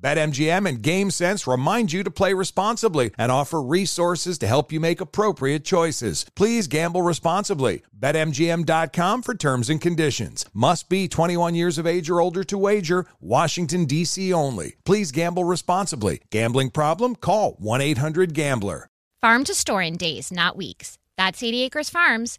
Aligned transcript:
BetMGM 0.00 0.68
and 0.68 0.82
GameSense 0.82 1.50
remind 1.50 1.92
you 1.92 2.02
to 2.02 2.10
play 2.10 2.32
responsibly 2.34 3.10
and 3.18 3.32
offer 3.32 3.62
resources 3.62 4.38
to 4.38 4.46
help 4.46 4.72
you 4.72 4.80
make 4.80 5.00
appropriate 5.00 5.64
choices. 5.64 6.26
Please 6.34 6.66
gamble 6.66 7.02
responsibly. 7.02 7.82
BetMGM.com 7.98 9.22
for 9.22 9.34
terms 9.34 9.70
and 9.70 9.80
conditions. 9.80 10.44
Must 10.52 10.88
be 10.88 11.08
21 11.08 11.54
years 11.54 11.78
of 11.78 11.86
age 11.86 12.10
or 12.10 12.20
older 12.20 12.44
to 12.44 12.58
wager. 12.58 13.06
Washington, 13.20 13.84
D.C. 13.84 14.32
only. 14.32 14.76
Please 14.84 15.12
gamble 15.12 15.44
responsibly. 15.44 16.20
Gambling 16.30 16.70
problem? 16.70 17.16
Call 17.16 17.52
1 17.58 17.80
800 17.80 18.34
Gambler. 18.34 18.88
Farm 19.22 19.44
to 19.44 19.54
store 19.54 19.82
in 19.82 19.96
days, 19.96 20.30
not 20.30 20.56
weeks. 20.56 20.98
That's 21.16 21.42
80 21.42 21.62
Acres 21.64 21.90
Farms. 21.90 22.38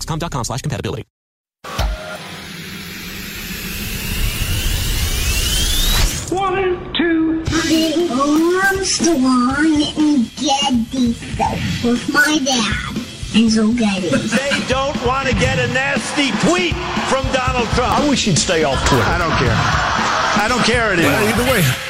dexcom.com 0.00 0.44
slash 0.44 0.62
compatibility. 0.62 1.04
One, 6.30 6.94
two, 6.94 7.44
three. 7.44 8.08
Armstrong 8.10 9.82
and 9.98 10.30
Getty 10.36 11.12
stuff 11.12 11.84
with 11.84 12.12
my 12.12 12.38
dad. 12.44 12.96
And 13.34 13.50
so 13.50 13.72
Getty. 13.72 14.08
They 14.08 14.66
don't 14.68 14.96
want 15.04 15.28
to 15.28 15.34
get 15.34 15.58
a 15.58 15.66
nasty 15.72 16.30
tweet 16.48 16.74
from 17.08 17.24
Donald 17.32 17.68
Trump. 17.70 17.98
I 17.98 18.08
wish 18.08 18.24
he'd 18.24 18.38
stay 18.38 18.64
off 18.64 18.78
Twitter. 18.88 19.04
I 19.04 19.18
don't 19.18 19.36
care. 19.38 19.56
I 20.42 20.46
don't 20.48 20.64
care 20.64 20.92
anymore. 20.92 21.12
Well, 21.12 21.28
either 21.28 21.52
way. 21.52 21.89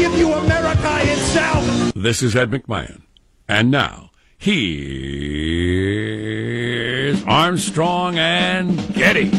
give 0.00 0.16
you 0.16 0.32
America 0.32 0.98
itself. 1.02 1.92
This 1.94 2.22
is 2.22 2.34
Ed 2.34 2.50
McMahon. 2.50 3.02
And 3.46 3.70
now, 3.70 4.12
here's 4.38 4.72
Armstrong 7.24 8.16
and 8.16 8.78
Getty. 8.94 9.30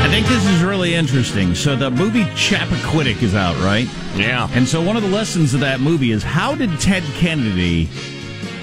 I 0.00 0.08
think 0.08 0.26
this 0.26 0.46
is 0.46 0.62
really 0.62 0.94
interesting. 0.94 1.54
So 1.54 1.76
the 1.76 1.90
movie 1.90 2.24
Chappaquiddick 2.24 3.22
is 3.22 3.34
out, 3.34 3.58
right? 3.58 3.86
Yeah. 4.16 4.48
And 4.52 4.66
so 4.66 4.80
one 4.80 4.96
of 4.96 5.02
the 5.02 5.10
lessons 5.10 5.52
of 5.52 5.60
that 5.60 5.80
movie 5.80 6.12
is 6.12 6.22
how 6.22 6.54
did 6.54 6.70
Ted 6.80 7.02
Kennedy 7.16 7.90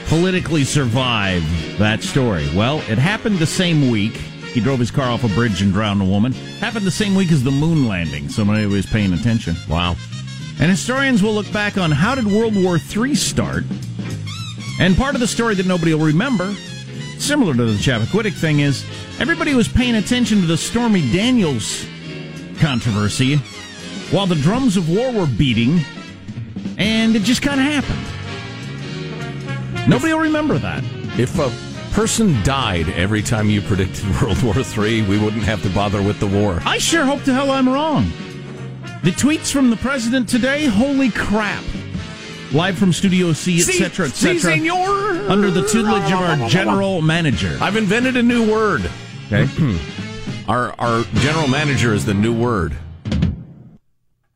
politically 0.08 0.64
survive 0.64 1.44
that 1.78 2.02
story? 2.02 2.50
Well, 2.56 2.80
it 2.90 2.98
happened 2.98 3.38
the 3.38 3.46
same 3.46 3.92
week. 3.92 4.20
He 4.56 4.62
drove 4.62 4.80
his 4.80 4.90
car 4.90 5.12
off 5.12 5.26
a 5.26 5.28
bridge 5.28 5.62
and 5.62 5.74
drowned 5.74 6.02
a 6.02 6.06
woman. 6.06 6.32
Happened 6.32 6.86
the 6.86 6.92
same 6.92 7.14
week 7.14 7.30
as 7.34 7.44
the 7.44 7.52
moon 7.52 7.90
landing. 7.90 8.30
Somebody 8.30 8.66
was 8.66 8.86
paying 8.86 9.12
attention. 9.12 9.54
Wow. 9.70 9.98
And 10.62 10.72
historians 10.72 11.22
will 11.22 11.34
look 11.34 11.52
back 11.52 11.78
on 11.78 11.92
how 11.92 12.16
did 12.16 12.26
World 12.26 12.56
War 12.56 12.78
III 12.78 13.16
start? 13.16 13.66
And 14.80 14.96
part 14.96 15.14
of 15.14 15.20
the 15.20 15.28
story 15.28 15.56
that 15.56 15.66
nobody 15.66 15.94
will 15.94 16.06
remember, 16.06 16.56
similar 17.20 17.54
to 17.54 17.66
the 17.66 17.74
Chappaquiddick 17.74 18.32
thing, 18.32 18.62
is 18.62 18.86
everybody 19.20 19.54
was 19.56 19.68
paying 19.68 19.96
attention 19.96 20.40
to 20.40 20.48
the 20.48 20.56
Stormy 20.56 21.02
Daniels 21.12 21.86
controversy 22.60 23.36
while 24.10 24.26
the 24.26 24.36
drums 24.36 24.78
of 24.78 24.90
war 24.90 25.12
were 25.12 25.28
beating, 25.28 25.82
and 26.78 27.14
it 27.18 27.24
just 27.24 27.42
kind 27.42 27.60
of 27.60 27.66
happened. 27.66 28.00
Nobody 29.90 30.14
will 30.14 30.22
remember 30.22 30.58
that. 30.60 30.82
If 31.20 31.38
a 31.40 31.50
person 31.96 32.44
died 32.44 32.90
every 32.90 33.22
time 33.22 33.50
you 33.50 33.62
predicted 33.62 34.04
World 34.22 34.44
War 34.44 34.54
III, 34.54 35.04
we 35.04 35.18
wouldn't 35.18 35.44
have 35.44 35.64
to 35.64 35.70
bother 35.70 36.02
with 36.02 36.20
the 36.20 36.28
war. 36.28 36.60
I 36.66 36.78
sure 36.78 37.06
hope 37.06 37.24
to 37.24 37.34
hell 37.34 37.52
I'm 37.52 37.70
wrong. 37.70 38.12
The 39.04 39.12
tweets 39.12 39.50
from 39.50 39.70
the 39.70 39.78
president 39.78 40.28
today, 40.28 40.66
holy 40.66 41.10
crap. 41.10 41.64
Live 42.52 42.78
from 42.78 42.92
Studio 42.92 43.32
C, 43.32 43.62
etc., 43.62 44.08
etc. 44.08 44.56
Under 45.30 45.50
the 45.50 45.66
tutelage 45.66 46.12
of 46.12 46.20
our 46.20 46.50
general 46.50 47.02
manager. 47.02 47.58
I've 47.62 47.78
invented 47.78 48.18
a 48.18 48.24
new 48.24 48.52
word. 48.52 48.92
Okay. 49.28 49.48
our 50.50 50.76
our 50.78 51.06
general 51.16 51.48
manager 51.48 51.94
is 51.94 52.04
the 52.04 52.14
new 52.14 52.38
word. 52.38 52.76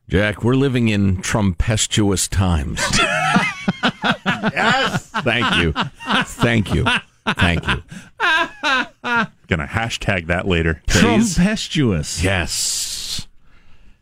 Jack, 0.08 0.42
we're 0.42 0.54
living 0.54 0.88
in 0.88 1.20
trumpestuous 1.20 2.26
times. 2.26 2.80
yes. 4.24 5.08
Thank 5.08 5.62
you. 5.62 5.74
Thank 6.24 6.74
you. 6.74 6.86
Thank 7.36 7.66
you. 7.66 7.82
Gonna 9.48 9.66
hashtag 9.66 10.26
that 10.28 10.46
later. 10.46 10.82
Trumpestuous. 10.86 12.22
Yes. 12.22 13.26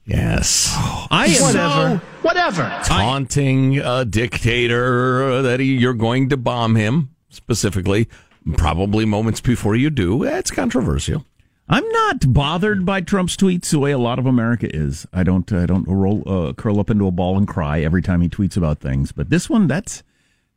Yes. 0.05 0.73
I 1.11 1.27
am 1.27 1.43
Whatever. 1.43 2.03
Whatever. 2.23 2.81
Taunting 2.85 3.79
a 3.79 4.07
dictator 4.07 5.43
that 5.43 5.61
he, 5.61 5.77
you're 5.77 5.93
going 5.93 6.31
to 6.31 6.39
bomb 6.39 6.77
him, 6.77 7.11
specifically, 7.29 8.09
probably 8.57 9.05
moments 9.05 9.43
before 9.43 9.77
you 9.77 9.91
do. 9.91 10.25
It's 10.25 10.51
controversial. 10.51 11.27
I'm 11.69 11.87
not 11.87 12.33
bothered 12.33 12.87
by 12.87 13.03
Trump's 13.03 13.37
tweets 13.37 13.71
the 13.71 13.79
way 13.79 13.91
a 13.93 13.99
lot 13.99 14.19
of 14.19 14.25
America 14.25 14.75
is. 14.75 15.07
I 15.13 15.23
don't. 15.23 15.53
I 15.53 15.67
don't 15.67 15.87
roll, 15.87 16.23
uh, 16.27 16.55
curl 16.55 16.81
up 16.81 16.89
into 16.89 17.07
a 17.07 17.11
ball 17.11 17.37
and 17.37 17.47
cry 17.47 17.81
every 17.83 18.01
time 18.01 18.23
he 18.23 18.31
tweets 18.31 18.57
about 18.57 18.81
things. 18.81 19.13
But 19.13 19.29
this 19.29 19.51
one, 19.51 19.67
that's. 19.67 20.03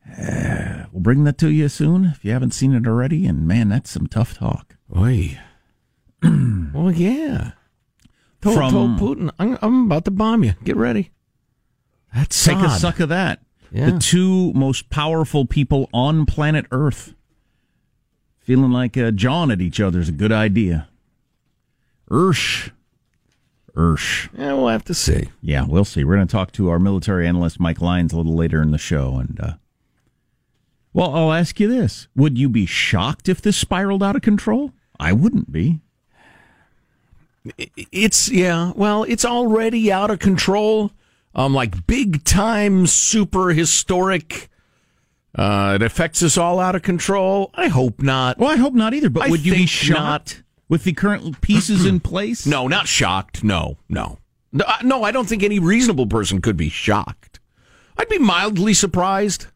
Uh, 0.06 0.86
we'll 0.92 1.02
bring 1.02 1.24
that 1.24 1.38
to 1.40 1.50
you 1.50 1.70
soon 1.70 2.06
if 2.06 2.26
you 2.26 2.32
haven't 2.32 2.54
seen 2.54 2.74
it 2.74 2.88
already. 2.88 3.26
And 3.26 3.48
man, 3.48 3.70
that's 3.70 3.90
some 3.92 4.08
tough 4.08 4.38
talk. 4.38 4.76
Oi. 4.96 5.40
well, 6.24 6.92
yeah. 6.92 7.52
Told, 8.42 8.56
From- 8.56 8.72
told 8.72 9.18
Putin, 9.18 9.32
I'm, 9.40 9.58
I'm 9.62 9.86
about 9.86 10.06
to 10.06 10.12
bomb 10.12 10.44
you. 10.44 10.54
Get 10.64 10.76
ready. 10.76 11.12
That's 12.14 12.44
Take 12.44 12.58
a 12.58 12.70
suck 12.70 13.00
of 13.00 13.10
that. 13.10 13.42
Yeah. 13.72 13.92
The 13.92 14.00
two 14.00 14.52
most 14.54 14.90
powerful 14.90 15.46
people 15.46 15.90
on 15.94 16.26
planet 16.26 16.66
Earth 16.72 17.14
feeling 18.40 18.72
like 18.72 18.98
uh, 18.98 19.12
jawing 19.12 19.52
at 19.52 19.62
each 19.62 19.80
other 19.80 20.00
is 20.00 20.10
a 20.10 20.14
good 20.14 20.32
idea. 20.32 20.90
Ursh. 22.10 22.72
Ursh. 23.76 24.30
Yeah, 24.38 24.54
we'll 24.54 24.68
have 24.68 24.84
to 24.86 24.94
see. 24.94 25.30
Yeah, 25.42 25.66
we'll 25.66 25.86
see. 25.86 26.04
We're 26.04 26.16
going 26.16 26.28
to 26.28 26.32
talk 26.32 26.52
to 26.54 26.70
our 26.70 26.80
military 26.80 27.26
analyst, 27.26 27.62
Mike 27.62 27.80
Lyons, 27.80 28.12
a 28.12 28.18
little 28.18 28.36
later 28.36 28.62
in 28.62 28.72
the 28.72 28.78
show. 28.78 29.16
And, 29.16 29.40
uh, 29.40 29.54
well, 30.94 31.16
I'll 31.16 31.34
ask 31.34 31.60
you 31.60 31.68
this 31.68 32.08
Would 32.16 32.38
you 32.38 32.50
be 32.50 32.66
shocked 32.66 33.30
if 33.30 33.42
this 33.42 33.58
spiraled 33.58 34.04
out 34.04 34.16
of 34.16 34.22
control? 34.22 34.74
I 35.00 35.14
wouldn't 35.14 35.52
be. 35.52 35.82
It's 37.92 38.30
yeah. 38.30 38.72
Well, 38.76 39.04
it's 39.04 39.26
already 39.26 39.92
out 39.92 40.12
of 40.12 40.20
control. 40.20 40.92
Um, 41.34 41.54
like 41.54 41.88
big 41.88 42.24
time, 42.24 42.86
super 42.88 43.50
historic. 43.50 44.50
Uh, 45.34 45.74
it 45.76 45.82
affects 45.82 46.22
us 46.22 46.38
all 46.38 46.60
out 46.60 46.76
of 46.76 46.82
control. 46.82 47.52
I 47.56 47.70
hope 47.70 48.02
not. 48.02 48.38
Well, 48.38 48.50
I 48.50 48.58
hope 48.58 48.74
not 48.74 48.94
either. 48.94 49.10
But 49.10 49.24
I 49.24 49.30
would 49.30 49.46
you 49.46 49.54
be 49.54 49.66
shocked 49.66 50.44
with 50.68 50.84
the 50.84 50.94
current 50.94 51.42
pieces 51.42 51.86
in 51.86 52.00
place? 52.02 52.46
No, 52.46 52.68
not 52.68 52.88
shocked. 52.88 53.44
No, 53.44 53.78
no. 53.88 54.18
No, 54.52 55.04
I 55.04 55.12
don't 55.12 55.30
think 55.30 55.44
any 55.44 55.60
reasonable 55.60 56.08
person 56.08 56.42
could 56.42 56.58
be 56.58 56.68
shocked. 56.70 57.40
I'd 57.98 58.10
be 58.10 58.20
mildly 58.20 58.74
surprised, 58.74 59.48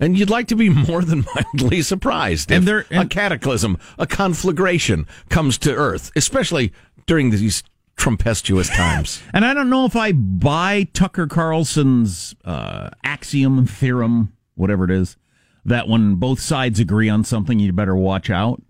and 0.00 0.18
you'd 0.18 0.30
like 0.30 0.48
to 0.48 0.56
be 0.56 0.68
more 0.88 1.02
than 1.02 1.24
mildly 1.34 1.82
surprised 1.82 2.50
if 2.50 2.58
And 2.58 2.66
a 2.90 3.06
cataclysm, 3.06 3.78
a 3.98 4.06
conflagration 4.06 5.06
comes 5.28 5.58
to 5.58 5.74
Earth, 5.74 6.10
especially 6.16 6.72
during 7.06 7.30
these 7.30 7.62
tempestuous 7.96 8.68
times. 8.68 9.22
And 9.34 9.44
I 9.44 9.54
don't 9.54 9.70
know 9.70 9.86
if 9.86 9.96
I 9.96 10.12
buy 10.12 10.88
Tucker 10.92 11.26
Carlson's 11.26 12.34
uh, 12.44 12.90
axiom, 13.04 13.66
theorem, 13.66 14.32
whatever 14.54 14.84
it 14.84 14.90
is, 14.90 15.16
that 15.64 15.88
when 15.88 16.16
both 16.16 16.40
sides 16.40 16.80
agree 16.80 17.08
on 17.08 17.24
something, 17.24 17.58
you 17.58 17.72
better 17.72 17.96
watch 17.96 18.28
out. 18.28 18.62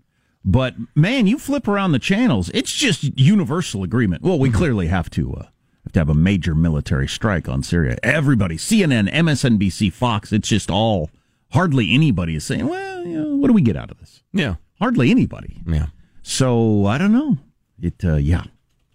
But 0.45 0.75
man, 0.95 1.25
you 1.27 1.39
flip 1.39 1.67
around 1.67 1.93
the 1.93 1.99
channels, 1.99 2.49
it's 2.53 2.71
just 2.71 3.17
universal 3.17 3.83
agreement. 3.83 4.23
Well, 4.23 4.37
we 4.39 4.51
clearly 4.51 4.87
have 4.87 5.09
to 5.11 5.33
uh, 5.33 5.45
have 5.83 5.91
to 5.93 5.99
have 5.99 6.09
a 6.09 6.13
major 6.13 6.55
military 6.55 7.07
strike 7.07 7.49
on 7.49 7.63
Syria. 7.63 7.97
Everybody, 8.03 8.55
CNN, 8.57 9.11
MSNBC, 9.11 9.91
Fox, 9.91 10.31
it's 10.31 10.47
just 10.47 10.71
all. 10.71 11.09
Hardly 11.51 11.93
anybody 11.93 12.35
is 12.35 12.43
saying, 12.43 12.67
"Well, 12.67 13.05
you 13.05 13.21
know, 13.21 13.35
what 13.35 13.47
do 13.47 13.53
we 13.53 13.61
get 13.61 13.75
out 13.75 13.91
of 13.91 13.99
this?" 13.99 14.23
Yeah, 14.33 14.55
hardly 14.79 15.11
anybody. 15.11 15.61
yeah. 15.67 15.87
So 16.23 16.85
I 16.85 16.97
don't 16.97 17.11
know. 17.11 17.37
It 17.81 17.95
uh, 18.03 18.15
yeah. 18.15 18.43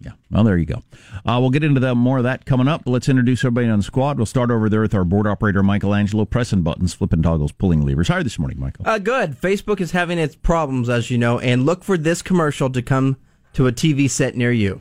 Yeah. 0.01 0.11
Well, 0.31 0.45
there 0.45 0.57
you 0.57 0.65
go. 0.65 0.81
Uh, 1.25 1.37
we'll 1.41 1.49
get 1.49 1.63
into 1.63 1.81
that 1.81 1.95
more 1.95 2.19
of 2.19 2.23
that 2.23 2.45
coming 2.45 2.69
up. 2.69 2.83
Let's 2.85 3.09
introduce 3.09 3.41
everybody 3.43 3.67
on 3.67 3.79
the 3.79 3.83
squad. 3.83 4.15
We'll 4.15 4.25
start 4.25 4.49
over 4.49 4.69
there 4.69 4.79
with 4.79 4.95
our 4.95 5.03
board 5.03 5.27
operator, 5.27 5.61
Michael 5.61 5.93
Angelo, 5.93 6.23
pressing 6.23 6.61
buttons, 6.61 6.93
flipping 6.93 7.21
toggles, 7.21 7.51
pulling 7.51 7.85
levers. 7.85 8.07
How 8.07 8.15
are 8.15 8.17
you 8.19 8.23
this 8.23 8.39
morning, 8.39 8.61
Michael? 8.61 8.87
Uh, 8.87 8.97
good. 8.97 9.39
Facebook 9.39 9.81
is 9.81 9.91
having 9.91 10.17
its 10.17 10.35
problems, 10.35 10.87
as 10.87 11.11
you 11.11 11.17
know, 11.17 11.37
and 11.39 11.65
look 11.65 11.83
for 11.83 11.97
this 11.97 12.21
commercial 12.21 12.69
to 12.69 12.81
come 12.81 13.17
to 13.53 13.67
a 13.67 13.73
TV 13.73 14.09
set 14.09 14.37
near 14.37 14.53
you. 14.53 14.79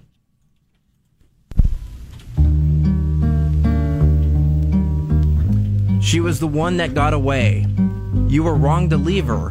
She 6.01 6.21
was 6.21 6.41
the 6.41 6.47
one 6.47 6.77
that 6.79 6.95
got 6.95 7.13
away. 7.13 7.67
You 8.29 8.43
were 8.45 8.55
wrong 8.55 8.89
to 8.91 8.97
leave 8.97 9.27
her, 9.27 9.51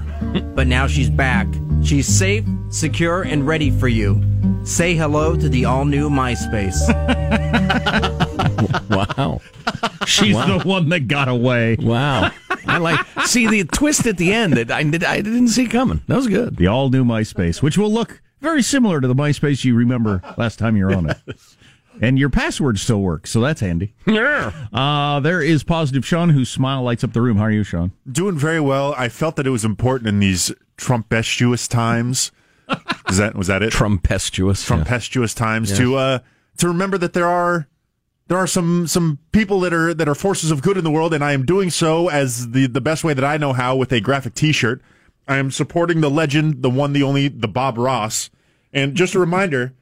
but 0.56 0.68
now 0.68 0.88
she's 0.88 1.10
back. 1.10 1.48
She's 1.84 2.08
safe, 2.08 2.46
secure, 2.70 3.22
and 3.24 3.46
ready 3.46 3.70
for 3.70 3.88
you. 3.88 4.24
Say 4.64 4.96
hello 4.96 5.36
to 5.36 5.50
the 5.50 5.66
all 5.66 5.86
new 5.86 6.10
MySpace. 6.10 6.78
wow. 8.90 9.42
She's 10.06 10.36
Wow. 10.36 10.58
the 10.58 10.68
one 10.68 10.90
that 10.90 11.08
got 11.08 11.28
away. 11.28 11.76
Wow. 11.80 12.32
I 12.66 12.78
like 12.80 13.06
see 13.26 13.48
the 13.48 13.64
twist 13.66 14.06
at 14.08 14.18
the 14.18 14.34
end 14.34 14.54
that 14.54 14.72
I, 14.72 14.84
did, 14.84 15.04
I 15.04 15.18
didn't 15.22 15.50
see 15.50 15.68
coming. 15.68 16.02
That 16.08 16.16
was 16.18 16.28
good. 16.28 16.58
The 16.58 16.68
all 16.68 16.90
new 16.90 17.04
MySpace, 17.06 17.62
which 17.62 17.78
will 17.78 17.92
look 17.92 18.22
very 18.42 18.62
similar 18.62 19.00
to 19.02 19.08
the 19.08 19.16
MySpace 19.16 19.64
you 19.64 19.76
remember 19.76 20.22
last 20.38 20.60
time 20.60 20.76
you 20.78 20.86
were 20.86 20.94
on 20.94 21.10
it. 21.10 21.18
And 22.02 22.20
your 22.20 22.30
password 22.30 22.80
still 22.80 23.02
works, 23.02 23.32
so 23.32 23.42
that's 23.42 23.62
handy. 23.62 23.94
Yeah. 24.06 24.52
Uh, 24.72 25.20
there 25.20 25.42
is 25.42 25.64
positive 25.64 26.06
Sean, 26.06 26.30
whose 26.30 26.50
smile 26.50 26.84
lights 26.84 27.04
up 27.04 27.14
the 27.14 27.22
room. 27.22 27.38
How 27.38 27.44
are 27.46 27.52
you, 27.52 27.64
Sean? 27.64 27.92
Doing 28.12 28.38
very 28.38 28.60
well. 28.60 28.94
I 28.98 29.10
felt 29.10 29.36
that 29.38 29.48
it 29.48 29.52
was 29.52 29.66
important 29.66 30.08
in 30.08 30.20
these 30.20 30.52
Trumpestuous 30.78 31.68
times. 31.68 32.32
Is 33.10 33.18
that 33.18 33.36
was 33.36 33.48
that 33.48 33.64
it? 33.64 33.72
Trumpestuous. 33.72 34.66
Trumpestuous 34.66 35.34
times 35.34 35.72
Yeah. 35.72 35.78
to 35.78 35.96
uh 35.96 36.20
to 36.58 36.68
remember 36.68 36.98
that 36.98 37.14
there 37.14 37.28
are 37.28 37.68
there 38.28 38.38
are 38.38 38.48
some 38.48 38.88
some 38.88 39.20
people 39.32 39.62
that 39.62 39.74
are 39.74 39.94
that 39.94 40.08
are 40.10 40.16
forces 40.16 40.52
of 40.52 40.62
good 40.62 40.78
in 40.78 40.84
the 40.84 40.92
world, 40.92 41.14
and 41.14 41.24
I 41.24 41.32
am 41.32 41.46
doing 41.46 41.70
so 41.70 42.10
as 42.10 42.52
the 42.52 42.68
the 42.68 42.82
best 42.82 43.04
way 43.06 43.14
that 43.14 43.24
I 43.24 43.38
know 43.38 43.54
how 43.54 43.76
with 43.78 43.92
a 43.94 44.02
graphic 44.02 44.34
T-shirt. 44.34 44.82
I 45.30 45.38
am 45.38 45.50
supporting 45.52 46.02
the 46.02 46.10
legend, 46.10 46.62
the 46.62 46.70
one, 46.70 46.94
the 46.94 47.04
only, 47.04 47.28
the 47.28 47.48
Bob 47.50 47.78
Ross, 47.78 48.30
and 48.74 48.96
just 48.96 49.14
a 49.16 49.20
reminder 49.20 49.74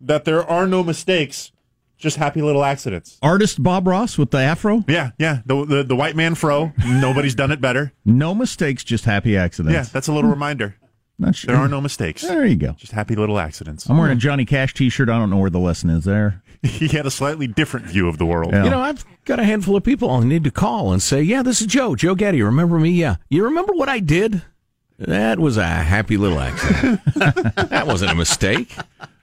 that 0.00 0.24
there 0.24 0.44
are 0.44 0.66
no 0.66 0.82
mistakes, 0.82 1.52
just 1.96 2.16
happy 2.16 2.42
little 2.42 2.64
accidents. 2.64 3.18
Artist 3.22 3.62
Bob 3.62 3.86
Ross 3.86 4.18
with 4.18 4.30
the 4.30 4.38
afro? 4.38 4.84
Yeah, 4.88 5.10
yeah, 5.18 5.40
the 5.46 5.64
the, 5.64 5.82
the 5.82 5.96
white 5.96 6.16
man 6.16 6.34
fro. 6.34 6.72
Nobody's 6.84 7.34
done 7.34 7.50
it 7.50 7.60
better. 7.60 7.92
No 8.04 8.34
mistakes, 8.34 8.84
just 8.84 9.04
happy 9.04 9.36
accidents. 9.36 9.74
Yeah, 9.74 9.82
that's 9.92 10.08
a 10.08 10.12
little 10.12 10.30
reminder. 10.30 10.76
Not 11.18 11.34
sure. 11.34 11.54
There 11.54 11.62
are 11.62 11.68
no 11.68 11.80
mistakes. 11.80 12.22
There 12.22 12.44
you 12.44 12.56
go. 12.56 12.72
Just 12.72 12.92
happy 12.92 13.16
little 13.16 13.38
accidents. 13.38 13.88
I'm 13.88 13.96
wearing 13.96 14.12
a 14.12 14.20
Johnny 14.20 14.44
Cash 14.44 14.74
T-shirt. 14.74 15.08
I 15.08 15.18
don't 15.18 15.30
know 15.30 15.38
where 15.38 15.48
the 15.48 15.58
lesson 15.58 15.88
is 15.88 16.04
there. 16.04 16.42
he 16.62 16.88
had 16.88 17.06
a 17.06 17.10
slightly 17.10 17.46
different 17.46 17.86
view 17.86 18.08
of 18.08 18.18
the 18.18 18.26
world. 18.26 18.52
Yeah. 18.52 18.64
You 18.64 18.70
know, 18.70 18.80
I've 18.80 19.04
got 19.24 19.40
a 19.40 19.44
handful 19.44 19.76
of 19.76 19.84
people 19.84 20.10
I 20.10 20.22
need 20.24 20.44
to 20.44 20.50
call 20.50 20.92
and 20.92 21.00
say, 21.00 21.22
"Yeah, 21.22 21.42
this 21.42 21.60
is 21.60 21.66
Joe, 21.66 21.94
Joe 21.94 22.14
Getty. 22.14 22.42
Remember 22.42 22.78
me? 22.78 22.90
Yeah, 22.90 23.16
you 23.30 23.44
remember 23.44 23.72
what 23.72 23.88
I 23.88 24.00
did? 24.00 24.42
That 24.98 25.38
was 25.38 25.56
a 25.56 25.66
happy 25.66 26.16
little 26.16 26.38
accident. 26.38 27.00
that 27.14 27.86
wasn't 27.86 28.10
a 28.10 28.14
mistake." 28.14 28.76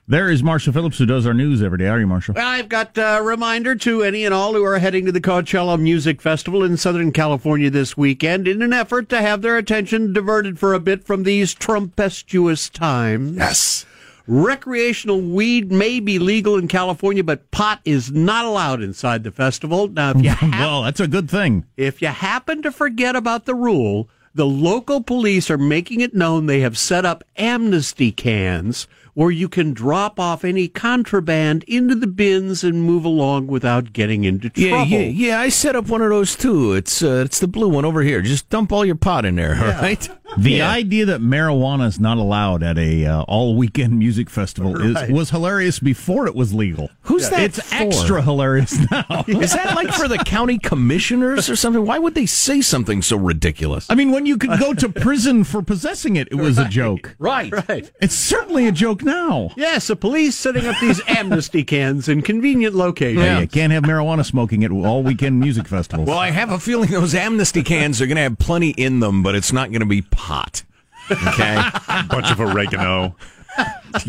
There 0.06 0.30
is 0.30 0.42
Marshall 0.42 0.74
Phillips, 0.74 0.98
who 0.98 1.06
does 1.06 1.26
our 1.26 1.32
news 1.32 1.62
every 1.62 1.78
day. 1.78 1.86
How 1.86 1.92
are 1.92 2.00
you, 2.00 2.06
Marshall? 2.06 2.34
I've 2.36 2.68
got 2.68 2.98
a 2.98 3.22
reminder 3.22 3.74
to 3.76 4.02
any 4.02 4.26
and 4.26 4.34
all 4.34 4.52
who 4.52 4.62
are 4.62 4.78
heading 4.78 5.06
to 5.06 5.12
the 5.12 5.20
Coachella 5.20 5.80
Music 5.80 6.20
Festival 6.20 6.62
in 6.62 6.76
Southern 6.76 7.10
California 7.10 7.70
this 7.70 7.96
weekend 7.96 8.46
in 8.46 8.60
an 8.60 8.74
effort 8.74 9.08
to 9.08 9.22
have 9.22 9.40
their 9.40 9.56
attention 9.56 10.12
diverted 10.12 10.58
for 10.58 10.74
a 10.74 10.78
bit 10.80 11.04
from 11.06 11.22
these 11.22 11.54
tempestuous 11.54 12.68
times. 12.68 13.38
Yes. 13.38 13.86
Recreational 14.26 15.22
weed 15.22 15.72
may 15.72 16.00
be 16.00 16.18
legal 16.18 16.58
in 16.58 16.68
California, 16.68 17.24
but 17.24 17.50
pot 17.50 17.80
is 17.86 18.12
not 18.12 18.44
allowed 18.44 18.82
inside 18.82 19.24
the 19.24 19.30
festival. 19.30 19.88
Now, 19.88 20.10
if 20.10 20.22
you 20.22 20.28
hap- 20.28 20.60
well, 20.60 20.82
that's 20.82 21.00
a 21.00 21.08
good 21.08 21.30
thing. 21.30 21.64
if 21.78 22.02
you 22.02 22.08
happen 22.08 22.60
to 22.60 22.70
forget 22.70 23.16
about 23.16 23.46
the 23.46 23.54
rule, 23.54 24.10
the 24.34 24.46
local 24.46 25.02
police 25.02 25.50
are 25.50 25.56
making 25.56 26.00
it 26.02 26.12
known 26.14 26.44
they 26.44 26.60
have 26.60 26.76
set 26.76 27.06
up 27.06 27.24
amnesty 27.38 28.12
cans 28.12 28.86
where 29.14 29.30
you 29.30 29.48
can 29.48 29.72
drop 29.72 30.20
off 30.20 30.44
any 30.44 30.68
contraband 30.68 31.64
into 31.64 31.94
the 31.94 32.06
bins 32.06 32.62
and 32.62 32.82
move 32.84 33.04
along 33.04 33.46
without 33.46 33.92
getting 33.92 34.24
into 34.24 34.50
trouble. 34.50 34.84
Yeah, 34.86 34.98
yeah, 34.98 35.06
yeah. 35.06 35.40
I 35.40 35.48
set 35.48 35.76
up 35.76 35.88
one 35.88 36.02
of 36.02 36.10
those 36.10 36.36
too. 36.36 36.72
It's 36.74 37.02
uh, 37.02 37.22
it's 37.24 37.40
the 37.40 37.48
blue 37.48 37.68
one 37.68 37.84
over 37.84 38.02
here. 38.02 38.20
Just 38.20 38.48
dump 38.50 38.72
all 38.72 38.84
your 38.84 38.96
pot 38.96 39.24
in 39.24 39.36
there, 39.36 39.54
all 39.54 39.80
right? 39.82 40.08
The 40.36 40.50
Yeah. 40.52 40.70
idea 40.70 41.06
that 41.06 41.20
marijuana 41.20 41.86
is 41.86 42.00
not 42.00 42.18
allowed 42.18 42.62
at 42.62 42.78
a 42.78 43.06
uh, 43.06 43.22
all 43.22 43.56
weekend 43.56 43.98
music 43.98 44.28
festival 44.30 44.74
Right. 44.74 45.08
is 45.08 45.10
was 45.12 45.30
hilarious 45.30 45.78
before 45.78 46.26
it 46.26 46.34
was 46.34 46.52
legal. 46.52 46.90
Who's 47.02 47.28
that 47.30 47.40
It's 47.42 47.60
for? 47.60 47.74
extra 47.74 48.22
hilarious 48.22 48.78
now. 48.90 49.24
Is 49.28 49.52
that 49.52 49.74
like 49.76 49.92
for 49.92 50.08
the 50.08 50.18
county 50.18 50.58
commissioners 50.58 51.48
or 51.50 51.56
something? 51.56 51.84
Why 51.86 51.98
would 51.98 52.14
they 52.14 52.26
say 52.26 52.60
something 52.60 53.02
so 53.02 53.16
ridiculous? 53.16 53.86
I 53.90 53.94
mean, 53.94 54.10
when 54.10 54.26
you 54.26 54.36
could 54.38 54.58
go 54.58 54.74
to 54.74 54.88
prison 54.88 55.44
for 55.44 55.62
possessing 55.62 56.16
it, 56.16 56.28
it 56.30 56.36
was 56.36 56.58
a 56.58 56.64
joke. 56.68 57.14
Right. 57.18 57.52
Right. 57.68 57.90
It's 58.00 58.14
certainly 58.14 58.66
a 58.66 58.72
joke 58.72 59.02
now. 59.02 59.50
Yes, 59.56 59.86
the 59.86 59.96
police 59.96 60.34
setting 60.34 60.66
up 60.66 60.76
these 60.80 61.00
amnesty 61.08 61.62
cans 61.64 62.08
in 62.08 62.22
convenient 62.22 62.74
locations. 62.74 63.24
Yeah, 63.24 63.40
you 63.40 63.46
can't 63.48 63.72
have 63.72 63.84
marijuana 63.84 64.24
smoking 64.24 64.64
at 64.64 64.70
all 64.70 65.02
weekend 65.02 65.40
music 65.40 65.68
festivals. 65.68 66.08
Well, 66.08 66.18
I 66.18 66.30
have 66.30 66.50
a 66.50 66.58
feeling 66.58 66.90
those 66.90 67.14
amnesty 67.14 67.62
cans 67.62 68.00
are 68.00 68.06
going 68.06 68.16
to 68.16 68.22
have 68.22 68.38
plenty 68.38 68.70
in 68.70 69.00
them, 69.00 69.22
but 69.22 69.34
it's 69.34 69.52
not 69.52 69.70
going 69.70 69.80
to 69.80 69.86
be 69.86 70.02
pot. 70.24 70.62
Okay. 71.10 71.54
bunch 72.08 72.30
of 72.30 72.40
oregano. 72.40 73.14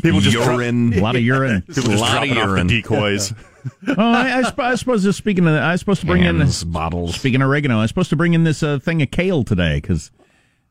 People 0.01 0.21
just 0.21 0.35
drop- 0.35 0.47
urine. 0.59 0.93
a 0.93 1.01
lot 1.01 1.15
of 1.15 1.21
urine. 1.21 1.61
People 1.61 1.83
just 1.83 2.01
lot 2.01 2.23
of 2.23 2.29
dropping 2.29 2.37
off 2.37 2.45
the 2.45 2.51
urine. 2.51 2.67
decoys. 2.67 3.33
oh, 3.89 3.93
I, 3.97 4.39
I, 4.39 4.41
sp- 4.47 4.59
I 4.59 4.75
suppose 4.75 5.03
just 5.03 5.17
speaking 5.17 5.45
of, 5.45 5.53
that, 5.53 5.61
I 5.63 5.73
was 5.73 5.81
supposed 5.81 6.01
to 6.01 6.07
bring 6.07 6.23
in 6.23 6.39
this 6.39 6.63
bottles. 6.63 7.15
Speaking 7.15 7.41
of 7.41 7.49
oregano, 7.49 7.79
I 7.79 7.81
was 7.81 7.91
supposed 7.91 8.09
to 8.11 8.15
bring 8.15 8.33
in 8.33 8.43
this 8.43 8.63
uh, 8.63 8.79
thing 8.79 9.01
of 9.01 9.11
kale 9.11 9.43
today 9.43 9.75
because 9.75 10.09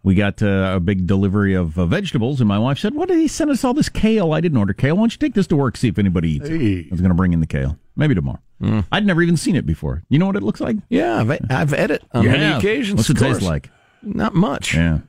we 0.03 0.15
got 0.15 0.43
uh, 0.43 0.73
a 0.77 0.81
big 0.81 1.07
delivery 1.07 1.55
of 1.55 1.79
uh, 1.79 1.87
vegetables, 1.87 2.41
and 2.41 2.49
my 2.49 2.59
wife 2.59 2.79
said, 2.79 2.95
"What 2.95 3.09
did 3.09 3.19
he 3.19 3.29
send 3.29 3.51
us 3.51 3.63
all 3.65 3.75
this 3.75 3.89
kale? 3.89 4.33
I 4.33 4.41
didn't 4.41 4.59
order 4.59 4.73
kale. 4.73 4.97
Why 4.97 5.03
don't 5.03 5.13
you 5.13 5.19
take 5.19 5.35
this 5.35 5.47
to 5.49 5.57
work 5.57 5.77
see 5.77 5.89
if 5.89 5.99
anybody 5.99 6.33
eats 6.33 6.49
it?" 6.49 6.87
I 6.87 6.89
was 6.91 7.01
going 7.01 7.11
to 7.11 7.17
bring 7.17 7.33
in 7.33 7.41
the 7.41 7.47
kale, 7.47 7.79
maybe 7.97 8.15
tomorrow. 8.15 8.41
I'd 8.91 9.05
never 9.05 9.21
even 9.21 9.37
seen 9.37 9.57
it 9.57 9.67
before. 9.67 10.05
You 10.09 10.19
know 10.19 10.27
what 10.27 10.37
it 10.37 10.43
looks 10.43 10.61
like? 10.61 10.77
Yeah, 10.89 11.17
I've, 11.21 11.39
I've 11.51 11.75
ate 11.75 11.91
it 11.91 12.03
on 12.13 12.23
You 12.23 12.31
many 12.31 12.57
occasions. 12.57 12.97
What's 12.97 13.11
it 13.11 13.19
taste 13.19 13.43
like? 13.43 13.71
Not 14.03 14.35
much. 14.35 14.75
Yeah. 14.75 15.01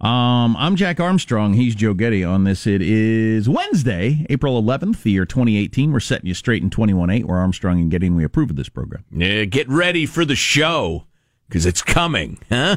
Um, 0.00 0.56
I'm 0.58 0.76
Jack 0.76 1.00
Armstrong. 1.00 1.54
He's 1.54 1.74
Joe 1.74 1.94
Getty 1.94 2.22
on 2.22 2.44
this. 2.44 2.66
It 2.66 2.82
is 2.82 3.48
Wednesday, 3.48 4.26
April 4.28 4.62
11th, 4.62 5.02
the 5.02 5.10
year 5.12 5.24
2018. 5.24 5.90
We're 5.90 6.00
setting 6.00 6.26
you 6.26 6.34
straight 6.34 6.62
in 6.62 6.68
21.8. 6.68 7.24
We're 7.24 7.38
Armstrong 7.38 7.80
and 7.80 7.90
Getty, 7.90 8.08
and 8.08 8.16
we 8.16 8.24
approve 8.24 8.50
of 8.50 8.56
this 8.56 8.68
program. 8.68 9.04
Yeah, 9.10 9.44
get 9.44 9.68
ready 9.68 10.04
for 10.04 10.26
the 10.26 10.36
show 10.36 11.06
because 11.48 11.64
it's 11.64 11.82
coming, 11.82 12.38
huh? 12.50 12.76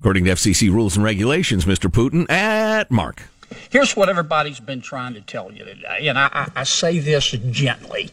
According 0.00 0.24
to 0.24 0.32
FCC 0.32 0.70
rules 0.70 0.96
and 0.96 1.04
regulations, 1.04 1.64
Mr. 1.64 1.90
Putin 1.90 2.30
at 2.30 2.90
Mark. 2.90 3.22
Here's 3.70 3.96
what 3.96 4.10
everybody's 4.10 4.60
been 4.60 4.82
trying 4.82 5.14
to 5.14 5.22
tell 5.22 5.52
you 5.52 5.64
today, 5.64 6.08
and 6.08 6.18
I, 6.18 6.28
I, 6.32 6.48
I 6.56 6.64
say 6.64 6.98
this 6.98 7.30
gently. 7.30 8.10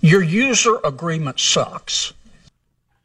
Your 0.00 0.22
user 0.22 0.78
agreement 0.84 1.40
sucks. 1.40 2.12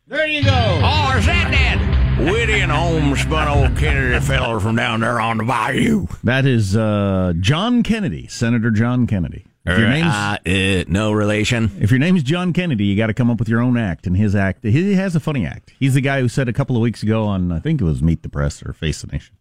There 0.07 0.27
you 0.27 0.43
go. 0.43 0.51
Oh, 0.51 1.17
is 1.17 1.25
that 1.25 1.49
that 1.49 2.04
witty 2.19 2.59
and 2.61 2.71
homespun 2.71 3.47
old 3.47 3.77
Kennedy 3.77 4.19
feller 4.25 4.59
from 4.59 4.75
down 4.75 5.01
there 5.01 5.19
on 5.19 5.37
the 5.37 5.43
bayou? 5.43 6.07
That 6.23 6.45
is 6.45 6.75
uh, 6.75 7.33
John 7.39 7.83
Kennedy, 7.83 8.27
Senator 8.27 8.71
John 8.71 9.07
Kennedy. 9.07 9.45
If 9.65 9.79
your 9.79 9.89
name's 9.89 10.13
Uh, 10.13 10.37
uh, 10.45 10.83
no 10.87 11.11
relation. 11.11 11.71
if 11.81 11.89
your 11.89 11.99
name's 11.99 12.21
John 12.21 12.53
Kennedy, 12.53 12.85
you 12.85 12.95
got 12.95 13.07
to 13.07 13.15
come 13.15 13.31
up 13.31 13.39
with 13.39 13.49
your 13.49 13.61
own 13.61 13.77
act, 13.77 14.05
and 14.05 14.15
his 14.15 14.35
act 14.35 14.63
he 14.63 14.93
has 14.93 15.15
a 15.15 15.19
funny 15.19 15.45
act. 15.45 15.73
He's 15.79 15.95
the 15.95 16.01
guy 16.01 16.21
who 16.21 16.27
said 16.29 16.47
a 16.47 16.53
couple 16.53 16.75
of 16.75 16.81
weeks 16.83 17.01
ago 17.01 17.25
on 17.25 17.51
I 17.51 17.59
think 17.59 17.81
it 17.81 17.83
was 17.83 18.01
Meet 18.03 18.21
the 18.21 18.29
Press 18.29 18.61
or 18.63 18.73
Face 18.73 19.01
the 19.01 19.07
Nation. 19.07 19.35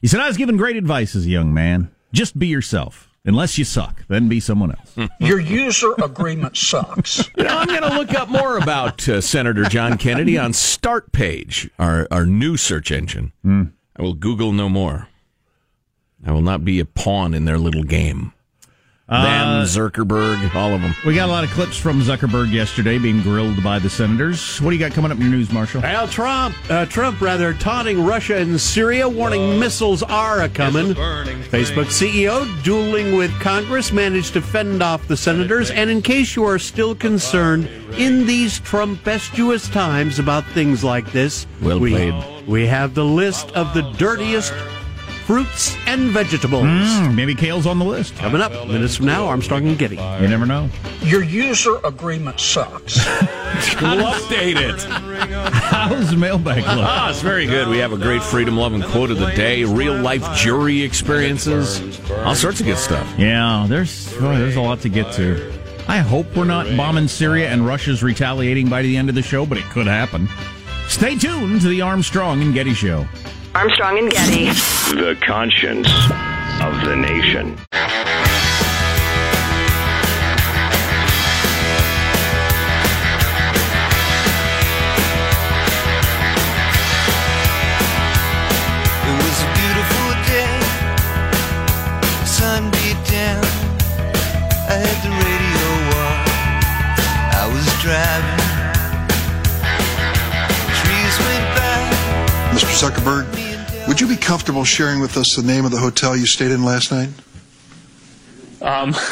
He 0.00 0.08
said 0.08 0.20
I 0.20 0.28
was 0.28 0.36
given 0.36 0.56
great 0.58 0.76
advice 0.76 1.16
as 1.16 1.24
a 1.24 1.30
young 1.30 1.54
man. 1.54 1.90
Just 2.12 2.38
be 2.38 2.46
yourself. 2.46 3.05
Unless 3.26 3.58
you 3.58 3.64
suck, 3.64 4.06
then 4.06 4.28
be 4.28 4.38
someone 4.38 4.70
else. 4.70 4.96
Your 5.20 5.40
user 5.40 5.92
agreement 6.02 6.56
sucks. 6.56 7.28
You 7.36 7.44
know, 7.44 7.58
I'm 7.58 7.66
going 7.66 7.82
to 7.82 7.98
look 7.98 8.14
up 8.14 8.28
more 8.28 8.56
about 8.56 9.06
uh, 9.08 9.20
Senator 9.20 9.64
John 9.64 9.98
Kennedy 9.98 10.38
on 10.38 10.52
Start 10.52 11.12
Page, 11.12 11.68
our, 11.78 12.08
our 12.10 12.24
new 12.24 12.56
search 12.56 12.90
engine. 12.90 13.32
I 13.44 14.02
will 14.02 14.14
Google 14.14 14.52
no 14.52 14.68
more. 14.68 15.08
I 16.24 16.32
will 16.32 16.40
not 16.42 16.64
be 16.64 16.80
a 16.80 16.84
pawn 16.86 17.34
in 17.34 17.44
their 17.44 17.58
little 17.58 17.82
game. 17.82 18.32
Them, 19.08 19.62
Zuckerberg, 19.66 20.52
all 20.56 20.74
of 20.74 20.82
them. 20.82 20.92
We 21.06 21.14
got 21.14 21.28
a 21.28 21.32
lot 21.32 21.44
of 21.44 21.50
clips 21.50 21.76
from 21.76 22.00
Zuckerberg 22.02 22.52
yesterday 22.52 22.98
being 22.98 23.22
grilled 23.22 23.62
by 23.62 23.78
the 23.78 23.88
senators. 23.88 24.60
What 24.60 24.70
do 24.70 24.76
you 24.76 24.80
got 24.80 24.90
coming 24.94 25.12
up 25.12 25.18
in 25.18 25.22
your 25.22 25.30
news, 25.30 25.52
Marshall? 25.52 25.82
Well, 25.82 26.08
Trump, 26.08 26.56
uh, 26.68 26.86
Trump 26.86 27.20
rather 27.20 27.54
taunting 27.54 28.04
Russia 28.04 28.36
and 28.36 28.60
Syria, 28.60 29.08
warning 29.08 29.60
missiles 29.60 30.02
are 30.02 30.42
a 30.42 30.48
coming. 30.48 30.86
Facebook 30.86 31.86
CEO 31.86 32.44
dueling 32.64 33.16
with 33.16 33.30
Congress 33.38 33.92
managed 33.92 34.32
to 34.32 34.42
fend 34.42 34.82
off 34.82 35.06
the 35.06 35.16
senators. 35.16 35.70
And 35.70 35.88
in 35.88 36.02
case 36.02 36.34
you 36.34 36.44
are 36.44 36.58
still 36.58 36.96
concerned 36.96 37.68
in 37.96 38.26
these 38.26 38.58
Trumpestuous 38.58 39.68
times 39.72 40.18
about 40.18 40.44
things 40.46 40.82
like 40.82 41.12
this, 41.12 41.46
Well 41.62 41.78
we, 41.78 41.92
played. 41.92 42.48
we 42.48 42.66
have 42.66 42.94
the 42.96 43.04
list 43.04 43.52
of 43.52 43.72
the 43.72 43.82
dirtiest 43.98 44.52
fruits 45.26 45.76
and 45.86 46.10
vegetables. 46.10 46.64
Mm, 46.64 47.14
maybe 47.14 47.34
kale's 47.34 47.66
on 47.66 47.80
the 47.80 47.84
list. 47.84 48.14
Coming 48.16 48.40
up 48.40 48.52
minutes 48.68 48.96
from 48.96 49.06
now, 49.06 49.26
Armstrong 49.26 49.66
and 49.66 49.76
Getty. 49.76 49.96
You 49.96 50.28
never 50.28 50.46
know. 50.46 50.70
Your 51.02 51.24
user 51.24 51.78
agreement 51.84 52.38
sucks. 52.40 53.04
We'll 53.80 54.04
update 54.06 54.56
it. 54.56 54.82
How's 55.52 56.10
the 56.10 56.16
mailbag 56.16 56.58
look? 56.58 56.86
Ah, 56.86 57.10
it's 57.10 57.20
very 57.22 57.46
good. 57.46 57.68
We 57.68 57.78
have 57.78 57.92
a 57.92 57.96
great 57.96 58.22
freedom 58.22 58.56
loving 58.56 58.82
quote 58.82 59.10
of 59.10 59.18
the 59.18 59.30
day, 59.32 59.64
real 59.64 59.94
life 59.94 60.24
jury 60.36 60.82
experiences, 60.82 61.80
all 62.24 62.34
sorts 62.34 62.60
of 62.60 62.66
good 62.66 62.76
stuff. 62.78 63.10
Yeah, 63.18 63.66
there's 63.68 64.12
boy, 64.14 64.36
there's 64.36 64.56
a 64.56 64.60
lot 64.60 64.80
to 64.80 64.88
get 64.90 65.12
to. 65.14 65.52
I 65.88 65.98
hope 65.98 66.26
we're 66.36 66.44
not 66.44 66.66
bombing 66.76 67.08
Syria 67.08 67.48
and 67.50 67.66
Russia's 67.66 68.02
retaliating 68.02 68.68
by 68.68 68.82
the 68.82 68.96
end 68.96 69.08
of 69.08 69.14
the 69.14 69.22
show, 69.22 69.46
but 69.46 69.56
it 69.58 69.64
could 69.64 69.86
happen. 69.86 70.28
Stay 70.88 71.16
tuned 71.16 71.60
to 71.62 71.68
the 71.68 71.80
Armstrong 71.80 72.42
and 72.42 72.52
Getty 72.52 72.74
Show. 72.74 73.06
Armstrong 73.56 73.98
and 73.98 74.10
Getty. 74.10 74.50
The 75.00 75.16
conscience 75.22 75.88
of 76.60 76.84
the 76.84 76.94
nation. 76.94 77.56
It 89.00 89.14
was 89.24 89.36
a 89.40 89.48
beautiful 89.56 90.08
day. 90.28 90.60
Sun 92.26 92.70
beat 92.72 93.00
down. 93.08 93.42
I 94.68 94.76
had 94.84 94.98
the 95.00 95.08
radio 95.16 95.70
on. 96.04 96.18
I 97.32 97.48
was 97.50 97.66
driving. 97.80 98.36
Trees 100.76 101.16
went 101.24 101.46
by. 101.56 101.66
Mr. 102.56 102.90
Zuckerberg, 102.90 103.26
would 103.88 104.00
you 104.00 104.08
be 104.08 104.16
comfortable 104.16 104.64
sharing 104.64 105.00
with 105.00 105.16
us 105.16 105.36
the 105.36 105.42
name 105.42 105.64
of 105.64 105.70
the 105.70 105.78
hotel 105.78 106.16
you 106.16 106.26
stayed 106.26 106.50
in 106.50 106.64
last 106.64 106.90
night? 106.92 107.08
Um. 108.62 108.94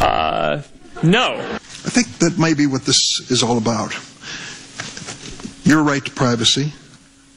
Uh. 0.00 0.62
No. 1.02 1.34
I 1.36 1.58
think 1.90 2.06
that 2.20 2.38
may 2.38 2.54
be 2.54 2.66
what 2.66 2.86
this 2.86 3.20
is 3.30 3.42
all 3.42 3.58
about. 3.58 3.92
Your 5.64 5.82
right 5.82 6.02
to 6.02 6.10
privacy, 6.10 6.72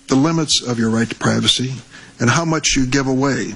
the 0.07 0.15
limits 0.15 0.61
of 0.61 0.79
your 0.79 0.89
right 0.89 1.09
to 1.09 1.15
privacy, 1.15 1.73
and 2.21 2.29
how 2.29 2.45
much 2.45 2.77
you 2.77 2.85
give 2.87 3.07
away. 3.07 3.53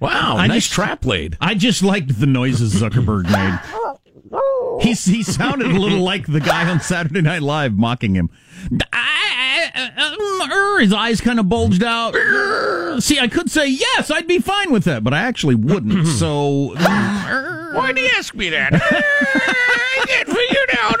Wow, 0.00 0.36
I 0.36 0.48
nice 0.48 0.64
just- 0.64 0.74
trap 0.74 1.06
laid. 1.06 1.38
I 1.40 1.54
just 1.54 1.82
liked 1.82 2.20
the 2.20 2.26
noises 2.26 2.74
Zuckerberg 2.74 3.24
made. 4.82 4.82
He, 4.82 4.92
he 4.92 5.22
sounded 5.22 5.68
a 5.70 5.78
little 5.80 6.00
like 6.00 6.26
the 6.26 6.40
guy 6.40 6.68
on 6.68 6.80
Saturday 6.80 7.22
Night 7.22 7.40
Live 7.40 7.72
mocking 7.72 8.14
him. 8.14 8.28
His 10.80 10.92
eyes 10.92 11.20
kind 11.20 11.40
of 11.40 11.48
bulged 11.48 11.82
out. 11.82 12.14
See, 13.02 13.18
I 13.18 13.28
could 13.28 13.50
say 13.50 13.68
yes, 13.68 14.10
I'd 14.10 14.26
be 14.26 14.38
fine 14.38 14.70
with 14.72 14.84
that, 14.84 15.04
but 15.04 15.12
I 15.14 15.20
actually 15.20 15.54
wouldn't. 15.54 16.06
So, 16.16 16.74
Why'd 16.76 17.98
you 17.98 18.08
ask 18.16 18.34
me 18.34 18.48
that? 18.50 18.72
I 18.74 20.04
can't 20.08 20.28
figure 20.28 20.64
it 20.68 20.78
out. 20.78 21.00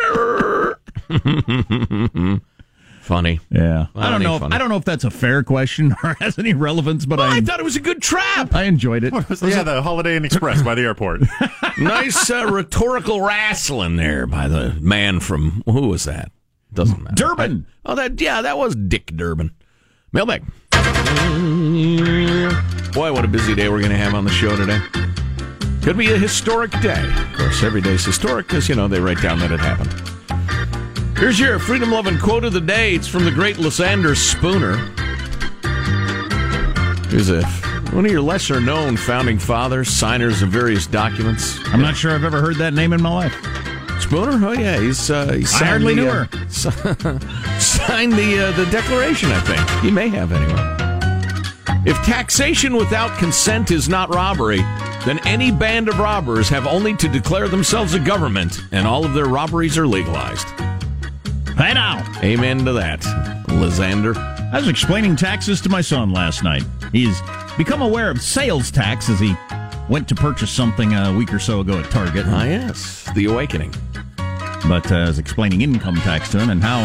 Funny. 3.00 3.40
yeah, 3.50 3.86
I 3.94 4.10
don't 4.10 4.22
know. 4.22 4.36
If. 4.36 4.42
I 4.42 4.58
don't 4.58 4.68
know 4.68 4.76
if 4.76 4.84
that's 4.84 5.04
a 5.04 5.10
fair 5.10 5.42
question 5.44 5.94
or 6.02 6.14
has 6.20 6.38
any 6.40 6.54
relevance, 6.54 7.06
but 7.06 7.20
I, 7.20 7.36
I 7.36 7.40
thought 7.40 7.60
it 7.60 7.64
was 7.64 7.76
a 7.76 7.80
good 7.80 8.02
trap. 8.02 8.52
I 8.52 8.64
enjoyed 8.64 9.04
it. 9.04 9.12
yeah, 9.14 9.62
the 9.62 9.80
Holiday 9.80 10.16
Inn 10.16 10.24
Express 10.24 10.60
by 10.60 10.74
the 10.74 10.82
airport. 10.82 11.20
nice 11.78 12.28
uh, 12.30 12.46
rhetorical 12.46 13.20
wrestling 13.20 13.94
there 13.96 14.26
by 14.26 14.48
the 14.48 14.72
man 14.80 15.20
from 15.20 15.62
who 15.66 15.86
was 15.88 16.02
that? 16.04 16.32
Doesn't 16.76 17.02
matter. 17.02 17.14
Durbin. 17.16 17.66
oh, 17.86 17.94
that 17.94 18.20
yeah, 18.20 18.42
that 18.42 18.58
was 18.58 18.76
Dick 18.76 19.06
Durbin. 19.16 19.50
Mailbag. 20.12 20.44
Boy, 22.92 23.12
what 23.12 23.24
a 23.24 23.28
busy 23.28 23.54
day 23.54 23.68
we're 23.70 23.80
going 23.80 23.90
to 23.90 23.96
have 23.96 24.14
on 24.14 24.24
the 24.24 24.30
show 24.30 24.54
today. 24.56 24.78
Could 25.82 25.96
be 25.96 26.12
a 26.12 26.18
historic 26.18 26.70
day. 26.82 27.02
Of 27.02 27.38
course, 27.38 27.62
every 27.62 27.80
day's 27.80 28.04
historic 28.04 28.46
because 28.46 28.68
you 28.68 28.74
know 28.74 28.88
they 28.88 29.00
write 29.00 29.22
down 29.22 29.38
that 29.40 29.52
it 29.52 29.60
happened. 29.60 31.18
Here's 31.18 31.40
your 31.40 31.58
freedom 31.58 31.90
loving 31.90 32.18
quote 32.18 32.44
of 32.44 32.52
the 32.52 32.60
day. 32.60 32.94
It's 32.94 33.08
from 33.08 33.24
the 33.24 33.30
great 33.30 33.58
Lysander 33.58 34.14
Spooner. 34.14 34.76
Here's 37.08 37.30
a 37.30 37.42
one 37.94 38.04
of 38.04 38.12
your 38.12 38.20
lesser 38.20 38.60
known 38.60 38.98
founding 38.98 39.38
fathers, 39.38 39.88
signers 39.88 40.42
of 40.42 40.50
various 40.50 40.86
documents. 40.86 41.58
I'm 41.68 41.80
not 41.80 41.96
sure 41.96 42.12
I've 42.12 42.24
ever 42.24 42.42
heard 42.42 42.56
that 42.56 42.74
name 42.74 42.92
in 42.92 43.00
my 43.00 43.08
life. 43.08 43.34
Spooner? 44.00 44.46
Oh 44.46 44.52
yeah, 44.52 44.78
he's 44.78 45.10
uh, 45.10 45.32
he 45.32 45.44
signed 45.44 45.84
the, 45.84 46.08
uh, 46.08 47.58
signed 47.58 48.12
the 48.12 48.46
uh, 48.46 48.56
the 48.56 48.66
Declaration. 48.70 49.30
I 49.32 49.40
think 49.40 49.84
he 49.84 49.90
may 49.90 50.08
have 50.08 50.32
anyway. 50.32 50.76
If 51.86 51.96
taxation 51.98 52.76
without 52.76 53.16
consent 53.18 53.70
is 53.70 53.88
not 53.88 54.12
robbery, 54.14 54.58
then 55.04 55.20
any 55.26 55.52
band 55.52 55.88
of 55.88 55.98
robbers 55.98 56.48
have 56.48 56.66
only 56.66 56.96
to 56.96 57.08
declare 57.08 57.48
themselves 57.48 57.94
a 57.94 58.00
government, 58.00 58.60
and 58.72 58.86
all 58.86 59.04
of 59.04 59.14
their 59.14 59.26
robberies 59.26 59.78
are 59.78 59.86
legalized. 59.86 60.48
Hey 61.56 61.72
now. 61.72 62.04
Amen 62.22 62.64
to 62.64 62.72
that, 62.74 63.04
Lysander. 63.48 64.14
I 64.16 64.58
was 64.58 64.68
explaining 64.68 65.16
taxes 65.16 65.60
to 65.62 65.68
my 65.68 65.80
son 65.80 66.12
last 66.12 66.42
night. 66.42 66.64
He's 66.92 67.20
become 67.56 67.82
aware 67.82 68.10
of 68.10 68.20
sales 68.20 68.70
tax 68.70 69.08
as 69.08 69.18
he 69.20 69.34
went 69.88 70.08
to 70.08 70.14
purchase 70.14 70.50
something 70.50 70.92
a 70.94 71.14
week 71.14 71.32
or 71.32 71.38
so 71.38 71.60
ago 71.60 71.78
at 71.78 71.90
Target. 71.90 72.26
Ah, 72.26 72.44
yes, 72.44 73.08
the 73.14 73.26
awakening. 73.26 73.72
But 74.68 74.90
uh, 74.90 74.96
I 74.96 75.06
was 75.06 75.18
explaining 75.18 75.60
income 75.60 75.96
tax 75.96 76.30
to 76.30 76.40
him 76.40 76.50
and 76.50 76.62
how 76.62 76.84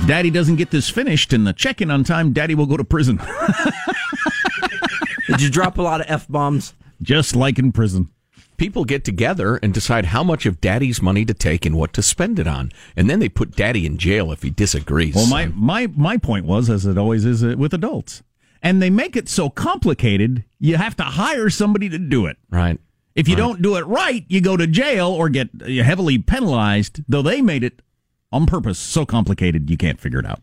if 0.00 0.08
Daddy 0.08 0.30
doesn't 0.30 0.56
get 0.56 0.70
this 0.70 0.88
finished 0.88 1.32
and 1.32 1.46
the 1.46 1.52
check 1.52 1.80
in 1.80 1.90
on 1.90 2.04
time, 2.04 2.32
Daddy 2.32 2.54
will 2.54 2.66
go 2.66 2.76
to 2.76 2.84
prison. 2.84 3.16
Did 5.26 5.40
you 5.40 5.50
drop 5.50 5.78
a 5.78 5.82
lot 5.82 6.00
of 6.00 6.06
f 6.08 6.28
bombs? 6.28 6.74
Just 7.00 7.34
like 7.34 7.58
in 7.58 7.72
prison. 7.72 8.08
People 8.56 8.84
get 8.84 9.04
together 9.04 9.56
and 9.56 9.72
decide 9.72 10.06
how 10.06 10.22
much 10.22 10.46
of 10.46 10.60
daddy's 10.60 11.02
money 11.02 11.24
to 11.24 11.34
take 11.34 11.66
and 11.66 11.76
what 11.76 11.92
to 11.94 12.02
spend 12.02 12.38
it 12.38 12.46
on. 12.46 12.70
And 12.96 13.10
then 13.10 13.18
they 13.18 13.28
put 13.28 13.56
daddy 13.56 13.86
in 13.86 13.98
jail 13.98 14.30
if 14.30 14.42
he 14.42 14.50
disagrees. 14.50 15.14
Well, 15.14 15.26
my, 15.26 15.46
my, 15.46 15.88
my 15.96 16.16
point 16.16 16.46
was, 16.46 16.70
as 16.70 16.86
it 16.86 16.98
always 16.98 17.24
is 17.24 17.42
uh, 17.42 17.54
with 17.58 17.74
adults, 17.74 18.22
and 18.62 18.80
they 18.80 18.90
make 18.90 19.16
it 19.16 19.28
so 19.28 19.50
complicated, 19.50 20.44
you 20.60 20.76
have 20.76 20.94
to 20.96 21.02
hire 21.02 21.50
somebody 21.50 21.88
to 21.88 21.98
do 21.98 22.26
it. 22.26 22.36
Right. 22.50 22.78
If 23.14 23.28
you 23.28 23.34
Right. 23.34 23.42
don't 23.42 23.62
do 23.62 23.76
it 23.76 23.86
right, 23.86 24.24
you 24.28 24.40
go 24.40 24.56
to 24.56 24.66
jail 24.66 25.08
or 25.08 25.28
get 25.28 25.48
heavily 25.66 26.18
penalized, 26.18 27.02
though 27.08 27.22
they 27.22 27.42
made 27.42 27.62
it 27.64 27.82
on 28.30 28.46
purpose 28.46 28.78
so 28.78 29.04
complicated 29.04 29.68
you 29.68 29.76
can't 29.76 30.00
figure 30.00 30.18
it 30.20 30.26
out. 30.26 30.40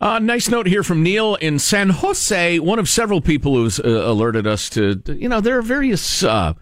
Uh, 0.00 0.18
nice 0.18 0.48
note 0.48 0.66
here 0.66 0.82
from 0.82 1.02
Neil 1.02 1.34
in 1.36 1.58
San 1.58 1.90
Jose, 1.90 2.58
one 2.60 2.78
of 2.78 2.88
several 2.88 3.20
people 3.20 3.54
who's 3.54 3.78
uh, 3.80 3.82
alerted 3.88 4.46
us 4.46 4.70
to, 4.70 5.02
you 5.08 5.28
know, 5.28 5.40
there 5.40 5.58
are 5.58 5.62
various 5.62 6.22
uh, 6.22 6.54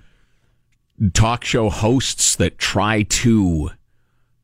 talk 1.12 1.44
show 1.44 1.70
hosts 1.70 2.35
that 2.37 2.58
try 2.58 3.02
to 3.02 3.70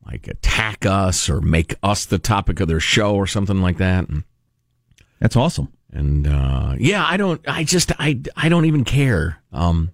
like 0.07 0.29
attack 0.29 0.85
us 0.87 1.29
or 1.29 1.41
make 1.41 1.75
us 1.83 2.05
the 2.07 2.19
topic 2.19 2.61
of 2.61 2.69
their 2.69 2.79
show 2.79 3.15
or 3.17 3.27
something 3.27 3.61
like 3.61 3.79
that. 3.79 4.07
That's 5.19 5.35
awesome. 5.37 5.69
and 5.93 6.27
uh, 6.27 6.75
yeah, 6.79 7.05
I 7.05 7.17
don't, 7.17 7.41
I 7.49 7.65
just, 7.65 7.91
I, 7.99 8.21
I 8.37 8.49
don't 8.49 8.67
even 8.67 8.85
care. 8.85 9.43
Um, 9.53 9.91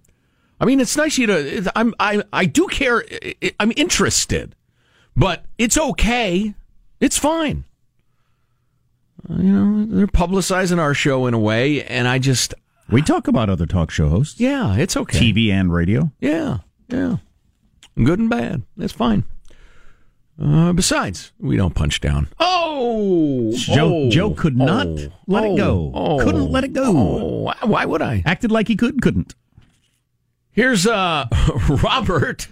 I 0.61 0.65
mean, 0.65 0.79
it's 0.79 0.95
nice 0.95 1.17
you 1.17 1.25
to, 1.25 1.71
I'm, 1.75 1.95
I, 1.99 2.21
I 2.31 2.45
do 2.45 2.67
care. 2.67 3.03
I- 3.41 3.55
I'm 3.59 3.73
interested, 3.75 4.55
but 5.17 5.43
it's 5.57 5.75
okay. 5.75 6.53
It's 6.99 7.17
fine. 7.17 7.63
Uh, 9.27 9.37
you 9.37 9.51
know, 9.51 9.85
they're 9.87 10.05
publicizing 10.05 10.77
our 10.77 10.93
show 10.93 11.25
in 11.25 11.33
a 11.33 11.39
way, 11.39 11.83
and 11.83 12.07
I 12.07 12.19
just, 12.19 12.53
We 12.91 13.01
talk 13.01 13.27
about 13.27 13.49
other 13.49 13.65
talk 13.65 13.89
show 13.89 14.09
hosts, 14.09 14.39
yeah, 14.39 14.75
it's 14.75 14.95
okay. 14.95 15.19
TV 15.19 15.49
and 15.51 15.73
radio. 15.73 16.11
Yeah, 16.19 16.59
yeah. 16.89 17.17
Good 17.95 18.19
and 18.19 18.29
bad. 18.29 18.61
That's 18.77 18.93
fine. 18.93 19.23
Uh, 20.41 20.73
besides, 20.73 21.31
we 21.39 21.57
don't 21.57 21.73
punch 21.73 22.01
down. 22.01 22.27
Oh, 22.39 23.51
Joe, 23.55 23.93
oh, 23.93 24.09
Joe 24.11 24.31
could 24.31 24.57
not 24.57 24.85
oh, 24.87 25.09
let 25.27 25.43
it 25.43 25.57
go. 25.57 25.91
oh, 25.93 26.19
couldn't 26.19 26.51
let 26.51 26.63
it 26.63 26.73
go. 26.73 26.83
oh, 26.85 27.41
why, 27.41 27.55
why 27.63 27.85
would 27.85 28.01
I? 28.03 28.21
Acted 28.27 28.51
like 28.51 28.67
he 28.67 28.75
could, 28.75 29.01
couldn't. 29.01 29.33
Here's 30.53 30.85
uh, 30.85 31.27
Robert 31.83 32.49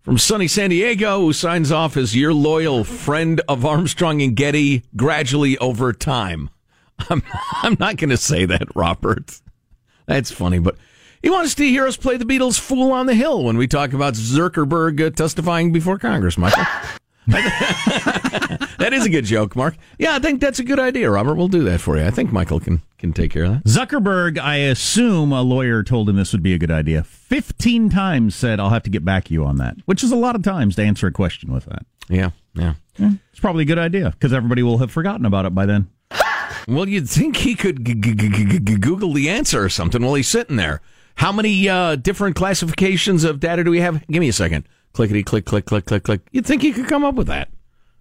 from 0.00 0.16
sunny 0.16 0.48
San 0.48 0.70
Diego 0.70 1.20
who 1.20 1.32
signs 1.34 1.70
off 1.70 1.98
as 1.98 2.16
your 2.16 2.32
loyal 2.32 2.82
friend 2.82 3.42
of 3.46 3.66
Armstrong 3.66 4.22
and 4.22 4.34
Getty 4.34 4.82
gradually 4.96 5.58
over 5.58 5.92
time. 5.92 6.48
I'm, 7.10 7.22
I'm 7.62 7.76
not 7.78 7.98
going 7.98 8.08
to 8.08 8.16
say 8.16 8.46
that, 8.46 8.74
Robert. 8.74 9.40
That's 10.06 10.30
funny, 10.30 10.60
but 10.60 10.76
he 11.22 11.28
wants 11.28 11.54
to 11.56 11.64
hear 11.64 11.86
us 11.86 11.98
play 11.98 12.16
the 12.16 12.24
Beatles' 12.24 12.58
Fool 12.58 12.90
on 12.90 13.04
the 13.04 13.14
Hill 13.14 13.44
when 13.44 13.58
we 13.58 13.68
talk 13.68 13.92
about 13.92 14.14
Zuckerberg 14.14 15.06
uh, 15.06 15.10
testifying 15.10 15.72
before 15.72 15.98
Congress, 15.98 16.38
Michael. 16.38 16.64
that 18.78 18.90
is 18.92 19.06
a 19.06 19.10
good 19.10 19.24
joke, 19.24 19.54
Mark. 19.54 19.76
Yeah, 19.98 20.14
I 20.14 20.18
think 20.18 20.40
that's 20.40 20.58
a 20.58 20.64
good 20.64 20.78
idea, 20.78 21.10
Robert. 21.10 21.34
We'll 21.34 21.48
do 21.48 21.62
that 21.64 21.80
for 21.80 21.96
you. 21.96 22.04
I 22.04 22.10
think 22.10 22.32
Michael 22.32 22.60
can, 22.60 22.82
can 22.98 23.12
take 23.12 23.30
care 23.30 23.44
of 23.44 23.52
that. 23.52 23.64
Zuckerberg, 23.64 24.38
I 24.38 24.56
assume 24.56 25.32
a 25.32 25.42
lawyer 25.42 25.82
told 25.82 26.08
him 26.08 26.16
this 26.16 26.32
would 26.32 26.42
be 26.42 26.52
a 26.54 26.58
good 26.58 26.70
idea. 26.70 27.04
15 27.04 27.90
times 27.90 28.34
said, 28.34 28.58
I'll 28.60 28.70
have 28.70 28.82
to 28.84 28.90
get 28.90 29.04
back 29.04 29.24
to 29.24 29.34
you 29.34 29.44
on 29.44 29.56
that, 29.58 29.76
which 29.86 30.02
is 30.02 30.10
a 30.10 30.16
lot 30.16 30.34
of 30.34 30.42
times 30.42 30.76
to 30.76 30.82
answer 30.82 31.06
a 31.06 31.12
question 31.12 31.52
with 31.52 31.66
that. 31.66 31.86
Yeah, 32.08 32.30
yeah. 32.54 32.74
It's 32.98 33.40
probably 33.40 33.62
a 33.62 33.66
good 33.66 33.78
idea 33.78 34.10
because 34.10 34.32
everybody 34.32 34.62
will 34.62 34.78
have 34.78 34.90
forgotten 34.90 35.24
about 35.24 35.46
it 35.46 35.54
by 35.54 35.66
then. 35.66 35.88
Well, 36.68 36.88
you'd 36.88 37.08
think 37.10 37.38
he 37.38 37.56
could 37.56 37.84
g- 37.84 37.94
g- 37.94 38.14
g- 38.14 38.28
g- 38.28 38.58
g- 38.60 38.76
Google 38.76 39.12
the 39.12 39.28
answer 39.28 39.64
or 39.64 39.68
something 39.68 40.00
while 40.00 40.14
he's 40.14 40.28
sitting 40.28 40.54
there. 40.54 40.80
How 41.16 41.32
many 41.32 41.68
uh, 41.68 41.96
different 41.96 42.36
classifications 42.36 43.24
of 43.24 43.40
data 43.40 43.64
do 43.64 43.70
we 43.72 43.80
have? 43.80 44.06
Give 44.06 44.20
me 44.20 44.28
a 44.28 44.32
second. 44.32 44.68
Clickety 44.92 45.22
click, 45.22 45.44
click, 45.44 45.64
click, 45.64 45.86
click, 45.86 46.02
click. 46.02 46.20
You'd 46.32 46.46
think 46.46 46.62
he 46.62 46.72
could 46.72 46.88
come 46.88 47.04
up 47.04 47.14
with 47.14 47.26
that. 47.28 47.48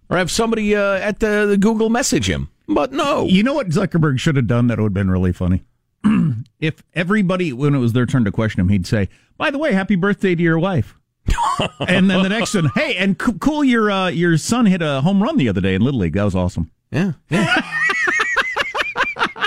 Or 0.10 0.18
have 0.18 0.30
somebody 0.30 0.76
uh, 0.76 0.96
at 0.96 1.20
the, 1.20 1.46
the 1.46 1.58
Google 1.58 1.90
message 1.90 2.30
him. 2.30 2.50
But 2.68 2.92
no. 2.92 3.26
You 3.26 3.44
know 3.44 3.54
what 3.54 3.70
Zuckerberg 3.70 4.20
should 4.20 4.36
have 4.36 4.48
done 4.48 4.68
that 4.68 4.78
would 4.78 4.88
have 4.88 4.94
been 4.94 5.10
really 5.10 5.32
funny? 5.32 5.64
if 6.60 6.84
everybody, 6.94 7.54
when 7.54 7.76
it 7.76 7.80
was 7.80 7.94
their 7.94 8.06
turn 8.06 8.26
to 8.26 8.32
question 8.32 8.60
him, 8.60 8.70
he'd 8.70 8.88
say, 8.88 9.10
By 9.38 9.52
the 9.52 9.58
way, 9.58 9.72
happy 9.74 9.96
birthday 9.96 10.36
to 10.36 10.44
your 10.44 10.60
wife. 10.60 10.98
and 11.88 12.10
then 12.10 12.24
the 12.24 12.30
next 12.30 12.56
one, 12.56 12.72
hey, 12.76 12.96
and 12.96 13.22
c- 13.22 13.34
cool, 13.40 13.64
your 13.64 13.92
uh, 13.92 14.08
your 14.08 14.38
son 14.38 14.66
hit 14.66 14.82
a 14.82 15.02
home 15.02 15.22
run 15.22 15.38
the 15.38 15.48
other 15.48 15.62
day 15.62 15.76
in 15.76 15.82
Little 15.82 16.00
League. 16.00 16.14
That 16.14 16.24
was 16.24 16.36
awesome. 16.36 16.72
Yeah. 16.92 17.14
yeah. 17.30 17.62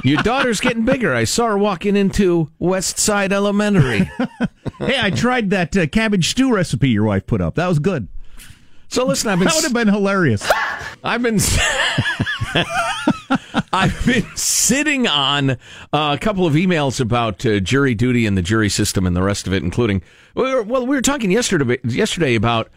Your 0.05 0.23
daughter's 0.23 0.61
getting 0.61 0.85
bigger. 0.85 1.15
I 1.15 1.25
saw 1.25 1.47
her 1.47 1.57
walking 1.57 1.97
into 1.97 2.51
West 2.59 2.99
Side 2.99 3.33
Elementary. 3.33 4.01
hey, 4.79 4.99
I 5.01 5.11
tried 5.11 5.49
that 5.49 5.75
uh, 5.75 5.87
cabbage 5.87 6.29
stew 6.29 6.55
recipe 6.55 6.91
your 6.91 7.05
wife 7.05 7.27
put 7.27 7.41
up. 7.41 7.55
That 7.55 7.69
was 7.69 7.79
good. 7.79 8.09
So 8.89 9.07
listen, 9.07 9.31
I've 9.31 9.39
been 9.39 9.47
That 9.47 9.55
would 9.55 9.65
have 9.65 9.73
been 9.73 9.89
hilarious. 9.89 10.47
I've 11.05 11.23
been 11.23 11.41
I've 13.73 14.07
been 14.07 14.27
sitting 14.37 15.09
on 15.09 15.51
uh, 15.51 15.57
a 15.93 16.19
couple 16.19 16.47
of 16.47 16.53
emails 16.53 17.01
about 17.01 17.45
uh, 17.47 17.61
jury 17.61 17.95
duty 17.95 18.27
and 18.27 18.37
the 18.37 18.43
jury 18.43 18.69
system 18.69 19.07
and 19.07 19.17
the 19.17 19.23
rest 19.23 19.47
of 19.47 19.55
it, 19.55 19.63
including 19.63 20.03
we 20.35 20.43
were, 20.55 20.63
well, 20.63 20.87
we 20.87 20.95
were 20.95 21.03
talking 21.03 21.31
yesterday 21.31 21.79
yesterday 21.83 22.35
about 22.35 22.71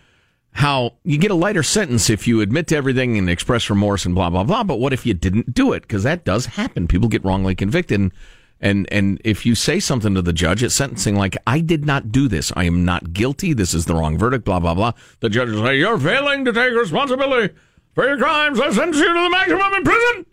how 0.57 0.95
you 1.03 1.19
get 1.19 1.29
a 1.29 1.35
lighter 1.35 1.61
sentence 1.61 2.09
if 2.09 2.27
you 2.27 2.41
admit 2.41 2.65
to 2.65 2.75
everything 2.75 3.15
and 3.15 3.29
express 3.29 3.69
remorse 3.69 4.05
and 4.05 4.15
blah 4.15 4.29
blah 4.29 4.43
blah. 4.43 4.63
But 4.63 4.79
what 4.79 4.91
if 4.91 5.05
you 5.05 5.13
didn't 5.13 5.53
do 5.53 5.71
it? 5.71 5.83
Because 5.83 6.01
that 6.01 6.25
does 6.25 6.47
happen. 6.47 6.87
People 6.87 7.09
get 7.09 7.23
wrongly 7.23 7.53
convicted. 7.53 7.99
And, 7.99 8.11
and 8.59 8.91
and 8.91 9.21
if 9.23 9.45
you 9.45 9.53
say 9.53 9.79
something 9.79 10.15
to 10.15 10.21
the 10.23 10.33
judge 10.33 10.63
at 10.63 10.71
sentencing 10.71 11.15
like 11.15 11.37
I 11.45 11.59
did 11.59 11.85
not 11.85 12.11
do 12.11 12.27
this, 12.27 12.51
I 12.55 12.63
am 12.63 12.83
not 12.83 13.13
guilty. 13.13 13.53
This 13.53 13.75
is 13.75 13.85
the 13.85 13.93
wrong 13.93 14.17
verdict. 14.17 14.45
Blah 14.45 14.59
blah 14.59 14.73
blah. 14.73 14.93
The 15.19 15.29
judge 15.29 15.51
will 15.51 15.63
say 15.63 15.77
you're 15.77 15.99
failing 15.99 16.43
to 16.45 16.51
take 16.51 16.73
responsibility 16.73 17.53
for 17.93 18.07
your 18.07 18.17
crimes. 18.17 18.59
I 18.59 18.71
sentence 18.71 18.97
you 18.97 19.13
to 19.13 19.21
the 19.21 19.29
maximum 19.29 19.73
in 19.75 19.83
prison. 19.83 20.25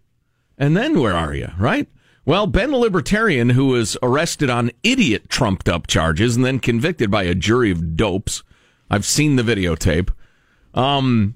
And 0.56 0.74
then 0.74 1.00
where 1.00 1.14
are 1.14 1.34
you, 1.34 1.50
right? 1.58 1.86
Well, 2.24 2.46
Ben 2.46 2.70
the 2.70 2.78
Libertarian, 2.78 3.50
who 3.50 3.66
was 3.66 3.98
arrested 4.02 4.48
on 4.48 4.70
idiot 4.82 5.28
trumped 5.28 5.68
up 5.68 5.86
charges 5.86 6.34
and 6.34 6.46
then 6.46 6.60
convicted 6.60 7.10
by 7.10 7.24
a 7.24 7.34
jury 7.34 7.70
of 7.70 7.94
dopes. 7.94 8.42
I've 8.94 9.04
seen 9.04 9.34
the 9.34 9.42
videotape. 9.42 10.10
Um, 10.72 11.34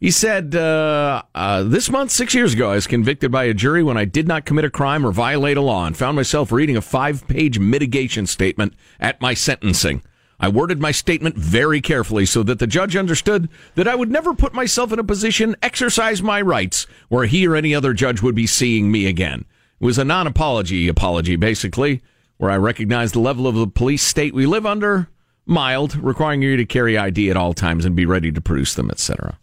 he 0.00 0.10
said, 0.10 0.54
uh, 0.54 1.22
uh, 1.34 1.62
this 1.62 1.90
month, 1.90 2.10
six 2.12 2.32
years 2.32 2.54
ago, 2.54 2.70
I 2.70 2.76
was 2.76 2.86
convicted 2.86 3.30
by 3.30 3.44
a 3.44 3.52
jury 3.52 3.82
when 3.82 3.98
I 3.98 4.06
did 4.06 4.26
not 4.26 4.46
commit 4.46 4.64
a 4.64 4.70
crime 4.70 5.04
or 5.04 5.12
violate 5.12 5.58
a 5.58 5.60
law 5.60 5.84
and 5.84 5.94
found 5.94 6.16
myself 6.16 6.50
reading 6.50 6.78
a 6.78 6.80
five 6.80 7.28
page 7.28 7.58
mitigation 7.58 8.26
statement 8.26 8.72
at 8.98 9.20
my 9.20 9.34
sentencing. 9.34 10.02
I 10.40 10.48
worded 10.48 10.80
my 10.80 10.92
statement 10.92 11.36
very 11.36 11.82
carefully 11.82 12.24
so 12.24 12.42
that 12.42 12.58
the 12.58 12.66
judge 12.66 12.96
understood 12.96 13.50
that 13.74 13.86
I 13.86 13.94
would 13.94 14.10
never 14.10 14.32
put 14.32 14.54
myself 14.54 14.90
in 14.90 14.98
a 14.98 15.04
position, 15.04 15.56
exercise 15.60 16.22
my 16.22 16.40
rights, 16.40 16.86
where 17.10 17.26
he 17.26 17.46
or 17.46 17.54
any 17.54 17.74
other 17.74 17.92
judge 17.92 18.22
would 18.22 18.34
be 18.34 18.46
seeing 18.46 18.90
me 18.90 19.06
again. 19.06 19.44
It 19.78 19.84
was 19.84 19.98
a 19.98 20.04
non 20.04 20.26
apology 20.26 20.88
apology, 20.88 21.36
basically, 21.36 22.00
where 22.38 22.50
I 22.50 22.56
recognized 22.56 23.14
the 23.14 23.20
level 23.20 23.46
of 23.46 23.56
the 23.56 23.66
police 23.66 24.02
state 24.02 24.32
we 24.32 24.46
live 24.46 24.64
under, 24.64 25.10
mild, 25.46 25.96
requiring 25.96 26.42
you 26.42 26.56
to 26.56 26.64
carry 26.64 26.96
ID 26.98 27.30
at 27.30 27.36
all 27.36 27.54
times 27.54 27.84
and 27.84 27.94
be 27.94 28.06
ready 28.06 28.32
to 28.32 28.40
produce 28.40 28.74
them, 28.74 28.90
etc. 28.90 29.38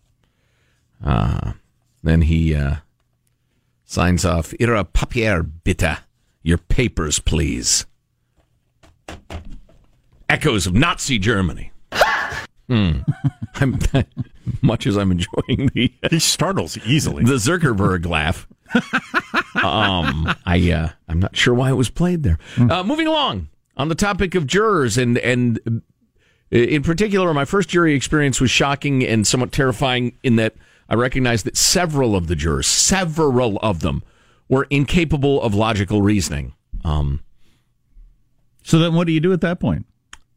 Uh, 1.04 1.54
then 2.04 2.24
he 2.24 2.56
uh, 2.56 2.76
signs 3.86 4.26
off, 4.26 4.54
Ihre 4.60 4.84
Papier 4.84 5.44
bitte. 5.44 6.00
Your 6.44 6.58
papers, 6.58 7.20
please. 7.20 7.86
Echoes 10.28 10.66
of 10.66 10.74
Nazi 10.74 11.20
Germany. 11.20 11.72
Hmm. 12.68 13.00
I'm, 13.56 13.78
much 14.62 14.88
as 14.88 14.98
I'm 14.98 15.12
enjoying 15.12 15.70
the 15.74 15.92
he 16.10 16.20
startles 16.20 16.78
easily 16.80 17.24
the 17.26 17.34
Zuckerberg 17.34 18.06
laugh. 18.06 18.48
um, 19.62 20.34
I 20.46 20.72
uh, 20.72 20.90
I'm 21.10 21.20
not 21.20 21.36
sure 21.36 21.54
why 21.54 21.70
it 21.70 21.76
was 21.76 21.90
played 21.90 22.24
there. 22.24 22.40
Uh, 22.58 22.82
moving 22.84 23.08
along 23.08 23.50
on 23.76 23.90
the 23.90 23.96
topic 23.96 24.36
of 24.36 24.48
jurors 24.48 24.98
and 24.98 25.18
and 25.18 25.82
in 26.52 26.84
particular, 26.84 27.34
my 27.34 27.46
first 27.46 27.70
jury 27.70 27.96
experience 27.96 28.42
was 28.42 28.52
shocking 28.52 29.06
and 29.06 29.26
somewhat 29.26 29.52
terrifying 29.52 30.18
in 30.22 30.36
that 30.36 30.56
I 30.90 30.96
recognized 30.96 31.46
that 31.46 31.56
several 31.56 32.16
of 32.16 32.28
the 32.28 32.36
jurors, 32.36 32.68
several 32.68 33.58
of 33.60 33.80
them, 33.80 34.04
were 34.50 34.68
incapable 34.70 35.42
of 35.42 35.56
logical 35.56 36.02
reasoning. 36.02 36.54
Um, 36.84 37.22
so 38.64 38.78
then, 38.78 38.94
what 38.94 39.08
do 39.08 39.14
you 39.14 39.22
do 39.22 39.32
at 39.32 39.40
that 39.42 39.62
point? 39.62 39.86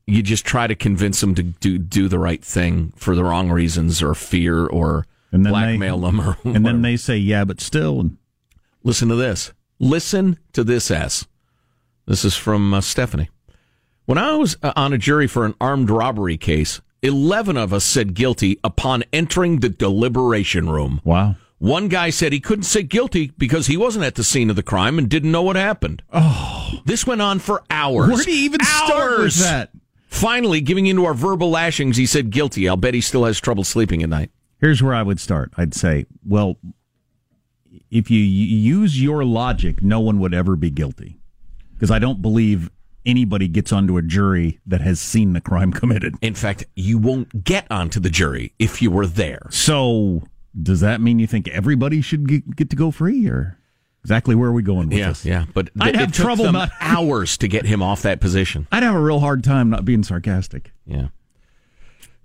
You 0.07 0.23
just 0.23 0.45
try 0.45 0.69
to 0.69 0.77
convince 0.77 1.21
them 1.21 1.35
to 1.35 1.43
do 1.43 1.79
do 1.79 2.09
the 2.09 2.19
right 2.19 2.45
thing 2.45 2.93
for 2.97 3.17
the 3.17 3.25
wrong 3.25 3.51
reasons, 3.51 4.01
or 4.01 4.15
fear, 4.15 4.67
or 4.67 5.07
blackmail 5.33 5.99
they, 5.99 6.07
them, 6.07 6.21
or 6.21 6.39
and 6.45 6.65
then 6.65 6.83
they 6.83 6.97
say, 6.97 7.17
"Yeah, 7.17 7.45
but 7.45 7.61
still." 7.61 8.11
Listen 8.85 9.09
to 9.09 9.17
this. 9.17 9.53
Listen 9.81 10.39
to 10.53 10.63
this. 10.63 10.91
S. 10.91 11.27
This 12.07 12.25
is 12.25 12.37
from 12.37 12.75
uh, 12.75 12.81
Stephanie. 12.83 13.31
When 14.07 14.19
I 14.19 14.37
was 14.37 14.57
uh, 14.63 14.73
on 14.77 14.93
a 14.93 14.99
jury 14.99 15.27
for 15.27 15.45
an 15.47 15.55
armed 15.61 15.89
robbery 15.91 16.37
case, 16.37 16.81
11 17.03 17.57
of 17.57 17.73
us 17.73 17.85
said 17.85 18.15
guilty 18.15 18.59
upon 18.63 19.05
entering 19.13 19.61
the 19.61 19.69
deliberation 19.69 20.69
room. 20.69 21.01
Wow. 21.05 21.37
One 21.59 21.89
guy 21.89 22.11
said 22.11 22.33
he 22.33 22.41
couldn't 22.41 22.65
say 22.65 22.83
guilty 22.83 23.33
because 23.39 23.67
he 23.69 23.77
wasn't 23.77 24.05
at 24.05 24.17
the 24.17 24.25
scene 24.25 24.51
of 24.51 24.57
the 24.57 24.63
crime 24.63 24.99
and 24.99 25.09
didn't 25.09 25.33
know 25.33 25.43
what 25.43 25.57
happened. 25.57 26.03
Oh, 26.13 26.81
This 26.85 27.07
went 27.07 27.23
on 27.23 27.39
for 27.39 27.63
hours. 27.71 28.11
Where 28.11 28.23
do 28.25 28.31
you 28.31 28.45
even 28.45 28.61
start 28.63 29.19
with 29.21 29.37
that? 29.37 29.71
Finally, 30.09 30.61
giving 30.61 30.87
into 30.87 31.07
our 31.07 31.15
verbal 31.15 31.51
lashings, 31.51 31.97
he 31.97 32.05
said 32.07 32.31
guilty. 32.31 32.69
I'll 32.69 32.77
bet 32.77 32.93
he 32.95 33.01
still 33.01 33.25
has 33.25 33.41
trouble 33.41 33.65
sleeping 33.65 34.03
at 34.03 34.09
night. 34.11 34.31
Here's 34.61 34.83
where 34.83 34.95
I 34.95 35.03
would 35.03 35.19
start. 35.19 35.53
I'd 35.57 35.75
say, 35.75 36.07
well, 36.27 36.57
if 37.91 38.11
you 38.11 38.21
use 38.21 39.01
your 39.03 39.25
logic, 39.25 39.83
no 39.83 40.01
one 40.01 40.21
would 40.21 40.35
ever 40.35 40.57
be 40.57 40.71
guilty. 40.71 41.19
Because 41.73 41.91
I 41.91 41.99
don't 41.99 42.23
believe 42.23 42.71
anybody 43.07 43.49
gets 43.49 43.73
onto 43.73 43.97
a 43.97 44.03
jury 44.03 44.61
that 44.67 44.81
has 44.81 45.01
seen 45.01 45.33
the 45.33 45.41
crime 45.41 45.73
committed. 45.81 46.15
In 46.23 46.35
fact, 46.35 46.65
you 46.77 46.99
won't 46.99 47.45
get 47.45 47.67
onto 47.71 48.01
the 48.01 48.11
jury 48.11 48.53
if 48.59 48.81
you 48.83 48.91
were 48.91 49.07
there. 49.07 49.47
So, 49.51 50.23
does 50.61 50.81
that 50.81 51.01
mean 51.01 51.19
you 51.19 51.27
think 51.27 51.49
everybody 51.49 52.01
should 52.01 52.29
get, 52.29 52.57
get 52.57 52.71
to 52.71 52.77
go 52.77 52.91
free, 52.91 53.29
or 53.29 53.59
exactly 54.03 54.35
where 54.35 54.51
are 54.51 54.53
we 54.53 54.63
going 54.63 54.89
with 54.89 54.99
Yeah, 54.99 55.09
this? 55.09 55.25
yeah. 55.25 55.45
But 55.53 55.71
I'd 55.81 55.97
have 55.97 56.11
it 56.11 56.15
took 56.15 56.25
trouble 56.25 56.45
them 56.45 56.53
not- 56.55 56.71
hours 56.81 57.37
to 57.39 57.49
get 57.49 57.67
him 57.67 57.83
off 57.83 58.03
that 58.03 58.21
position. 58.21 58.67
I'd 58.71 58.83
have 58.83 58.95
a 58.95 59.01
real 59.01 59.21
hard 59.21 59.43
time 59.45 59.71
not 59.71 59.85
being 59.85 60.03
sarcastic. 60.05 60.73
Yeah. 60.87 61.09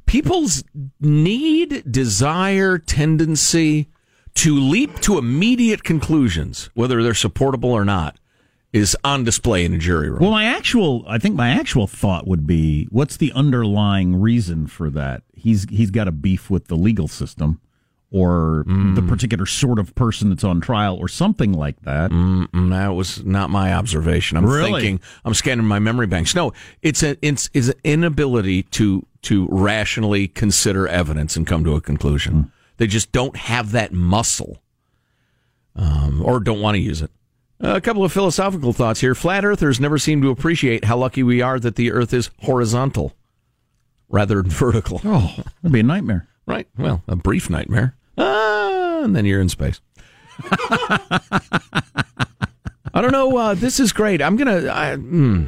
People's 0.06 0.63
need, 1.00 1.84
desire, 1.92 2.80
tendency 2.80 3.89
to 4.36 4.58
leap 4.60 5.00
to 5.02 5.18
immediate 5.20 5.84
conclusions, 5.84 6.70
whether 6.74 7.04
they're 7.04 7.13
supportable 7.13 7.72
or 7.72 7.86
not, 7.86 8.18
is 8.72 8.96
on 9.04 9.24
display 9.24 9.66
in 9.66 9.74
a 9.74 9.78
jury 9.78 10.10
room. 10.10 10.20
Well, 10.22 10.32
my 10.32 10.44
actual, 10.46 11.04
I 11.08 11.18
think 11.18 11.36
my 11.36 11.50
actual 11.50 11.88
thought 11.88 12.28
would 12.28 12.46
be, 12.46 12.86
what's 12.92 13.18
the 13.18 13.32
underlying 13.34 14.20
reason 14.22 14.68
for 14.68 14.90
that? 14.92 15.24
He's 15.34 15.66
he's 15.70 15.90
got 15.92 16.08
a 16.08 16.12
beef 16.12 16.50
with 16.50 16.68
the 16.68 16.76
legal 16.76 17.08
system, 17.08 17.60
or 18.12 18.64
the 18.68 19.02
particular 19.08 19.46
sort 19.46 19.80
of 19.80 19.96
person 19.96 20.30
that's 20.30 20.44
on 20.44 20.62
trial, 20.62 20.98
or 20.98 21.08
something 21.08 21.54
like 21.54 21.80
that. 21.82 22.12
Mm, 22.12 22.70
that 22.72 22.90
was 22.90 23.24
not 23.26 23.50
my 23.50 23.74
observation. 23.74 24.38
I'm 24.38 24.46
Really? 24.46 24.72
thinking. 24.82 25.00
I'm 25.26 25.34
scanning 25.34 25.66
my 25.66 25.80
memory 25.80 26.08
banks. 26.08 26.36
No, 26.36 26.54
it's 26.82 27.02
a 27.04 27.18
it's 27.26 27.50
is 27.54 27.70
an 27.70 27.76
inability 27.84 28.64
to 28.64 29.06
to 29.24 29.48
rationally 29.50 30.28
consider 30.28 30.88
evidence 30.88 31.36
and 31.36 31.48
come 31.48 31.64
to 31.64 31.76
a 31.76 31.82
conclusion. 31.82 32.52
They 32.78 32.88
just 32.88 33.12
don't 33.12 33.36
have 33.36 33.72
that 33.72 33.92
muscle, 33.94 34.62
um, 35.76 36.22
or 36.24 36.40
don't 36.40 36.62
want 36.62 36.76
to 36.76 36.82
use 36.82 37.02
it. 37.02 37.12
A 37.60 37.82
couple 37.82 38.04
of 38.04 38.12
philosophical 38.12 38.74
thoughts 38.74 39.02
here. 39.02 39.15
Flat 39.15 39.45
earthers 39.45 39.80
never 39.80 39.98
seem 39.98 40.22
to 40.22 40.30
appreciate 40.30 40.86
how 40.86 40.98
lucky 40.98 41.24
we 41.24 41.41
are 41.41 41.60
that 41.60 41.76
the 41.76 41.91
Earth 41.91 42.13
is 42.13 42.30
horizontal 42.41 43.13
rather 44.08 44.41
than 44.41 44.52
vertical. 44.52 45.02
Oh, 45.04 45.36
that'd 45.62 45.72
be 45.72 45.82
a 45.82 45.84
nightmare. 45.84 46.28
Right. 46.45 46.67
Well, 46.78 47.04
a 47.08 47.15
brief 47.15 47.50
nightmare. 47.50 47.95
Ah, 48.17 49.02
and 49.04 49.15
then 49.15 49.26
you're 49.26 49.41
in 49.41 49.50
space. 49.50 49.82
I 52.93 53.02
don't 53.02 53.12
know. 53.12 53.38
Uh, 53.38 53.54
this 53.54 53.80
is 53.80 53.93
great. 53.93 54.22
I'm 54.22 54.36
gonna. 54.36 54.69
I, 54.72 54.95
hmm. 54.95 55.48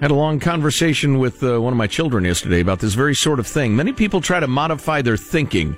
Had 0.00 0.10
a 0.10 0.14
long 0.14 0.40
conversation 0.40 1.18
with 1.18 1.42
uh, 1.42 1.60
one 1.60 1.72
of 1.72 1.76
my 1.76 1.86
children 1.86 2.24
yesterday 2.24 2.60
about 2.60 2.80
this 2.80 2.94
very 2.94 3.14
sort 3.14 3.38
of 3.38 3.46
thing. 3.46 3.76
Many 3.76 3.92
people 3.92 4.20
try 4.20 4.40
to 4.40 4.48
modify 4.48 5.00
their 5.02 5.16
thinking 5.16 5.76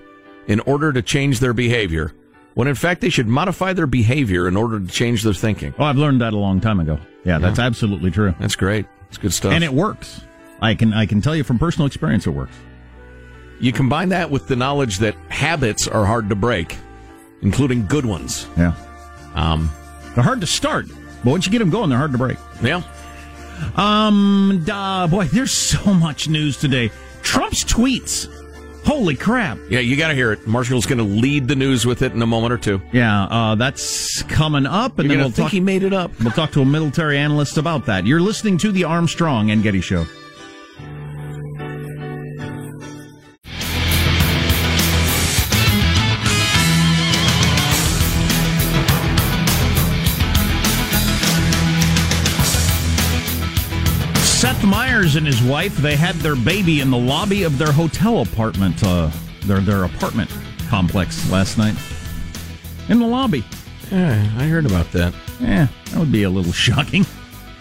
in 0.48 0.58
order 0.60 0.92
to 0.92 1.02
change 1.02 1.38
their 1.38 1.52
behavior, 1.52 2.12
when 2.56 2.66
in 2.68 2.74
fact 2.74 3.02
they 3.02 3.10
should 3.10 3.28
modify 3.28 3.74
their 3.74 3.86
behavior 3.86 4.48
in 4.48 4.56
order 4.56 4.80
to 4.80 4.86
change 4.86 5.22
their 5.22 5.34
thinking. 5.34 5.74
Oh, 5.78 5.84
I've 5.84 5.98
learned 5.98 6.22
that 6.22 6.32
a 6.32 6.38
long 6.38 6.58
time 6.58 6.80
ago. 6.80 6.98
Yeah, 7.22 7.38
that's 7.38 7.58
absolutely 7.58 8.10
true. 8.10 8.34
That's 8.40 8.56
great. 8.56 8.86
It's 9.10 9.18
good 9.18 9.34
stuff. 9.34 9.52
And 9.52 9.62
it 9.62 9.72
works. 9.72 10.22
I 10.62 10.74
can 10.74 10.94
I 10.94 11.04
can 11.04 11.20
tell 11.20 11.36
you 11.36 11.44
from 11.44 11.58
personal 11.58 11.86
experience, 11.86 12.26
it 12.26 12.30
works. 12.30 12.56
You 13.60 13.72
combine 13.72 14.08
that 14.08 14.30
with 14.30 14.48
the 14.48 14.56
knowledge 14.56 14.98
that 15.00 15.14
habits 15.28 15.86
are 15.86 16.06
hard 16.06 16.30
to 16.30 16.34
break, 16.34 16.76
including 17.42 17.86
good 17.86 18.06
ones. 18.06 18.46
Yeah. 18.56 18.72
Um, 19.34 19.70
they're 20.14 20.24
hard 20.24 20.40
to 20.40 20.46
start, 20.46 20.86
but 21.22 21.30
once 21.30 21.44
you 21.44 21.52
get 21.52 21.58
them 21.58 21.68
going, 21.68 21.90
they're 21.90 21.98
hard 21.98 22.12
to 22.12 22.18
break. 22.18 22.38
Yeah. 22.62 22.82
Um, 23.76 24.62
duh, 24.64 25.08
boy, 25.08 25.26
there's 25.26 25.52
so 25.52 25.92
much 25.92 26.26
news 26.26 26.56
today. 26.56 26.90
Trump's 27.22 27.64
tweets. 27.64 28.32
Holy 28.86 29.16
crap. 29.16 29.58
Yeah, 29.68 29.80
you 29.80 29.96
got 29.96 30.08
to 30.08 30.14
hear 30.14 30.30
it. 30.32 30.46
Marshall's 30.46 30.86
going 30.86 30.98
to 30.98 31.04
lead 31.04 31.48
the 31.48 31.56
news 31.56 31.84
with 31.84 32.02
it 32.02 32.12
in 32.12 32.22
a 32.22 32.26
moment 32.26 32.52
or 32.52 32.58
two. 32.58 32.80
Yeah, 32.92 33.24
uh, 33.24 33.54
that's 33.56 34.22
coming 34.22 34.64
up, 34.64 34.98
and 34.98 35.08
You're 35.08 35.16
then 35.16 35.24
we'll 35.24 35.32
think 35.32 35.46
talk. 35.46 35.52
he 35.52 35.60
made 35.60 35.82
it 35.82 35.92
up. 35.92 36.12
We'll 36.20 36.30
talk 36.30 36.52
to 36.52 36.62
a 36.62 36.64
military 36.64 37.18
analyst 37.18 37.58
about 37.58 37.86
that. 37.86 38.06
You're 38.06 38.20
listening 38.20 38.58
to 38.58 38.70
the 38.72 38.84
Armstrong 38.84 39.50
and 39.50 39.62
Getty 39.62 39.80
Show. 39.80 40.06
Seth 54.96 55.02
Meyers 55.02 55.16
and 55.16 55.26
his 55.26 55.42
wife, 55.42 55.76
they 55.76 55.94
had 55.94 56.14
their 56.16 56.36
baby 56.36 56.80
in 56.80 56.90
the 56.90 56.96
lobby 56.96 57.42
of 57.42 57.58
their 57.58 57.70
hotel 57.70 58.22
apartment, 58.22 58.82
uh, 58.82 59.10
their 59.44 59.60
their 59.60 59.84
apartment 59.84 60.30
complex 60.70 61.30
last 61.30 61.58
night. 61.58 61.74
In 62.88 62.98
the 62.98 63.06
lobby. 63.06 63.44
Yeah, 63.92 64.12
I 64.38 64.44
heard 64.44 64.64
about 64.64 64.90
that. 64.92 65.12
Yeah, 65.38 65.68
that 65.90 65.98
would 65.98 66.10
be 66.10 66.22
a 66.22 66.30
little 66.30 66.52
shocking. 66.66 67.04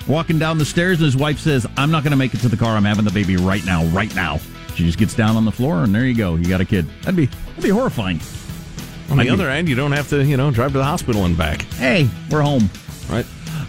Walking 0.08 0.39
down 0.39 0.58
the 0.60 0.65
stairs, 0.65 1.00
and 1.00 1.06
his 1.06 1.17
wife 1.17 1.39
says, 1.39 1.67
I'm 1.76 1.91
not 1.91 2.04
going 2.04 2.12
to 2.12 2.17
make 2.17 2.34
it 2.34 2.39
to 2.39 2.48
the 2.48 2.56
car. 2.56 2.78
I'm 2.78 2.86
having 2.86 3.04
the 3.04 3.12
baby 3.12 3.36
right 3.36 3.65
now, 3.65 3.84
right 3.88 4.13
now. 4.15 4.39
She 4.76 4.86
just 4.86 4.98
gets 4.98 5.13
down 5.13 5.36
on 5.36 5.43
the 5.43 5.52
floor, 5.52 5.84
and 5.84 5.93
there 5.93 6.06
you 6.06 6.15
go. 6.15 6.36
You 6.36 6.48
got 6.48 6.62
a 6.62 6.65
kid. 6.65 6.88
That'd 7.02 7.17
be 7.17 7.26
that'd 7.26 7.63
be 7.63 7.69
horrifying. 7.69 8.21
On 9.10 9.17
the 9.17 9.30
other 9.30 9.50
end, 9.50 9.67
you 9.67 9.76
don't 9.76 9.91
have 9.91 10.08
to, 10.10 10.24
you 10.24 10.38
know, 10.38 10.52
drive 10.52 10.71
to 10.71 10.78
the 10.78 10.84
hospital 10.86 11.26
and 11.26 11.38
back. 11.38 11.63
Hey, 11.74 12.10
we're 12.32 12.41
home. 12.41 12.69
Right. 13.10 13.26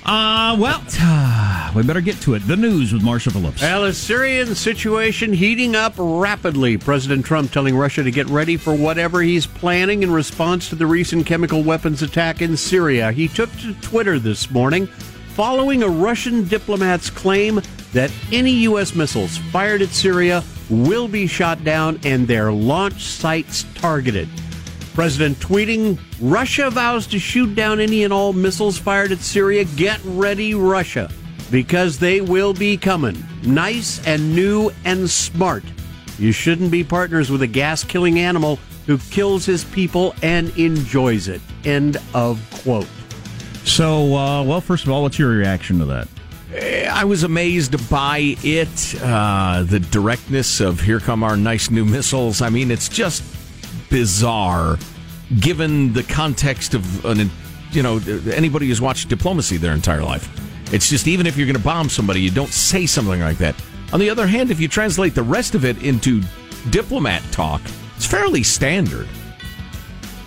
Uh, 0.08 0.56
well, 0.56 1.72
we 1.74 1.82
better 1.82 2.00
get 2.00 2.20
to 2.20 2.34
it. 2.34 2.46
The 2.46 2.56
news 2.56 2.92
with 2.92 3.02
Marshall 3.02 3.32
Phillips. 3.32 3.60
Well, 3.60 3.82
the 3.82 3.92
Syrian 3.92 4.54
situation 4.54 5.32
heating 5.32 5.74
up 5.74 5.94
rapidly. 5.98 6.76
President 6.78 7.26
Trump 7.26 7.50
telling 7.50 7.76
Russia 7.76 8.04
to 8.04 8.12
get 8.12 8.28
ready 8.28 8.56
for 8.56 8.72
whatever 8.72 9.20
he's 9.20 9.48
planning 9.48 10.04
in 10.04 10.12
response 10.12 10.68
to 10.68 10.76
the 10.76 10.86
recent 10.86 11.26
chemical 11.26 11.64
weapons 11.64 12.02
attack 12.02 12.40
in 12.40 12.56
Syria. 12.56 13.10
He 13.10 13.26
took 13.26 13.50
to 13.58 13.74
Twitter 13.80 14.20
this 14.20 14.48
morning 14.48 14.86
following 15.34 15.82
a 15.82 15.88
Russian 15.88 16.46
diplomat's 16.46 17.10
claim 17.10 17.60
that 17.92 18.12
any 18.30 18.52
U.S. 18.52 18.94
missiles 18.94 19.36
fired 19.36 19.82
at 19.82 19.88
Syria 19.88 20.44
will 20.70 21.08
be 21.08 21.26
shot 21.26 21.64
down 21.64 21.98
and 22.04 22.28
their 22.28 22.52
launch 22.52 23.02
sites 23.02 23.64
targeted. 23.74 24.28
President 24.96 25.38
tweeting, 25.40 26.00
Russia 26.22 26.70
vows 26.70 27.06
to 27.08 27.18
shoot 27.18 27.54
down 27.54 27.80
any 27.80 28.04
and 28.04 28.14
all 28.14 28.32
missiles 28.32 28.78
fired 28.78 29.12
at 29.12 29.18
Syria. 29.18 29.66
Get 29.76 30.00
ready, 30.04 30.54
Russia, 30.54 31.10
because 31.50 31.98
they 31.98 32.22
will 32.22 32.54
be 32.54 32.78
coming. 32.78 33.22
Nice 33.42 34.02
and 34.06 34.34
new 34.34 34.70
and 34.86 35.10
smart. 35.10 35.64
You 36.18 36.32
shouldn't 36.32 36.70
be 36.70 36.82
partners 36.82 37.30
with 37.30 37.42
a 37.42 37.46
gas 37.46 37.84
killing 37.84 38.18
animal 38.18 38.58
who 38.86 38.96
kills 38.96 39.44
his 39.44 39.64
people 39.64 40.14
and 40.22 40.48
enjoys 40.56 41.28
it. 41.28 41.42
End 41.66 41.98
of 42.14 42.40
quote. 42.62 42.88
So, 43.64 44.16
uh, 44.16 44.42
well, 44.44 44.62
first 44.62 44.84
of 44.84 44.90
all, 44.90 45.02
what's 45.02 45.18
your 45.18 45.28
reaction 45.28 45.78
to 45.80 45.84
that? 45.84 46.08
I 46.90 47.04
was 47.04 47.22
amazed 47.22 47.90
by 47.90 48.34
it. 48.42 48.94
Uh, 49.02 49.62
the 49.64 49.78
directness 49.78 50.60
of 50.60 50.80
here 50.80 51.00
come 51.00 51.22
our 51.22 51.36
nice 51.36 51.70
new 51.70 51.84
missiles. 51.84 52.40
I 52.40 52.48
mean, 52.48 52.70
it's 52.70 52.88
just 52.88 53.22
bizarre 53.90 54.78
given 55.40 55.92
the 55.92 56.02
context 56.04 56.74
of 56.74 57.04
an, 57.04 57.30
you 57.72 57.82
know, 57.82 58.00
anybody 58.32 58.68
who's 58.68 58.80
watched 58.80 59.08
diplomacy 59.08 59.56
their 59.56 59.72
entire 59.72 60.02
life. 60.02 60.28
It's 60.72 60.88
just 60.88 61.06
even 61.06 61.26
if 61.26 61.36
you're 61.36 61.46
going 61.46 61.56
to 61.56 61.62
bomb 61.62 61.88
somebody, 61.88 62.20
you 62.20 62.30
don't 62.30 62.52
say 62.52 62.86
something 62.86 63.20
like 63.20 63.38
that. 63.38 63.54
On 63.92 64.00
the 64.00 64.10
other 64.10 64.26
hand, 64.26 64.50
if 64.50 64.60
you 64.60 64.68
translate 64.68 65.14
the 65.14 65.22
rest 65.22 65.54
of 65.54 65.64
it 65.64 65.82
into 65.82 66.22
diplomat 66.70 67.22
talk, 67.30 67.60
it's 67.96 68.06
fairly 68.06 68.42
standard. 68.42 69.06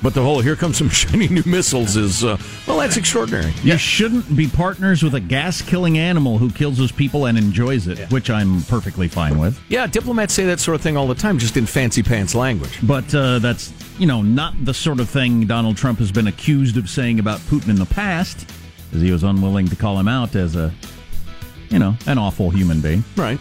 But 0.01 0.13
the 0.13 0.21
whole 0.23 0.39
"here 0.39 0.55
comes 0.55 0.77
some 0.77 0.89
shiny 1.01 1.27
new 1.27 1.43
missiles" 1.45 1.97
is 1.97 2.23
uh, 2.23 2.37
well, 2.67 2.77
that's 2.77 2.97
extraordinary. 2.97 3.53
You 3.63 3.77
shouldn't 3.77 4.35
be 4.35 4.47
partners 4.47 5.03
with 5.03 5.15
a 5.15 5.19
gas 5.19 5.61
killing 5.61 5.97
animal 5.97 6.37
who 6.37 6.49
kills 6.51 6.77
his 6.77 6.91
people 6.91 7.25
and 7.25 7.37
enjoys 7.37 7.87
it, 7.87 7.99
which 8.11 8.29
I'm 8.29 8.61
perfectly 8.63 9.07
fine 9.07 9.37
with. 9.37 9.59
Yeah, 9.69 9.87
diplomats 9.87 10.33
say 10.33 10.45
that 10.45 10.59
sort 10.59 10.75
of 10.75 10.81
thing 10.81 10.95
all 10.95 11.07
the 11.07 11.15
time, 11.15 11.37
just 11.37 11.57
in 11.57 11.65
fancy 11.65 12.03
pants 12.03 12.33
language. 12.35 12.79
But 12.85 13.13
uh, 13.13 13.39
that's, 13.39 13.73
you 13.97 14.07
know, 14.07 14.21
not 14.21 14.53
the 14.63 14.73
sort 14.73 14.99
of 14.99 15.09
thing 15.09 15.45
Donald 15.45 15.77
Trump 15.77 15.99
has 15.99 16.11
been 16.11 16.27
accused 16.27 16.77
of 16.77 16.89
saying 16.89 17.19
about 17.19 17.39
Putin 17.41 17.69
in 17.69 17.75
the 17.75 17.85
past, 17.85 18.49
as 18.93 19.01
he 19.01 19.11
was 19.11 19.23
unwilling 19.23 19.67
to 19.67 19.75
call 19.75 19.99
him 19.99 20.07
out 20.07 20.35
as 20.35 20.55
a, 20.55 20.73
you 21.69 21.79
know, 21.79 21.95
an 22.07 22.17
awful 22.17 22.49
human 22.49 22.79
being. 22.79 23.03
Right. 23.15 23.39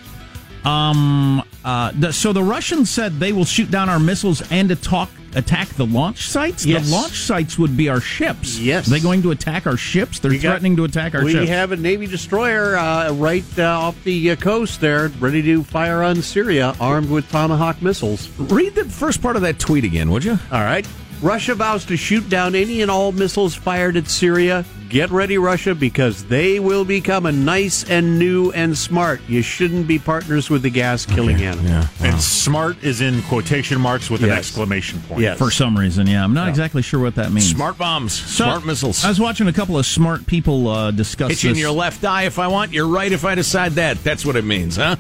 Um. 0.65 1.43
Uh. 1.65 2.11
so 2.11 2.33
the 2.33 2.43
Russians 2.43 2.91
said 2.91 3.21
they 3.21 3.33
will 3.33 3.45
shoot 3.45 3.71
down 3.71 3.89
our 3.89 4.01
missiles 4.01 4.43
and 4.51 4.71
attack 4.71 5.09
attack 5.35 5.69
the 5.71 5.87
launch 5.87 6.29
sites. 6.29 6.65
Yes. 6.67 6.87
The 6.87 6.93
launch 6.97 7.19
sites 7.21 7.59
would 7.59 7.77
be 7.77 7.89
our 7.89 8.01
ships. 8.01 8.59
Yes. 8.59 8.87
Are 8.87 8.91
they 8.91 9.01
going 9.01 9.23
to 9.23 9.31
attack 9.31 9.67
our 9.67 9.77
ships? 9.77 10.19
They're 10.19 10.31
We 10.31 10.39
got- 10.39 10.51
threatening 10.51 10.77
to 10.77 10.85
attack 10.85 11.15
our 11.15 11.25
we 11.25 11.33
ships. 11.33 11.49
have 11.49 11.73
a 11.73 11.77
Navy 11.77 12.07
destroyer 12.07 12.77
uh, 12.77 13.13
right 13.13 13.45
uh, 13.59 13.63
off 13.65 14.03
the 14.05 14.31
uh, 14.33 14.37
coast 14.37 14.81
there, 14.81 15.09
ready 15.21 15.43
to 15.43 15.63
fire 15.65 16.03
on 16.03 16.23
Syria, 16.23 16.75
armed 16.81 17.11
with 17.11 17.31
Tomahawk 17.31 17.81
missiles. 17.83 18.29
Read 18.39 18.75
the 18.75 18.85
first 18.85 19.21
part 19.23 19.37
of 19.37 19.43
that 19.43 19.59
tweet 19.59 19.85
again, 19.85 20.11
would 20.11 20.25
you? 20.25 20.39
All 20.53 20.61
right. 20.63 20.87
Russia 21.21 21.55
vows 21.57 21.85
to 21.87 21.97
shoot 21.97 22.29
down 22.29 22.55
any 22.55 22.81
and 22.81 22.91
all 22.91 23.11
missiles 23.13 23.55
fired 23.55 23.97
at 23.97 24.07
Syria. 24.09 24.65
Get 24.89 25.11
ready, 25.11 25.37
Russia, 25.37 25.75
because 25.75 26.25
they 26.25 26.59
will 26.61 26.85
become 26.85 27.27
a 27.27 27.33
nice 27.33 27.85
and 27.91 28.19
new 28.19 28.51
and 28.53 28.77
smart. 28.77 29.21
You 29.29 29.43
shouldn't 29.43 29.87
be 29.87 29.99
partners 29.99 30.49
with 30.49 30.63
the 30.63 30.71
gas 30.71 31.05
killing 31.05 31.43
animal. 31.43 31.69
Yeah. 31.69 31.87
And 32.01 32.19
smart 32.19 32.83
is 32.83 33.03
in 33.03 33.21
quotation 33.25 33.79
marks 33.81 34.09
with 34.09 34.25
an 34.25 34.31
exclamation 34.31 35.03
point. 35.03 35.21
Yes. 35.21 35.37
For 35.37 35.51
some 35.51 35.77
reason, 35.77 36.07
yeah. 36.07 36.25
I'm 36.25 36.33
not 36.33 36.49
exactly 36.49 36.81
sure 36.81 37.01
what 37.01 37.17
that 37.17 37.33
means. 37.33 37.51
Smart 37.51 37.77
bombs, 37.77 38.15
So, 38.15 38.45
smart 38.45 38.65
missiles. 38.65 39.05
I 39.05 39.11
was 39.11 39.21
watching 39.21 39.47
a 39.47 39.53
couple 39.53 39.77
of 39.79 39.85
smart 39.85 40.27
people 40.27 40.69
uh, 40.69 40.91
discuss 40.91 41.33
Hit 41.33 41.43
you 41.45 41.51
in 41.51 41.55
this. 41.55 41.61
your 41.63 41.73
left 41.73 42.03
eye 42.07 42.23
if 42.23 42.39
I 42.39 42.47
want, 42.49 42.73
your 42.73 42.87
right 42.89 43.13
if 43.13 43.27
I 43.27 43.35
decide 43.35 43.73
that. 43.73 44.03
That's 44.03 44.25
what 44.25 44.37
it 44.37 44.45
means, 44.45 44.77
huh? 44.77 44.97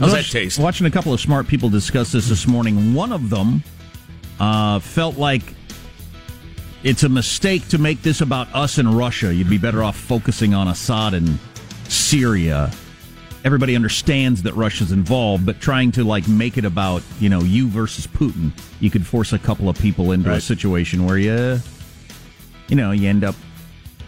How's 0.00 0.12
that 0.12 0.24
taste? 0.24 0.58
Watching 0.58 0.86
a 0.88 0.90
couple 0.90 1.12
of 1.12 1.20
smart 1.20 1.46
people 1.46 1.68
discuss 1.68 2.10
this 2.10 2.28
this 2.28 2.48
morning. 2.48 2.94
One 2.94 3.12
of 3.12 3.30
them 3.30 3.62
uh, 4.40 4.80
felt 4.80 5.18
like 5.18 5.42
it's 6.82 7.02
a 7.02 7.08
mistake 7.08 7.68
to 7.68 7.78
make 7.78 8.02
this 8.02 8.20
about 8.20 8.52
us 8.54 8.78
and 8.78 8.96
Russia. 8.96 9.32
You'd 9.34 9.50
be 9.50 9.58
better 9.58 9.82
off 9.82 9.96
focusing 9.96 10.54
on 10.54 10.68
Assad 10.68 11.14
and 11.14 11.38
Syria. 11.88 12.70
Everybody 13.44 13.74
understands 13.74 14.42
that 14.42 14.54
Russia's 14.54 14.92
involved, 14.92 15.46
but 15.46 15.60
trying 15.60 15.92
to 15.92 16.04
like 16.04 16.28
make 16.28 16.58
it 16.58 16.64
about 16.64 17.02
you 17.20 17.28
know 17.28 17.40
you 17.40 17.68
versus 17.68 18.06
Putin, 18.06 18.52
you 18.80 18.90
could 18.90 19.06
force 19.06 19.32
a 19.32 19.38
couple 19.38 19.68
of 19.68 19.78
people 19.78 20.12
into 20.12 20.30
a 20.30 20.40
situation 20.40 21.06
where 21.06 21.16
you, 21.18 21.58
you 22.68 22.76
know, 22.76 22.90
you 22.92 23.08
end 23.08 23.24
up 23.24 23.34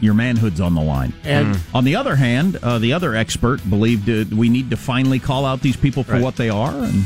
your 0.01 0.15
manhood's 0.15 0.61
on 0.61 0.75
the 0.75 0.83
line. 0.83 1.13
And- 1.25 1.59
on 1.73 1.85
the 1.85 1.95
other 1.97 2.17
hand, 2.17 2.57
uh, 2.63 2.79
the 2.79 2.93
other 2.93 3.15
expert 3.15 3.61
believed 3.71 4.09
uh, 4.11 4.25
we 4.37 4.49
need 4.49 4.69
to 4.71 4.77
finally 4.77 5.19
call 5.21 5.47
out 5.47 5.61
these 5.61 5.77
people 5.77 6.03
for 6.03 6.15
Right. 6.15 6.23
what 6.23 6.37
they 6.37 6.51
are, 6.51 6.73
and 6.75 7.05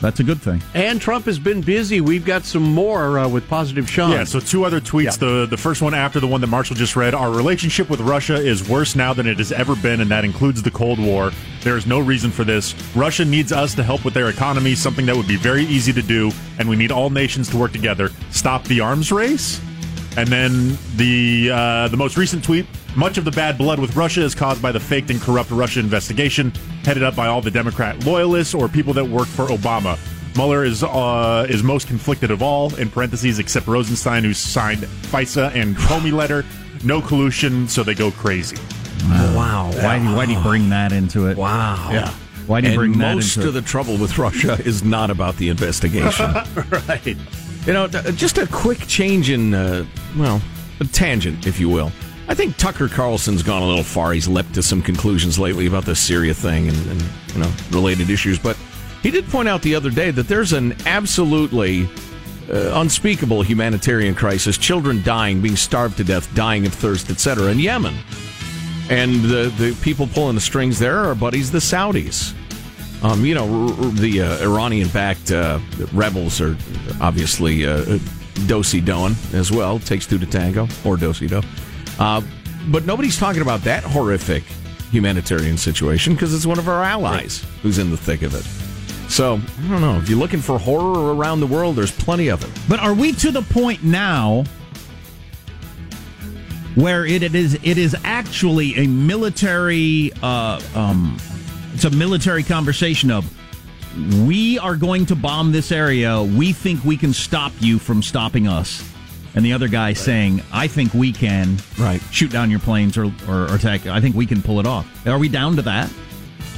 that's 0.00 0.20
a 0.20 0.24
good 0.24 0.40
thing. 0.40 0.62
And 0.74 1.00
Trump 1.00 1.24
has 1.24 1.38
been 1.38 1.60
busy. 1.62 2.00
We've 2.00 2.24
got 2.24 2.44
some 2.44 2.62
more 2.62 3.18
uh, 3.18 3.28
with 3.28 3.48
Positive 3.48 3.88
Sean. 3.88 4.10
Yeah, 4.10 4.24
so 4.24 4.40
two 4.40 4.64
other 4.64 4.80
tweets. 4.80 5.18
The 5.18 5.46
the 5.46 5.56
first 5.56 5.82
one 5.82 5.94
after 5.94 6.20
the 6.20 6.26
one 6.26 6.40
that 6.42 6.48
Marshall 6.48 6.76
just 6.76 6.96
read. 6.96 7.14
Our 7.14 7.30
relationship 7.30 7.88
with 7.88 8.00
Russia 8.00 8.34
is 8.34 8.68
worse 8.68 8.94
now 8.94 9.12
than 9.14 9.26
it 9.26 9.38
has 9.38 9.52
ever 9.52 9.74
been, 9.76 10.00
and 10.00 10.10
that 10.10 10.24
includes 10.24 10.62
the 10.62 10.70
Cold 10.70 10.98
War. 10.98 11.32
There 11.62 11.76
is 11.76 11.86
no 11.86 11.98
reason 11.98 12.30
for 12.30 12.44
this. 12.44 12.74
Russia 12.94 13.24
needs 13.24 13.52
us 13.52 13.74
to 13.74 13.82
help 13.82 14.04
with 14.04 14.14
their 14.14 14.28
economy, 14.28 14.74
something 14.74 15.06
that 15.06 15.16
would 15.16 15.28
be 15.28 15.36
very 15.36 15.64
easy 15.64 15.92
to 15.92 16.02
do, 16.02 16.30
and 16.58 16.68
we 16.68 16.76
need 16.76 16.92
all 16.92 17.10
nations 17.10 17.48
to 17.50 17.56
work 17.56 17.72
together. 17.72 18.10
Stop 18.30 18.64
the 18.64 18.80
arms 18.80 19.10
race. 19.10 19.60
And 20.18 20.28
then 20.28 20.78
the 20.96 21.50
uh, 21.52 21.88
the 21.88 21.96
most 21.96 22.16
recent 22.16 22.42
tweet. 22.44 22.66
Much 22.96 23.18
of 23.18 23.26
the 23.26 23.30
bad 23.30 23.58
blood 23.58 23.78
with 23.78 23.94
Russia 23.94 24.22
is 24.22 24.34
caused 24.34 24.62
by 24.62 24.72
the 24.72 24.80
faked 24.80 25.10
and 25.10 25.20
corrupt 25.20 25.50
Russia 25.50 25.80
investigation, 25.80 26.50
headed 26.82 27.02
up 27.02 27.14
by 27.14 27.26
all 27.26 27.42
the 27.42 27.50
Democrat 27.50 28.02
loyalists 28.06 28.54
or 28.54 28.68
people 28.68 28.94
that 28.94 29.04
work 29.04 29.26
for 29.28 29.46
Obama. 29.48 29.98
Mueller 30.34 30.64
is 30.64 30.82
uh, 30.82 31.46
is 31.48 31.62
most 31.62 31.88
conflicted 31.88 32.30
of 32.30 32.42
all, 32.42 32.74
in 32.76 32.88
parentheses, 32.90 33.38
except 33.38 33.66
Rosenstein, 33.66 34.24
who 34.24 34.32
signed 34.32 34.80
FISA 34.80 35.54
and 35.54 35.76
Comey 35.76 36.10
letter. 36.10 36.42
No 36.84 37.02
collusion, 37.02 37.68
so 37.68 37.82
they 37.82 37.94
go 37.94 38.10
crazy. 38.10 38.56
Wow. 39.08 39.70
Why 39.74 39.98
why 40.14 40.24
do 40.24 40.32
you 40.32 40.40
bring 40.40 40.70
that 40.70 40.92
into 40.92 41.26
it? 41.26 41.36
Wow. 41.36 41.90
Yeah. 41.92 42.10
Why 42.46 42.62
do 42.62 42.70
you 42.70 42.76
bring 42.76 42.92
that 42.98 43.14
most 43.14 43.36
into 43.36 43.48
of 43.48 43.56
it? 43.56 43.60
the 43.60 43.66
trouble 43.66 43.98
with 43.98 44.16
Russia 44.16 44.58
is 44.64 44.82
not 44.82 45.10
about 45.10 45.36
the 45.36 45.50
investigation. 45.50 46.32
right. 46.88 47.16
You 47.66 47.72
know, 47.72 47.88
just 47.88 48.38
a 48.38 48.46
quick 48.46 48.78
change 48.86 49.28
in, 49.30 49.52
uh, 49.52 49.84
well, 50.16 50.40
a 50.80 50.84
tangent, 50.84 51.46
if 51.46 51.58
you 51.58 51.68
will. 51.68 51.90
I 52.28 52.34
think 52.34 52.56
Tucker 52.56 52.88
Carlson's 52.88 53.42
gone 53.42 53.62
a 53.62 53.66
little 53.66 53.84
far. 53.84 54.12
He's 54.12 54.26
leapt 54.26 54.54
to 54.54 54.62
some 54.62 54.82
conclusions 54.82 55.38
lately 55.38 55.66
about 55.66 55.84
the 55.84 55.94
Syria 55.94 56.34
thing 56.34 56.68
and, 56.68 56.90
and 56.90 57.02
you 57.32 57.40
know 57.40 57.52
related 57.70 58.10
issues. 58.10 58.38
But 58.38 58.58
he 59.02 59.10
did 59.10 59.28
point 59.28 59.48
out 59.48 59.62
the 59.62 59.74
other 59.76 59.90
day 59.90 60.10
that 60.10 60.26
there's 60.26 60.52
an 60.52 60.74
absolutely 60.86 61.88
uh, 62.52 62.72
unspeakable 62.80 63.42
humanitarian 63.42 64.14
crisis: 64.14 64.58
children 64.58 65.02
dying, 65.04 65.40
being 65.40 65.56
starved 65.56 65.96
to 65.98 66.04
death, 66.04 66.32
dying 66.34 66.66
of 66.66 66.74
thirst, 66.74 67.10
etc. 67.10 67.50
in 67.52 67.60
Yemen. 67.60 67.94
And 68.90 69.22
the 69.22 69.52
the 69.56 69.76
people 69.82 70.08
pulling 70.08 70.34
the 70.34 70.40
strings 70.40 70.78
there 70.80 70.98
are 70.98 71.14
buddies, 71.14 71.52
the 71.52 71.58
Saudis. 71.58 72.34
Um, 73.02 73.24
you 73.24 73.34
know, 73.34 73.44
r- 73.44 73.84
r- 73.84 73.90
the 73.90 74.22
uh, 74.22 74.38
Iranian-backed 74.42 75.30
uh, 75.30 75.60
rebels 75.92 76.40
are 76.40 76.56
obviously 77.00 77.66
uh, 77.66 77.98
do-si 78.46 78.80
doing 78.80 79.14
as 79.32 79.52
well. 79.52 79.78
Takes 79.78 80.06
two 80.06 80.18
to 80.18 80.26
tango, 80.26 80.66
or 80.84 80.96
do-si 80.96 81.26
do. 81.28 81.42
Uh, 81.98 82.22
but 82.68 82.84
nobody's 82.84 83.18
talking 83.18 83.42
about 83.42 83.62
that 83.62 83.84
horrific 83.84 84.44
humanitarian 84.90 85.56
situation 85.56 86.14
because 86.14 86.34
it's 86.34 86.46
one 86.46 86.58
of 86.58 86.68
our 86.68 86.82
allies 86.82 87.44
who's 87.62 87.78
in 87.78 87.90
the 87.90 87.96
thick 87.96 88.22
of 88.22 88.34
it. 88.34 88.44
So 89.10 89.34
I 89.34 89.68
don't 89.68 89.80
know. 89.80 89.98
If 89.98 90.08
you're 90.08 90.18
looking 90.18 90.40
for 90.40 90.58
horror 90.58 91.14
around 91.14 91.40
the 91.40 91.46
world, 91.46 91.76
there's 91.76 91.92
plenty 91.92 92.28
of 92.28 92.42
it. 92.44 92.50
But 92.68 92.80
are 92.80 92.94
we 92.94 93.12
to 93.12 93.30
the 93.30 93.42
point 93.42 93.84
now 93.84 94.44
where 96.74 97.06
it, 97.06 97.22
it 97.22 97.34
is 97.34 97.54
it 97.62 97.78
is 97.78 97.96
actually 98.04 98.76
a 98.76 98.86
military 98.86 100.12
uh, 100.22 100.60
um, 100.74 101.16
it's 101.72 101.84
a 101.84 101.90
military 101.90 102.42
conversation 102.42 103.10
of 103.10 103.32
we 104.26 104.58
are 104.58 104.76
going 104.76 105.06
to 105.06 105.16
bomb 105.16 105.52
this 105.52 105.72
area. 105.72 106.22
We 106.22 106.52
think 106.52 106.84
we 106.84 106.96
can 106.96 107.12
stop 107.12 107.52
you 107.60 107.78
from 107.78 108.02
stopping 108.02 108.46
us. 108.46 108.82
And 109.36 109.44
the 109.44 109.52
other 109.52 109.68
guy 109.68 109.92
saying, 109.92 110.42
I 110.50 110.66
think 110.66 110.94
we 110.94 111.12
can 111.12 111.58
right. 111.78 112.00
shoot 112.10 112.32
down 112.32 112.50
your 112.50 112.58
planes 112.60 112.96
or, 112.96 113.12
or, 113.28 113.42
or 113.48 113.54
attack. 113.54 113.86
I 113.86 114.00
think 114.00 114.16
we 114.16 114.24
can 114.26 114.40
pull 114.42 114.58
it 114.60 114.66
off. 114.66 115.06
Are 115.06 115.18
we 115.18 115.28
down 115.28 115.56
to 115.56 115.62
that? 115.62 115.92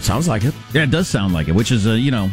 Sounds 0.01 0.29
like 0.29 0.45
it. 0.45 0.55
Yeah, 0.73 0.85
it 0.85 0.91
does 0.93 1.09
sound 1.09 1.35
like 1.35 1.49
it, 1.49 1.57
which 1.57 1.73
is, 1.73 1.87
a, 1.87 1.99
you 1.99 2.13
know, 2.13 2.31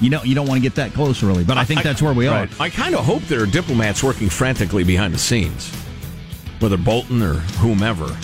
you 0.00 0.08
know, 0.08 0.22
you 0.22 0.34
don't 0.36 0.46
want 0.46 0.58
to 0.58 0.62
get 0.62 0.76
that 0.76 0.92
close 0.92 1.22
really, 1.24 1.42
but 1.42 1.58
I 1.58 1.64
think 1.64 1.82
that's 1.82 2.00
where 2.00 2.12
we 2.14 2.28
are. 2.28 2.48
I 2.60 2.70
kind 2.70 2.94
of 2.94 3.04
hope 3.04 3.22
there 3.24 3.42
are 3.42 3.46
diplomats 3.46 4.02
working 4.02 4.28
frantically 4.28 4.84
behind 4.84 5.12
the 5.12 5.18
scenes, 5.18 5.68
whether 6.60 6.76
Bolton 6.76 7.20
or 7.20 7.34
whomever, 7.58 8.16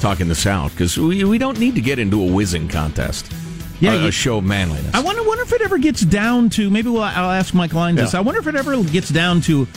talking 0.00 0.26
this 0.26 0.46
out 0.46 0.70
because 0.70 0.98
we, 0.98 1.22
we 1.24 1.36
don't 1.36 1.58
need 1.60 1.74
to 1.74 1.82
get 1.82 1.98
into 1.98 2.20
a 2.26 2.32
whizzing 2.32 2.66
contest. 2.66 3.30
Yeah, 3.78 3.92
a, 3.92 4.00
you- 4.02 4.08
a 4.08 4.10
show 4.10 4.38
of 4.38 4.44
manliness. 4.44 4.94
I 4.94 5.00
wonder, 5.00 5.22
wonder 5.22 5.42
if 5.42 5.52
it 5.52 5.60
ever 5.60 5.76
gets 5.76 6.00
down 6.00 6.48
to 6.50 6.70
maybe 6.70 6.88
we'll, 6.88 7.02
I'll 7.02 7.30
ask 7.30 7.52
Mike 7.52 7.74
Lyons 7.74 8.00
this. 8.00 8.14
I 8.14 8.20
wonder 8.20 8.40
if 8.40 8.46
it 8.46 8.54
ever 8.56 8.82
gets 8.84 9.10
down 9.10 9.42
to 9.42 9.68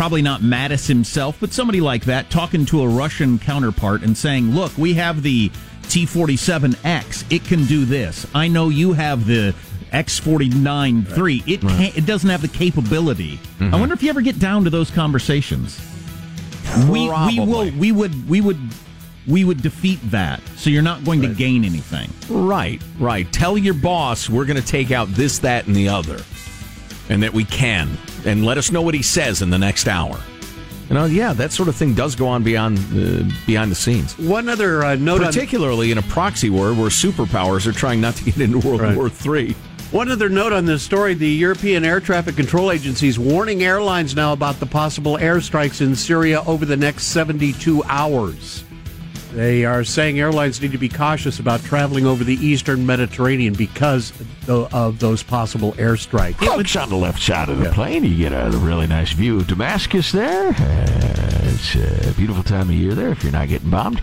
probably 0.00 0.22
not 0.22 0.40
Mattis 0.40 0.88
himself, 0.88 1.36
but 1.40 1.52
somebody 1.52 1.78
like 1.78 2.06
that 2.06 2.30
talking 2.30 2.64
to 2.64 2.80
a 2.80 2.88
Russian 2.88 3.38
counterpart 3.38 4.00
and 4.00 4.16
saying, 4.16 4.50
"Look, 4.50 4.72
we 4.78 4.94
have 4.94 5.22
the 5.22 5.50
T47X. 5.82 7.30
It 7.30 7.44
can 7.44 7.66
do 7.66 7.84
this. 7.84 8.26
I 8.34 8.48
know 8.48 8.70
you 8.70 8.94
have 8.94 9.26
the 9.26 9.54
X49 9.92 11.06
3. 11.06 11.42
It 11.46 11.60
can't, 11.60 11.98
it 11.98 12.06
doesn't 12.06 12.30
have 12.30 12.40
the 12.40 12.48
capability." 12.48 13.36
Mm-hmm. 13.36 13.74
I 13.74 13.78
wonder 13.78 13.94
if 13.94 14.02
you 14.02 14.08
ever 14.08 14.22
get 14.22 14.38
down 14.38 14.64
to 14.64 14.70
those 14.70 14.90
conversations. 14.90 15.78
We 16.88 17.10
we 17.10 17.38
will 17.38 17.70
we 17.72 17.92
would 17.92 18.26
we 18.26 18.40
would 18.40 18.58
we 19.26 19.44
would 19.44 19.60
defeat 19.60 20.00
that. 20.04 20.40
So 20.56 20.70
you're 20.70 20.80
not 20.80 21.04
going 21.04 21.20
to 21.20 21.28
gain 21.28 21.62
anything. 21.62 22.10
Right, 22.30 22.80
right. 22.98 23.30
Tell 23.34 23.58
your 23.58 23.74
boss 23.74 24.30
we're 24.30 24.46
going 24.46 24.60
to 24.60 24.66
take 24.66 24.92
out 24.92 25.08
this, 25.08 25.40
that, 25.40 25.66
and 25.66 25.76
the 25.76 25.90
other, 25.90 26.22
and 27.10 27.22
that 27.22 27.34
we 27.34 27.44
can, 27.44 27.98
and 28.24 28.46
let 28.46 28.56
us 28.56 28.70
know 28.72 28.80
what 28.80 28.94
he 28.94 29.02
says 29.02 29.42
in 29.42 29.50
the 29.50 29.58
next 29.58 29.86
hour. 29.86 30.18
You 30.88 30.94
know, 30.94 31.04
yeah, 31.04 31.32
that 31.34 31.52
sort 31.52 31.68
of 31.68 31.76
thing 31.76 31.94
does 31.94 32.14
go 32.16 32.26
on 32.26 32.42
beyond 32.42 32.78
uh, 32.78 33.22
behind 33.46 33.70
the 33.70 33.74
scenes. 33.76 34.16
One 34.18 34.48
other 34.48 34.82
uh, 34.82 34.96
note 34.96 35.20
on 35.20 35.26
particularly 35.26 35.92
in 35.92 35.98
a 35.98 36.02
proxy 36.02 36.50
war 36.50 36.72
where 36.72 36.88
superpowers 36.88 37.66
are 37.66 37.72
trying 37.72 38.00
not 38.00 38.14
to 38.16 38.24
get 38.24 38.40
into 38.40 38.58
World 38.66 38.80
Right. 38.80 38.96
War 38.96 39.10
III. 39.24 39.54
One 39.92 40.08
other 40.10 40.28
note 40.28 40.52
on 40.52 40.66
this 40.66 40.82
story 40.84 41.14
the 41.14 41.28
European 41.28 41.84
Air 41.84 42.00
Traffic 42.00 42.36
Control 42.36 42.70
Agency 42.70 43.08
is 43.08 43.18
warning 43.18 43.62
airlines 43.64 44.14
now 44.16 44.32
about 44.32 44.60
the 44.60 44.66
possible 44.66 45.16
airstrikes 45.16 45.80
in 45.80 45.94
Syria 45.96 46.42
over 46.46 46.64
the 46.64 46.76
next 46.76 47.06
72 47.06 47.82
hours. 47.84 48.64
They 49.32 49.64
are 49.64 49.84
saying 49.84 50.18
airlines 50.18 50.60
need 50.60 50.72
to 50.72 50.78
be 50.78 50.88
cautious 50.88 51.38
about 51.38 51.62
traveling 51.62 52.04
over 52.04 52.24
the 52.24 52.34
eastern 52.34 52.84
Mediterranean 52.84 53.54
because 53.54 54.12
of 54.48 54.98
those 54.98 55.22
possible 55.22 55.72
airstrikes. 55.74 56.44
Folks 56.44 56.74
on 56.74 56.88
the 56.88 56.96
left 56.96 57.22
side 57.22 57.48
of 57.48 57.58
the 57.58 57.70
plane, 57.70 58.02
you 58.02 58.16
get 58.16 58.32
a 58.32 58.50
really 58.58 58.88
nice 58.88 59.12
view 59.12 59.36
of 59.36 59.46
Damascus 59.46 60.10
there. 60.10 60.48
Uh, 60.48 61.40
it's 61.44 61.74
a 61.76 62.12
beautiful 62.16 62.42
time 62.42 62.68
of 62.68 62.74
year 62.74 62.94
there 62.94 63.10
if 63.10 63.22
you're 63.22 63.32
not 63.32 63.48
getting 63.48 63.70
bombed. 63.70 64.02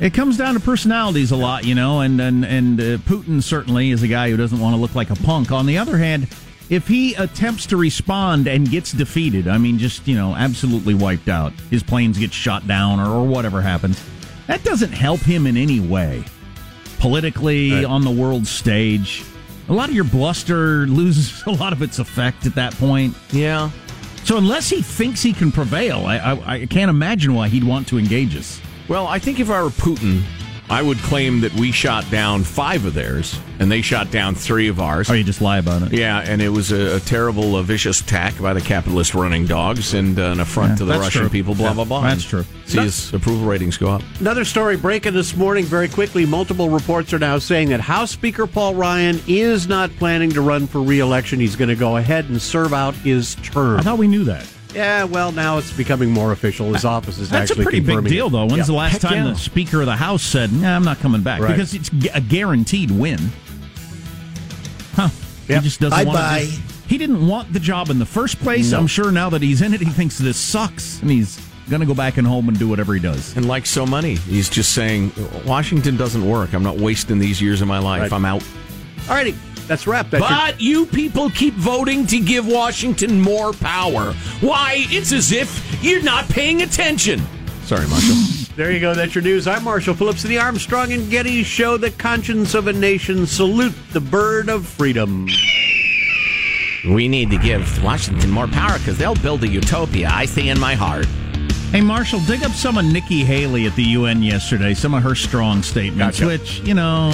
It 0.00 0.14
comes 0.14 0.36
down 0.36 0.54
to 0.54 0.60
personalities 0.60 1.30
a 1.30 1.36
lot, 1.36 1.64
you 1.64 1.74
know, 1.74 2.00
and 2.00 2.20
and 2.20 2.44
and 2.44 2.80
uh, 2.80 2.84
Putin 2.98 3.42
certainly 3.42 3.90
is 3.90 4.02
a 4.02 4.08
guy 4.08 4.30
who 4.30 4.36
doesn't 4.36 4.58
want 4.58 4.74
to 4.74 4.80
look 4.80 4.94
like 4.94 5.10
a 5.10 5.16
punk. 5.16 5.52
On 5.52 5.66
the 5.66 5.78
other 5.78 5.96
hand, 5.96 6.26
if 6.70 6.88
he 6.88 7.14
attempts 7.14 7.66
to 7.66 7.76
respond 7.76 8.48
and 8.48 8.68
gets 8.68 8.92
defeated, 8.92 9.46
I 9.46 9.58
mean, 9.58 9.78
just 9.78 10.08
you 10.08 10.16
know, 10.16 10.34
absolutely 10.34 10.94
wiped 10.94 11.28
out, 11.28 11.52
his 11.70 11.82
planes 11.82 12.18
get 12.18 12.32
shot 12.32 12.66
down 12.66 12.98
or, 12.98 13.10
or 13.10 13.26
whatever 13.26 13.60
happens, 13.60 14.02
that 14.52 14.62
doesn't 14.64 14.92
help 14.92 15.20
him 15.20 15.46
in 15.46 15.56
any 15.56 15.80
way. 15.80 16.22
Politically, 16.98 17.86
on 17.86 18.04
the 18.04 18.10
world 18.10 18.46
stage, 18.46 19.24
a 19.70 19.72
lot 19.72 19.88
of 19.88 19.94
your 19.94 20.04
bluster 20.04 20.86
loses 20.86 21.42
a 21.46 21.50
lot 21.50 21.72
of 21.72 21.80
its 21.80 21.98
effect 21.98 22.44
at 22.44 22.54
that 22.56 22.74
point. 22.74 23.16
Yeah. 23.30 23.70
So 24.24 24.36
unless 24.36 24.68
he 24.68 24.82
thinks 24.82 25.22
he 25.22 25.32
can 25.32 25.52
prevail, 25.52 26.04
I, 26.04 26.18
I, 26.18 26.54
I 26.54 26.66
can't 26.66 26.90
imagine 26.90 27.34
why 27.34 27.48
he'd 27.48 27.64
want 27.64 27.88
to 27.88 27.98
engage 27.98 28.36
us. 28.36 28.60
Well, 28.88 29.06
I 29.06 29.18
think 29.18 29.40
if 29.40 29.48
I 29.48 29.62
were 29.62 29.70
Putin, 29.70 30.22
I 30.72 30.80
would 30.80 30.96
claim 31.00 31.42
that 31.42 31.52
we 31.54 31.70
shot 31.70 32.10
down 32.10 32.44
five 32.44 32.86
of 32.86 32.94
theirs, 32.94 33.38
and 33.58 33.70
they 33.70 33.82
shot 33.82 34.10
down 34.10 34.34
three 34.34 34.68
of 34.68 34.80
ours. 34.80 35.10
Oh, 35.10 35.12
you 35.12 35.22
just 35.22 35.42
lie 35.42 35.58
about 35.58 35.82
it. 35.82 35.92
Yeah, 35.92 36.20
and 36.20 36.40
it 36.40 36.48
was 36.48 36.72
a, 36.72 36.96
a 36.96 37.00
terrible, 37.00 37.56
uh, 37.56 37.62
vicious 37.62 38.00
attack 38.00 38.40
by 38.40 38.54
the 38.54 38.60
capitalist 38.62 39.14
running 39.14 39.46
dogs 39.46 39.92
and 39.92 40.18
uh, 40.18 40.22
an 40.22 40.40
affront 40.40 40.70
Yeah, 40.70 40.76
to 40.76 40.84
the 40.86 40.98
Russian 40.98 41.20
true. 41.22 41.28
people, 41.28 41.54
blah, 41.54 41.68
Yeah, 41.68 41.74
blah, 41.74 41.84
blah. 41.84 42.00
that's 42.00 42.24
true. 42.24 42.46
See 42.64 42.80
his 42.80 43.12
approval 43.12 43.46
ratings 43.46 43.76
go 43.76 43.88
up. 43.90 44.02
Another 44.18 44.46
story 44.46 44.78
breaking 44.78 45.12
this 45.12 45.36
morning 45.36 45.66
very 45.66 45.88
quickly. 45.88 46.24
Multiple 46.24 46.70
reports 46.70 47.12
are 47.12 47.18
now 47.18 47.36
saying 47.36 47.68
that 47.68 47.80
House 47.80 48.10
Speaker 48.10 48.46
Paul 48.46 48.74
Ryan 48.74 49.20
is 49.28 49.68
not 49.68 49.90
planning 49.96 50.30
to 50.30 50.40
run 50.40 50.66
for 50.66 50.80
re-election. 50.80 51.38
He's 51.38 51.54
going 51.54 51.68
to 51.68 51.76
go 51.76 51.98
ahead 51.98 52.30
and 52.30 52.40
serve 52.40 52.72
out 52.72 52.94
his 52.94 53.34
term. 53.42 53.78
I 53.78 53.82
thought 53.82 53.98
we 53.98 54.08
knew 54.08 54.24
that. 54.24 54.50
Yeah, 54.74 55.04
well, 55.04 55.32
now 55.32 55.58
it's 55.58 55.72
becoming 55.72 56.10
more 56.10 56.32
official. 56.32 56.72
His 56.72 56.84
office 56.84 57.18
is 57.18 57.28
That's 57.28 57.50
a 57.50 57.52
actually 57.52 57.64
pretty 57.64 57.80
big 57.80 58.04
deal, 58.04 58.30
though. 58.30 58.46
When's 58.46 58.56
Yeah. 58.58 58.64
the 58.64 58.72
last 58.72 58.92
Heck 58.92 59.00
time 59.02 59.26
yeah. 59.26 59.32
the 59.32 59.38
Speaker 59.38 59.80
of 59.80 59.86
the 59.86 59.96
House 59.96 60.22
said, 60.22 60.52
nah, 60.52 60.74
I'm 60.74 60.84
not 60.84 60.98
coming 61.00 61.22
back? 61.22 61.40
Right. 61.40 61.50
Because 61.50 61.74
it's 61.74 61.90
a 62.14 62.20
guaranteed 62.20 62.90
win. 62.90 63.18
Huh. 64.94 65.08
He 65.48 65.54
just 65.60 65.80
doesn't 65.80 66.06
want 66.06 66.16
Bye-bye. 66.18 66.44
to. 66.46 66.88
He 66.88 66.98
didn't 66.98 67.26
want 67.26 67.52
the 67.52 67.60
job 67.60 67.90
in 67.90 67.98
the 67.98 68.06
first 68.06 68.38
place. 68.40 68.72
No. 68.72 68.78
I'm 68.78 68.86
sure 68.86 69.10
now 69.10 69.30
that 69.30 69.42
he's 69.42 69.62
in 69.62 69.72
it, 69.74 69.80
he 69.80 69.90
thinks 69.90 70.18
this 70.18 70.36
sucks, 70.36 71.00
and 71.00 71.10
he's 71.10 71.40
going 71.70 71.80
to 71.80 71.86
go 71.86 71.94
back 71.94 72.16
and 72.18 72.26
home 72.26 72.48
and 72.48 72.58
do 72.58 72.68
whatever 72.68 72.92
he 72.92 73.00
does. 73.00 73.34
And 73.36 73.46
like 73.48 73.64
so 73.66 73.86
many, 73.86 74.16
he's 74.16 74.50
just 74.50 74.72
saying, 74.72 75.12
Washington 75.46 75.96
doesn't 75.96 76.26
work. 76.26 76.52
I'm 76.54 76.62
not 76.62 76.76
wasting 76.76 77.18
these 77.18 77.40
years 77.40 77.62
of 77.62 77.68
my 77.68 77.78
life. 77.78 78.02
Right. 78.02 78.12
I'm 78.12 78.24
out. 78.24 78.42
All 79.08 79.14
righty, 79.14 79.34
that's 79.68 79.86
a 79.86 79.90
wrap. 79.90 80.10
That's 80.10 80.20
your- 80.20 80.28
But 80.38 80.60
you 80.60 80.86
people 80.86 81.30
keep 81.30 81.54
voting 81.54 82.06
to 82.08 82.18
give 82.20 82.46
Washington 82.46 83.20
more 83.20 83.52
power. 83.52 84.12
Why? 84.40 84.86
It's 84.90 85.12
as 85.12 85.32
if 85.32 85.82
you're 85.82 86.02
not 86.02 86.28
paying 86.28 86.62
attention. 86.62 87.20
Sorry, 87.64 87.86
Marshall. 87.88 88.16
There 88.54 88.70
you 88.70 88.80
go. 88.80 88.94
That's 88.94 89.14
your 89.14 89.24
news. 89.24 89.46
I'm 89.46 89.64
Marshall 89.64 89.94
Phillips 89.94 90.24
of 90.24 90.28
the 90.28 90.38
Armstrong 90.38 90.92
and 90.92 91.10
Getty 91.10 91.42
Show, 91.42 91.78
the 91.78 91.90
conscience 91.90 92.52
of 92.52 92.66
a 92.66 92.72
nation. 92.74 93.26
Salute 93.26 93.72
the 93.94 94.00
bird 94.00 94.50
of 94.50 94.66
freedom. 94.66 95.26
we 96.84 97.08
need 97.08 97.30
to 97.30 97.38
give 97.38 97.82
Washington 97.82 98.30
more 98.30 98.46
power 98.46 98.76
because 98.78 98.98
they'll 98.98 99.14
build 99.14 99.42
a 99.44 99.48
utopia. 99.48 100.10
I 100.12 100.26
see 100.26 100.50
in 100.50 100.60
my 100.60 100.74
heart. 100.74 101.06
Hey, 101.72 101.80
Marshall, 101.80 102.20
dig 102.20 102.42
up 102.44 102.52
some 102.52 102.76
of 102.76 102.84
Nikki 102.84 103.24
Haley 103.24 103.64
at 103.66 103.74
the 103.76 103.82
UN 103.82 104.22
yesterday, 104.22 104.74
some 104.74 104.92
of 104.92 105.02
her 105.02 105.14
strong 105.14 105.62
statements, 105.62 106.20
Gotcha. 106.20 106.26
which, 106.26 106.60
you 106.60 106.74
know, 106.74 107.10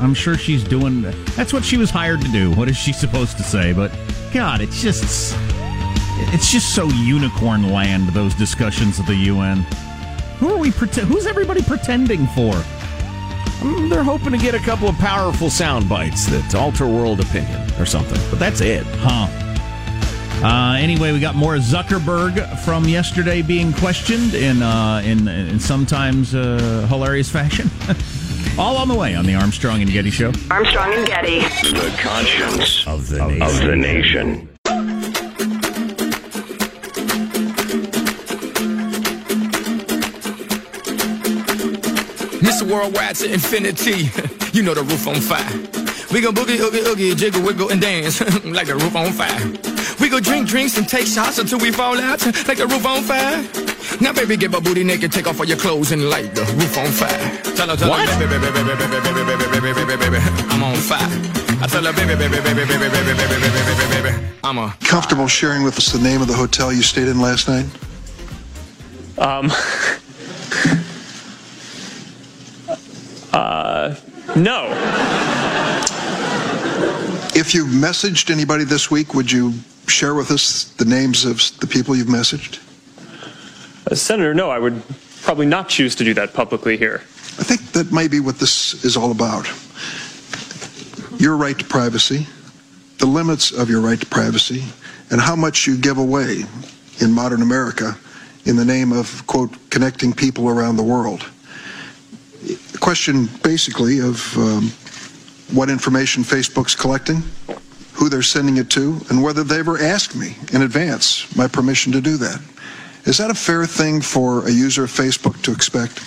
I'm 0.00 0.14
sure 0.14 0.38
she's 0.38 0.64
doing. 0.64 1.02
That's 1.36 1.52
what 1.52 1.62
she 1.66 1.76
was 1.76 1.90
hired 1.90 2.22
to 2.22 2.28
do. 2.28 2.50
What 2.52 2.70
is 2.70 2.78
she 2.78 2.94
supposed 2.94 3.36
to 3.36 3.42
say? 3.42 3.74
But, 3.74 3.92
God, 4.32 4.62
it's 4.62 4.80
just. 4.80 5.36
It's 6.32 6.50
just 6.50 6.74
so 6.74 6.86
unicorn 6.88 7.70
land, 7.70 8.08
those 8.10 8.34
discussions 8.34 8.98
at 9.00 9.06
the 9.06 9.14
UN. 9.14 9.58
Who 10.38 10.48
are 10.54 10.58
we 10.58 10.70
pretend? 10.70 11.08
Who's 11.08 11.26
everybody 11.26 11.60
pretending 11.62 12.26
for? 12.28 12.52
Mm, 13.60 13.90
They're 13.90 14.02
hoping 14.02 14.32
to 14.32 14.38
get 14.38 14.54
a 14.54 14.58
couple 14.60 14.88
of 14.88 14.96
powerful 14.96 15.50
sound 15.50 15.88
bites 15.90 16.24
that 16.26 16.54
alter 16.54 16.86
world 16.86 17.20
opinion 17.20 17.70
or 17.78 17.84
something. 17.84 18.18
But 18.30 18.38
that's 18.38 18.62
it. 18.62 18.86
Huh. 19.00 19.28
Uh, 20.42 20.78
anyway, 20.80 21.12
we 21.12 21.20
got 21.20 21.34
more 21.34 21.56
Zuckerberg 21.56 22.58
from 22.60 22.88
yesterday 22.88 23.42
being 23.42 23.74
questioned 23.74 24.32
in 24.32 24.62
uh, 24.62 25.02
in, 25.04 25.28
in 25.28 25.60
sometimes 25.60 26.34
uh, 26.34 26.86
hilarious 26.88 27.28
fashion. 27.28 27.70
All 28.58 28.78
on 28.78 28.88
the 28.88 28.94
way 28.94 29.14
on 29.14 29.26
the 29.26 29.34
Armstrong 29.34 29.82
and 29.82 29.90
Getty 29.90 30.10
Show. 30.10 30.32
Armstrong 30.50 30.94
and 30.94 31.06
Getty. 31.06 31.40
The 31.40 31.94
conscience 32.00 32.86
of 32.86 33.08
the 33.10 33.18
nation. 33.26 33.42
Of 33.42 33.56
the 33.66 33.76
nation. 33.76 34.48
Mr. 42.40 42.62
Worldwide 42.62 43.16
to 43.16 43.30
infinity. 43.30 44.08
you 44.56 44.62
know 44.62 44.72
the 44.72 44.84
roof 44.84 45.06
on 45.06 45.16
fire. 45.16 45.52
We 46.10 46.22
go 46.22 46.32
boogie, 46.32 46.58
oogie, 46.58 46.80
oogie, 46.80 47.14
jiggle, 47.14 47.42
wiggle, 47.42 47.70
and 47.70 47.80
dance 47.80 48.20
like 48.44 48.68
the 48.68 48.74
roof 48.76 48.96
on 48.96 49.12
fire. 49.12 49.79
We 50.00 50.08
go 50.08 50.18
drink 50.20 50.48
drinks 50.48 50.78
and 50.78 50.88
take 50.88 51.06
shots 51.06 51.38
until 51.38 51.58
we 51.58 51.70
fall 51.70 51.98
out 52.00 52.24
like 52.48 52.56
the 52.58 52.66
roof 52.66 52.86
on 52.86 53.02
fire. 53.02 53.44
Now, 54.00 54.12
baby, 54.12 54.36
get 54.36 54.50
my 54.50 54.60
booty 54.60 54.82
naked, 54.82 55.12
take 55.12 55.26
off 55.26 55.38
all 55.40 55.46
your 55.46 55.58
clothes 55.58 55.92
and 55.92 56.08
light 56.08 56.34
the 56.34 56.42
roof 56.56 56.78
on 56.78 56.86
fire. 56.90 57.18
Tell 57.54 57.68
her, 57.68 57.76
tell 57.76 57.90
What? 57.90 58.08
her, 58.08 58.18
baby, 58.18 58.38
baby, 58.40 58.62
baby, 58.64 58.74
baby, 58.80 59.00
baby, 59.00 59.22
baby, 59.28 59.46
baby, 59.50 59.60
baby, 59.60 59.84
baby, 59.84 60.10
baby, 60.10 60.18
I'm 60.48 60.62
on 60.62 60.76
fire. 60.76 61.08
I 61.62 61.66
tell 61.66 61.84
her, 61.84 61.92
baby, 61.92 62.14
baby, 62.16 62.40
baby, 62.40 62.64
baby, 62.64 62.78
baby, 62.80 62.88
baby, 62.88 63.12
baby, 63.12 63.36
baby, 63.44 63.74
baby, 63.76 64.10
baby, 64.10 64.26
I'm 64.42 64.58
a. 64.58 64.74
Comfortable 64.80 65.26
sharing 65.28 65.62
with 65.64 65.76
us 65.76 65.92
the 65.92 65.98
name 66.00 66.22
of 66.22 66.28
the 66.28 66.34
hotel 66.34 66.72
you 66.72 66.82
stayed 66.82 67.08
in 67.08 67.20
last 67.20 67.46
night? 67.48 67.66
Um. 69.18 69.50
uh. 73.32 73.94
No. 74.36 74.68
If 77.34 77.54
you've 77.54 77.68
messaged 77.68 78.30
anybody 78.30 78.64
this 78.64 78.90
week, 78.90 79.14
would 79.14 79.30
you 79.30 79.52
share 79.90 80.14
with 80.14 80.30
us 80.30 80.64
the 80.78 80.84
names 80.84 81.24
of 81.24 81.38
the 81.60 81.66
people 81.66 81.94
you've 81.94 82.08
messaged? 82.08 82.60
Uh, 83.90 83.94
Senator, 83.94 84.32
no, 84.34 84.50
I 84.50 84.58
would 84.58 84.82
probably 85.22 85.46
not 85.46 85.68
choose 85.68 85.94
to 85.96 86.04
do 86.04 86.14
that 86.14 86.32
publicly 86.32 86.76
here. 86.76 87.02
I 87.38 87.42
think 87.42 87.60
that 87.72 87.92
may 87.92 88.08
be 88.08 88.20
what 88.20 88.38
this 88.38 88.84
is 88.84 88.96
all 88.96 89.10
about. 89.10 89.46
Your 91.20 91.36
right 91.36 91.58
to 91.58 91.64
privacy, 91.64 92.26
the 92.98 93.06
limits 93.06 93.52
of 93.52 93.68
your 93.68 93.80
right 93.80 94.00
to 94.00 94.06
privacy, 94.06 94.64
and 95.10 95.20
how 95.20 95.36
much 95.36 95.66
you 95.66 95.76
give 95.76 95.98
away 95.98 96.44
in 97.00 97.12
modern 97.12 97.42
America 97.42 97.96
in 98.44 98.56
the 98.56 98.64
name 98.64 98.92
of, 98.92 99.26
quote, 99.26 99.54
connecting 99.70 100.12
people 100.12 100.48
around 100.48 100.76
the 100.76 100.82
world. 100.82 101.28
A 102.74 102.78
question 102.78 103.28
basically 103.42 104.00
of 104.00 104.36
um, 104.38 104.70
what 105.52 105.68
information 105.68 106.22
Facebook's 106.22 106.74
collecting, 106.74 107.22
who 108.00 108.08
they're 108.08 108.22
sending 108.22 108.56
it 108.56 108.70
to, 108.70 108.98
and 109.10 109.22
whether 109.22 109.44
they 109.44 109.58
ever 109.58 109.78
asked 109.78 110.16
me 110.16 110.34
in 110.54 110.62
advance 110.62 111.36
my 111.36 111.46
permission 111.46 111.92
to 111.92 112.00
do 112.00 112.16
that. 112.16 112.40
Is 113.04 113.18
that 113.18 113.30
a 113.30 113.34
fair 113.34 113.66
thing 113.66 114.00
for 114.00 114.46
a 114.48 114.50
user 114.50 114.84
of 114.84 114.90
Facebook 114.90 115.40
to 115.42 115.52
expect? 115.52 116.00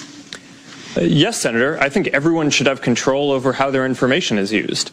Uh, 0.98 1.02
yes, 1.02 1.40
Senator, 1.40 1.80
I 1.80 1.90
think 1.90 2.08
everyone 2.08 2.50
should 2.50 2.66
have 2.66 2.82
control 2.82 3.32
over 3.32 3.54
how 3.54 3.70
their 3.70 3.86
information 3.86 4.40
is 4.40 4.52
used. 4.52 4.92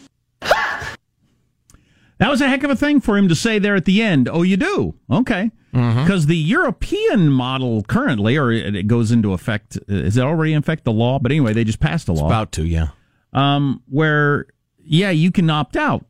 That 2.19 2.29
was 2.29 2.39
a 2.39 2.47
heck 2.47 2.63
of 2.63 2.69
a 2.69 2.75
thing 2.75 3.01
for 3.01 3.17
him 3.17 3.29
to 3.29 3.35
say 3.35 3.57
there 3.57 3.75
at 3.75 3.85
the 3.85 4.03
end. 4.03 4.29
Oh, 4.31 4.43
you 4.43 4.55
do? 4.55 4.93
Okay. 5.09 5.49
Because 5.71 6.27
the 6.27 6.37
European 6.37 7.29
model 7.29 7.81
currently, 7.81 8.37
or 8.37 8.51
it 8.51 8.75
it 8.75 8.87
goes 8.87 9.11
into 9.11 9.33
effect, 9.33 9.79
is 9.87 10.17
it 10.17 10.21
already 10.21 10.53
in 10.53 10.59
effect 10.59 10.83
the 10.83 10.91
law? 10.91 11.17
But 11.17 11.31
anyway, 11.31 11.53
they 11.53 11.63
just 11.63 11.79
passed 11.79 12.09
a 12.09 12.13
law. 12.13 12.27
About 12.27 12.51
to, 12.53 12.63
yeah. 12.63 12.89
um, 13.33 13.81
where, 13.89 14.45
yeah, 14.77 15.09
you 15.09 15.31
can 15.31 15.49
opt 15.49 15.75
out 15.75 16.05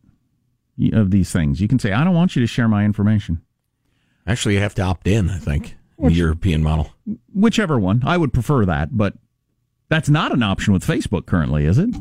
of 0.93 1.11
these 1.11 1.31
things. 1.31 1.61
You 1.61 1.67
can 1.67 1.79
say, 1.79 1.91
I 1.91 2.03
don't 2.03 2.15
want 2.15 2.35
you 2.35 2.41
to 2.41 2.47
share 2.47 2.67
my 2.67 2.85
information. 2.85 3.41
Actually, 4.25 4.55
you 4.55 4.61
have 4.61 4.75
to 4.75 4.81
opt 4.81 5.07
in, 5.07 5.29
I 5.29 5.37
think, 5.37 5.75
in 5.97 6.07
the 6.07 6.13
European 6.13 6.63
model. 6.63 6.91
Whichever 7.33 7.79
one. 7.79 8.01
I 8.05 8.17
would 8.17 8.33
prefer 8.33 8.65
that, 8.65 8.95
but 8.95 9.13
that's 9.89 10.09
not 10.09 10.31
an 10.31 10.43
option 10.43 10.73
with 10.73 10.85
Facebook 10.85 11.25
currently, 11.25 11.65
is 11.65 11.77
it? 11.77 11.95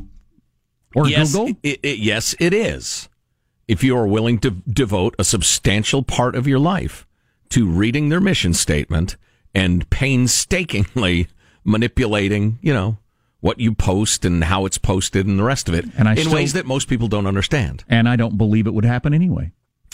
Or 0.95 1.09
yes, 1.09 1.33
Google? 1.33 1.57
It, 1.63 1.81
it, 1.83 1.99
yes, 1.99 2.35
it 2.39 2.53
is. 2.53 3.09
If 3.69 3.85
you 3.85 3.97
are 3.97 4.07
willing 4.07 4.39
to 4.41 4.51
devote 4.51 5.15
a 5.19 5.25
substantial 5.25 6.03
part 6.03 6.35
of 6.35 6.47
your 6.47 6.59
life 6.59 7.07
to 7.51 7.69
reading 7.69 8.09
their 8.09 8.21
mission 8.21 8.55
statement 8.55 9.17
and 9.55 9.89
painstakingly 9.91 11.29
manipulating, 11.65 12.59
you 12.63 12.73
know, 12.73 12.99
what 13.41 13.59
you 13.59 13.73
post 13.75 14.25
and 14.25 14.45
how 14.45 14.67
it's 14.67 14.79
posted 14.79 15.27
and 15.27 15.39
the 15.39 15.43
rest 15.43 15.69
of 15.69 15.75
it 15.75 15.87
And 15.97 16.09
I 16.09 16.13
in 16.13 16.19
still- 16.19 16.35
ways 16.35 16.53
that 16.53 16.67
most 16.67 16.89
people 16.89 17.09
don't 17.09 17.27
understand. 17.27 17.85
And 17.89 18.09
I 18.09 18.17
don't 18.17 18.37
believe 18.37 18.67
it 18.67 18.75
would 18.75 18.85
happen 18.85 19.15
anyway. 19.15 19.53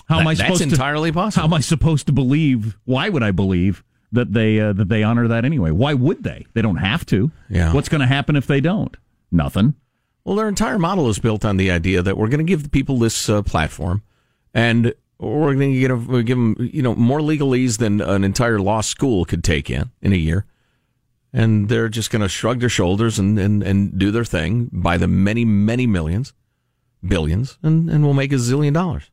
How 0.08 0.18
am 0.18 0.24
That- 0.24 0.30
I 0.30 0.34
that's 0.34 0.46
supposed 0.58 0.62
entirely 0.72 1.10
to, 1.10 1.14
possible. 1.14 1.40
How 1.42 1.46
am 1.48 1.54
I 1.54 1.60
supposed 1.60 2.06
to 2.06 2.12
believe? 2.12 2.76
Why 2.84 3.08
would 3.08 3.22
I 3.22 3.30
believe 3.30 3.82
that 4.12 4.32
they 4.32 4.60
uh, 4.60 4.72
that 4.74 4.88
they 4.88 5.02
honor 5.02 5.26
that 5.28 5.44
anyway? 5.44 5.70
Why 5.72 5.94
would 5.94 6.22
they? 6.22 6.46
They 6.54 6.62
don't 6.62 6.76
have 6.76 7.04
to. 7.06 7.30
Yeah. 7.48 7.72
What's 7.72 7.88
going 7.88 8.00
to 8.02 8.06
happen 8.06 8.36
if 8.36 8.46
they 8.46 8.60
don't? 8.60 8.96
Nothing. 9.32 9.74
Well, 10.24 10.36
their 10.36 10.48
entire 10.48 10.78
model 10.78 11.08
is 11.08 11.18
built 11.18 11.44
on 11.44 11.56
the 11.56 11.70
idea 11.70 12.02
that 12.02 12.16
we're 12.16 12.28
going 12.28 12.38
to 12.38 12.44
give 12.44 12.62
the 12.64 12.68
people 12.68 12.98
this 12.98 13.28
uh, 13.28 13.42
platform, 13.42 14.02
and 14.54 14.92
we're 15.18 15.54
going 15.54 15.72
to 15.72 15.78
give, 15.80 16.26
give 16.26 16.36
them, 16.38 16.56
you 16.72 16.82
know, 16.82 16.94
more 16.94 17.20
legalese 17.20 17.78
than 17.78 18.00
an 18.00 18.22
entire 18.24 18.58
law 18.60 18.80
school 18.80 19.24
could 19.24 19.42
take 19.44 19.70
in 19.70 19.90
in 20.02 20.12
a 20.12 20.16
year, 20.16 20.44
and 21.36 21.68
they're 21.68 21.90
just 21.90 22.10
going 22.10 22.22
to 22.22 22.28
shrug 22.28 22.60
their 22.60 22.68
shoulders 22.70 23.18
and, 23.18 23.38
and, 23.38 23.62
and 23.62 23.98
do 23.98 24.10
their 24.10 24.24
thing 24.24 24.70
by 24.72 24.96
the 24.96 25.06
many 25.06 25.44
many 25.44 25.86
millions, 25.86 26.32
billions, 27.06 27.58
and, 27.62 27.90
and 27.90 28.02
we'll 28.02 28.14
make 28.14 28.32
a 28.32 28.36
zillion 28.36 28.72
dollars. 28.72 29.10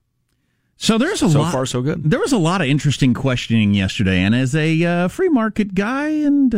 So 0.78 0.98
there's 0.98 1.22
a 1.22 1.30
So 1.30 1.42
lot. 1.42 1.52
far, 1.52 1.66
so 1.66 1.82
good. 1.82 2.10
There 2.10 2.20
was 2.20 2.32
a 2.32 2.38
lot 2.38 2.62
of 2.62 2.68
interesting 2.68 3.14
questioning 3.14 3.74
yesterday, 3.74 4.20
and 4.22 4.34
as 4.34 4.56
a 4.56 4.84
uh, 4.84 5.08
free 5.10 5.30
market 5.30 5.76
guy, 5.76 6.08
and 6.10 6.54
uh, 6.56 6.58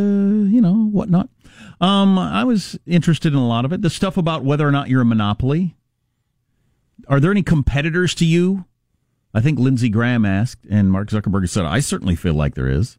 you 0.49 0.61
know 0.61 0.85
whatnot, 0.91 1.29
um, 1.81 2.17
I 2.19 2.43
was 2.43 2.77
interested 2.85 3.33
in 3.33 3.39
a 3.39 3.47
lot 3.47 3.65
of 3.65 3.73
it. 3.73 3.81
The 3.81 3.89
stuff 3.89 4.17
about 4.17 4.43
whether 4.45 4.67
or 4.67 4.71
not 4.71 4.87
you're 4.89 5.01
a 5.01 5.05
monopoly. 5.05 5.75
Are 7.07 7.19
there 7.19 7.31
any 7.31 7.43
competitors 7.43 8.15
to 8.15 8.25
you? 8.25 8.65
I 9.33 9.41
think 9.41 9.59
Lindsey 9.59 9.89
Graham 9.89 10.25
asked, 10.25 10.65
and 10.69 10.91
Mark 10.91 11.09
Zuckerberg 11.09 11.49
said, 11.49 11.65
"I 11.65 11.79
certainly 11.81 12.15
feel 12.15 12.33
like 12.35 12.55
there 12.55 12.69
is." 12.69 12.97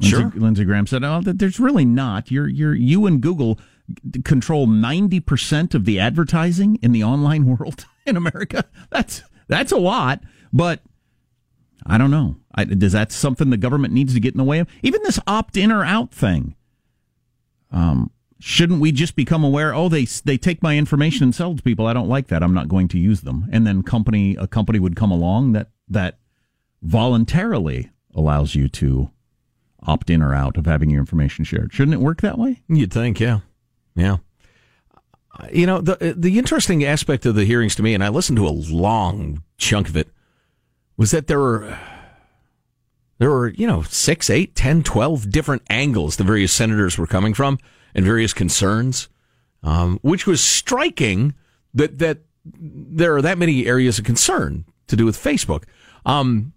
Lindsey, 0.00 0.08
Sure. 0.16 0.32
Lindsey 0.34 0.64
Graham 0.64 0.86
said, 0.86 1.02
"Oh, 1.04 1.20
there's 1.22 1.58
really 1.60 1.84
not. 1.84 2.30
You're 2.30 2.48
you're 2.48 2.74
you 2.74 3.06
and 3.06 3.20
Google 3.20 3.58
control 4.24 4.66
90% 4.66 5.74
of 5.74 5.86
the 5.86 5.98
advertising 5.98 6.78
in 6.82 6.92
the 6.92 7.02
online 7.02 7.46
world 7.58 7.86
in 8.06 8.16
America. 8.16 8.64
That's 8.90 9.22
that's 9.48 9.72
a 9.72 9.78
lot, 9.78 10.20
but 10.52 10.82
I 11.86 11.96
don't 11.96 12.10
know. 12.10 12.36
I, 12.54 12.64
does 12.64 12.92
that 12.92 13.12
something 13.12 13.50
the 13.50 13.56
government 13.56 13.94
needs 13.94 14.12
to 14.14 14.20
get 14.20 14.34
in 14.34 14.38
the 14.38 14.44
way 14.44 14.58
of? 14.58 14.68
Even 14.82 15.02
this 15.04 15.18
opt 15.26 15.56
in 15.56 15.72
or 15.72 15.84
out 15.84 16.12
thing. 16.12 16.54
Um, 17.70 18.10
shouldn't 18.40 18.80
we 18.80 18.92
just 18.92 19.16
become 19.16 19.42
aware? 19.42 19.74
Oh, 19.74 19.88
they 19.88 20.04
they 20.04 20.36
take 20.36 20.62
my 20.62 20.76
information 20.76 21.24
and 21.24 21.34
sell 21.34 21.52
it 21.52 21.56
to 21.58 21.62
people. 21.62 21.86
I 21.86 21.92
don't 21.92 22.08
like 22.08 22.28
that. 22.28 22.42
I'm 22.42 22.54
not 22.54 22.68
going 22.68 22.88
to 22.88 22.98
use 22.98 23.22
them. 23.22 23.48
And 23.52 23.66
then 23.66 23.82
company 23.82 24.36
a 24.36 24.46
company 24.46 24.78
would 24.78 24.96
come 24.96 25.10
along 25.10 25.52
that 25.52 25.70
that 25.88 26.18
voluntarily 26.82 27.90
allows 28.14 28.54
you 28.54 28.68
to 28.68 29.10
opt 29.86 30.10
in 30.10 30.22
or 30.22 30.34
out 30.34 30.56
of 30.56 30.66
having 30.66 30.90
your 30.90 31.00
information 31.00 31.44
shared. 31.44 31.72
Shouldn't 31.72 31.94
it 31.94 32.00
work 32.00 32.20
that 32.20 32.38
way? 32.38 32.62
You'd 32.68 32.92
think, 32.92 33.20
yeah, 33.20 33.40
yeah. 33.94 34.18
You 35.52 35.66
know, 35.66 35.80
the 35.80 36.14
the 36.16 36.38
interesting 36.38 36.84
aspect 36.84 37.24
of 37.24 37.36
the 37.36 37.44
hearings 37.44 37.76
to 37.76 37.82
me, 37.82 37.94
and 37.94 38.02
I 38.02 38.08
listened 38.08 38.38
to 38.38 38.46
a 38.46 38.50
long 38.50 39.42
chunk 39.56 39.88
of 39.88 39.96
it, 39.96 40.08
was 40.96 41.12
that 41.12 41.28
there 41.28 41.38
were 41.38 41.78
there 43.18 43.30
were 43.30 43.48
you 43.48 43.66
know 43.66 43.82
six, 43.82 44.30
eight, 44.30 44.56
ten, 44.56 44.82
twelve 44.82 45.30
different 45.30 45.62
angles 45.70 46.16
the 46.16 46.24
various 46.24 46.52
senators 46.52 46.98
were 46.98 47.06
coming 47.06 47.34
from 47.34 47.58
and 47.94 48.04
various 48.04 48.32
concerns, 48.32 49.08
um, 49.62 49.98
which 50.02 50.26
was 50.26 50.42
striking 50.42 51.34
that 51.74 51.98
that 51.98 52.18
there 52.44 53.14
are 53.14 53.22
that 53.22 53.38
many 53.38 53.66
areas 53.66 53.98
of 53.98 54.04
concern 54.04 54.64
to 54.88 54.96
do 54.96 55.04
with 55.04 55.16
Facebook. 55.16 55.64
Um, 56.04 56.52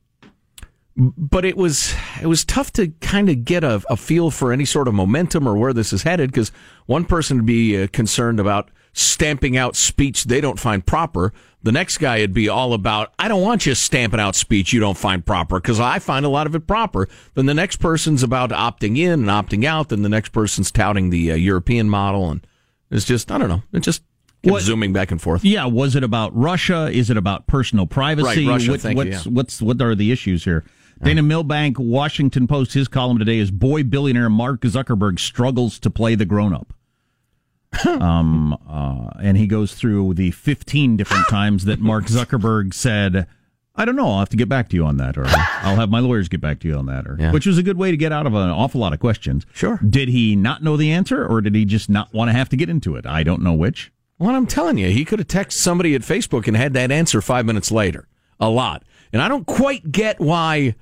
but 0.98 1.46
it 1.46 1.56
was 1.56 1.96
it 2.22 2.28
was 2.28 2.44
tough 2.44 2.72
to 2.74 2.90
kind 3.00 3.30
of 3.30 3.46
get 3.46 3.64
a, 3.64 3.82
a 3.90 3.96
feel 3.96 4.30
for 4.30 4.52
any 4.52 4.66
sort 4.66 4.88
of 4.88 4.94
momentum 4.94 5.48
or 5.48 5.56
where 5.56 5.74
this 5.74 5.94
is 5.94 6.04
headed 6.04 6.32
because 6.32 6.52
one 6.86 7.06
person 7.06 7.38
would 7.38 7.46
be 7.46 7.82
uh, 7.82 7.88
concerned 7.94 8.40
about 8.40 8.70
stamping 8.94 9.56
out 9.56 9.76
speech 9.76 10.26
they 10.26 10.42
don't 10.42 10.60
find 10.60 10.86
proper. 10.86 11.32
The 11.64 11.72
next 11.72 12.00
guy 12.00 12.20
would 12.20 12.34
be 12.34 12.50
all 12.50 12.74
about 12.74 13.14
I 13.18 13.30
don't 13.30 13.42
want 13.42 13.66
you 13.66 13.74
stamping 13.74 14.20
out 14.20 14.36
speech 14.36 14.74
you 14.74 14.80
don't 14.82 14.98
find 14.98 15.26
proper 15.26 15.60
because 15.62 15.80
I 15.80 16.00
find 16.00 16.26
a 16.26 16.30
lot 16.30 16.46
of 16.48 16.56
it 16.56 16.68
proper. 16.68 17.08
Then 17.36 17.46
the 17.46 17.54
next 17.54 17.78
person's 17.78 18.22
about 18.22 18.50
opting 18.50 18.98
in 18.98 19.12
and 19.12 19.26
opting 19.30 19.64
out. 19.64 19.90
Then 19.90 20.02
the 20.02 20.10
next 20.10 20.30
person's 20.30 20.72
touting 20.72 21.10
the 21.10 21.32
uh, 21.32 21.36
European 21.36 21.90
model, 21.90 22.30
and 22.30 22.46
it's 22.90 23.06
just 23.06 23.32
I 23.32 23.38
don't 23.38 23.50
know. 23.50 23.64
It 23.72 23.80
just 23.80 24.04
What- 24.44 24.64
zooming 24.64 24.92
back 24.92 25.12
and 25.12 25.22
forth. 25.22 25.46
Yeah, 25.46 25.66
was 25.68 25.96
it 25.96 26.04
about 26.04 26.36
Russia? 26.36 26.90
Is 26.92 27.10
it 27.10 27.16
about 27.16 27.48
personal 27.48 27.86
privacy? 27.88 28.46
Right, 28.46 28.54
Russia, 28.54 28.72
What- 28.72 28.82
thank 28.82 29.00
you, 29.00 29.12
yeah. 29.12 29.22
what's 29.26 29.62
what 29.62 29.82
are 29.82 29.96
the 29.96 30.12
issues 30.12 30.44
here? 30.44 30.66
Dana 31.04 31.24
Milbank, 31.24 31.78
Washington 31.80 32.48
Post, 32.48 32.74
his 32.74 32.88
column 32.88 33.18
today 33.18 33.40
is 33.40 33.50
boy 33.50 33.84
billionaire 33.84 34.30
Mark 34.30 34.62
Zuckerberg 34.62 35.20
struggles 35.20 35.80
to 35.80 35.90
play 35.90 36.16
the 36.16 36.26
grown 36.26 36.54
up. 36.54 36.74
um, 37.88 38.56
uh, 38.70 39.10
and 39.22 39.38
he 39.38 39.48
goes 39.48 39.74
through 39.74 40.14
the 40.14 40.32
15 40.32 40.98
different 40.98 41.28
times 41.30 41.66
that 41.66 41.80
Mark 41.80 42.06
Zuckerberg 42.06 42.74
said, 42.74 43.26
I 43.76 43.86
don't 43.86 43.96
know, 43.96 44.12
I'll 44.12 44.20
have 44.20 44.30
to 44.30 44.38
get 44.38 44.50
back 44.50 44.70
to 44.70 44.76
you 44.76 44.86
on 44.86 44.98
that, 44.98 45.18
or 45.18 45.24
I'll 45.28 45.78
have 45.78 45.90
my 45.90 46.00
lawyers 46.00 46.28
get 46.28 46.42
back 46.42 46.60
to 46.60 46.68
you 46.68 46.76
on 46.76 46.86
that, 46.88 47.08
or 47.08 47.16
Yeah. 47.20 47.32
which 47.32 47.46
was 47.48 47.58
a 47.58 47.64
good 47.64 47.78
way 47.78 47.90
to 47.90 47.98
get 47.98 48.12
out 48.12 48.28
of 48.28 48.34
an 48.36 48.50
awful 48.50 48.80
lot 48.82 48.94
of 48.94 49.00
questions. 49.00 49.46
Sure. 49.54 49.80
Did 49.88 50.10
he 50.10 50.36
not 50.36 50.62
know 50.62 50.78
the 50.78 50.92
answer, 50.92 51.26
or 51.26 51.42
did 51.42 51.56
he 51.56 51.66
just 51.66 51.90
not 51.90 52.14
want 52.14 52.30
to 52.30 52.34
have 52.34 52.50
to 52.50 52.58
get 52.58 52.70
into 52.70 52.96
it? 52.96 53.06
I 53.08 53.24
don't 53.24 53.42
know 53.42 53.54
which. 53.54 53.92
Well, 54.20 54.36
I'm 54.36 54.46
telling 54.46 54.78
you, 54.78 54.90
he 54.90 55.04
could 55.06 55.18
have 55.18 55.28
texted 55.30 55.54
somebody 55.54 55.96
at 55.96 56.02
Facebook 56.02 56.48
and 56.48 56.56
had 56.56 56.74
that 56.74 56.92
answer 56.92 57.22
five 57.22 57.46
minutes 57.46 57.72
later. 57.72 58.08
A 58.40 58.50
lot. 58.50 58.84
And 59.14 59.22
I 59.22 59.28
don't 59.28 59.48
quite 59.48 59.92
get 59.92 60.20
why 60.20 60.76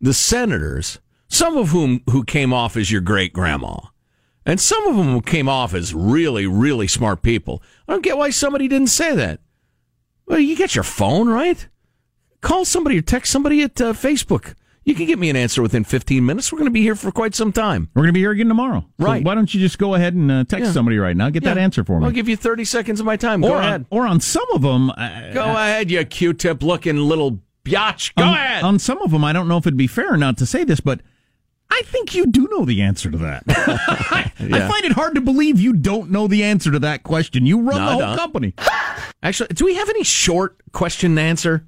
the 0.00 0.14
senators, 0.14 0.98
some 1.28 1.56
of 1.56 1.68
whom 1.70 2.02
who 2.10 2.24
came 2.24 2.52
off 2.52 2.76
as 2.76 2.90
your 2.90 3.00
great 3.00 3.32
grandma, 3.32 3.76
and 4.44 4.60
some 4.60 4.86
of 4.86 4.96
them 4.96 5.06
who 5.12 5.20
came 5.22 5.48
off 5.48 5.74
as 5.74 5.92
really, 5.94 6.46
really 6.46 6.86
smart 6.86 7.22
people, 7.22 7.62
I 7.88 7.92
don't 7.92 8.02
get 8.04 8.16
why 8.16 8.30
somebody 8.30 8.68
didn't 8.68 8.88
say 8.88 9.14
that. 9.16 9.40
Well, 10.26 10.38
you 10.38 10.56
get 10.56 10.74
your 10.74 10.84
phone, 10.84 11.28
right? 11.28 11.66
Call 12.40 12.64
somebody 12.64 12.98
or 12.98 13.02
text 13.02 13.32
somebody 13.32 13.62
at 13.62 13.80
uh, 13.80 13.92
Facebook. 13.92 14.54
You 14.84 14.94
can 14.94 15.06
get 15.06 15.18
me 15.18 15.28
an 15.30 15.34
answer 15.36 15.62
within 15.62 15.82
15 15.82 16.24
minutes. 16.24 16.52
We're 16.52 16.58
going 16.58 16.66
to 16.70 16.72
be 16.72 16.82
here 16.82 16.94
for 16.94 17.10
quite 17.10 17.34
some 17.34 17.50
time. 17.52 17.88
We're 17.92 18.02
going 18.02 18.10
to 18.10 18.12
be 18.12 18.20
here 18.20 18.30
again 18.30 18.46
tomorrow. 18.46 18.82
So 19.00 19.06
Right. 19.06 19.24
why 19.24 19.34
don't 19.34 19.52
you 19.52 19.58
just 19.58 19.78
go 19.78 19.94
ahead 19.94 20.14
and 20.14 20.30
uh, 20.30 20.44
text 20.44 20.66
Yeah. 20.66 20.72
somebody 20.72 20.96
right 20.98 21.16
now? 21.16 21.28
Get 21.28 21.42
that 21.42 21.58
answer 21.58 21.82
for 21.82 21.98
me. 21.98 22.06
I'll 22.06 22.12
give 22.12 22.28
you 22.28 22.36
30 22.36 22.64
seconds 22.64 23.00
of 23.00 23.06
my 23.06 23.16
time. 23.16 23.40
Go 23.40 23.54
or, 23.54 23.58
ahead. 23.58 23.86
Or 23.90 24.06
on 24.06 24.20
some 24.20 24.46
of 24.52 24.62
them, 24.62 24.90
uh, 24.90 25.32
Go 25.32 25.42
ahead, 25.42 25.90
you 25.90 26.04
Q-tip 26.04 26.62
looking 26.62 26.98
little 26.98 27.40
biatch. 27.70 28.14
Go 28.16 28.24
on, 28.24 28.34
ahead. 28.34 28.64
On 28.64 28.78
some 28.78 28.98
of 29.02 29.10
them, 29.10 29.24
I 29.24 29.32
don't 29.32 29.48
know 29.48 29.56
if 29.58 29.66
it'd 29.66 29.76
be 29.76 29.86
fair 29.86 30.12
or 30.14 30.16
not 30.16 30.38
to 30.38 30.46
say 30.46 30.64
this, 30.64 30.80
but 30.80 31.00
I 31.70 31.82
think 31.86 32.14
you 32.14 32.26
do 32.26 32.48
know 32.50 32.64
the 32.64 32.82
answer 32.82 33.10
to 33.10 33.18
that. 33.18 33.42
I 33.48 34.32
Yeah. 34.38 34.68
find 34.68 34.84
it 34.84 34.92
hard 34.92 35.14
to 35.16 35.20
believe 35.20 35.60
you 35.60 35.72
don't 35.72 36.10
know 36.10 36.26
the 36.28 36.44
answer 36.44 36.70
to 36.70 36.78
that 36.80 37.02
question. 37.02 37.44
You 37.46 37.60
run 37.62 37.80
No, 37.80 37.88
I 37.88 37.98
the 37.98 38.06
whole 38.06 38.16
company. 38.16 38.54
Actually, 39.22 39.48
do 39.48 39.64
we 39.64 39.74
have 39.74 39.88
any 39.88 40.04
short 40.04 40.60
question 40.72 41.12
and 41.12 41.18
answer? 41.20 41.66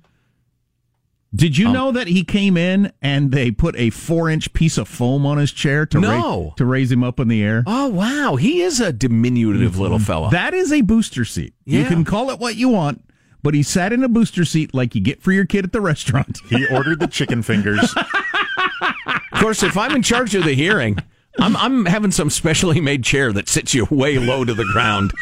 Did 1.34 1.53
Um, 1.59 1.66
you 1.66 1.72
know 1.72 1.92
that 1.92 2.07
he 2.07 2.24
came 2.24 2.57
in 2.57 2.90
and 3.03 3.32
they 3.32 3.51
put 3.51 3.76
a 3.76 3.90
four-inch 3.90 4.53
piece 4.55 4.78
of 4.78 4.88
foam 4.88 5.26
on 5.26 5.36
his 5.36 5.53
chair 5.53 5.84
to 5.86 6.01
No. 6.01 6.55
to 6.57 6.64
raise 6.64 6.90
him 6.90 7.05
up 7.05 7.20
in 7.20 7.28
the 7.28 7.42
air? 7.42 7.64
Oh 7.66 7.88
wow, 7.88 8.36
he 8.36 8.62
is 8.62 8.80
a 8.80 8.92
diminutive 8.94 9.78
little 9.78 9.99
fella. 9.99 10.30
That 10.30 10.55
is 10.55 10.72
a 10.72 10.80
booster 10.80 11.26
seat. 11.26 11.53
You 11.66 11.84
can 11.84 12.05
call 12.05 12.30
it 12.30 12.38
what 12.38 12.57
you 12.57 12.70
want, 12.70 13.05
but 13.43 13.55
he 13.55 13.62
sat 13.62 13.93
in 13.93 14.03
a 14.03 14.09
booster 14.09 14.45
seat 14.45 14.74
like 14.74 14.95
you 14.95 15.01
get 15.01 15.22
for 15.22 15.32
your 15.32 15.45
kid 15.45 15.64
at 15.64 15.72
the 15.72 15.80
restaurant. 15.80 16.39
He 16.49 16.66
ordered 16.68 17.01
the 17.01 17.07
chicken 17.07 17.43
fingers. 17.43 17.95
of 17.97 19.41
course, 19.41 19.62
if 19.62 19.76
I'm 19.76 19.95
in 19.95 20.03
charge 20.03 20.34
of 20.34 20.45
the 20.45 20.55
hearing, 20.55 20.99
I'm 21.39 21.57
I'm 21.57 21.86
having 21.86 22.11
some 22.11 22.30
specially 22.30 22.80
made 22.80 23.05
chair 23.05 23.32
that 23.32 23.49
sits 23.49 23.74
you 23.74 23.86
way 23.91 24.18
low 24.18 24.45
to 24.45 24.55
the 24.55 24.64
ground, 24.72 25.12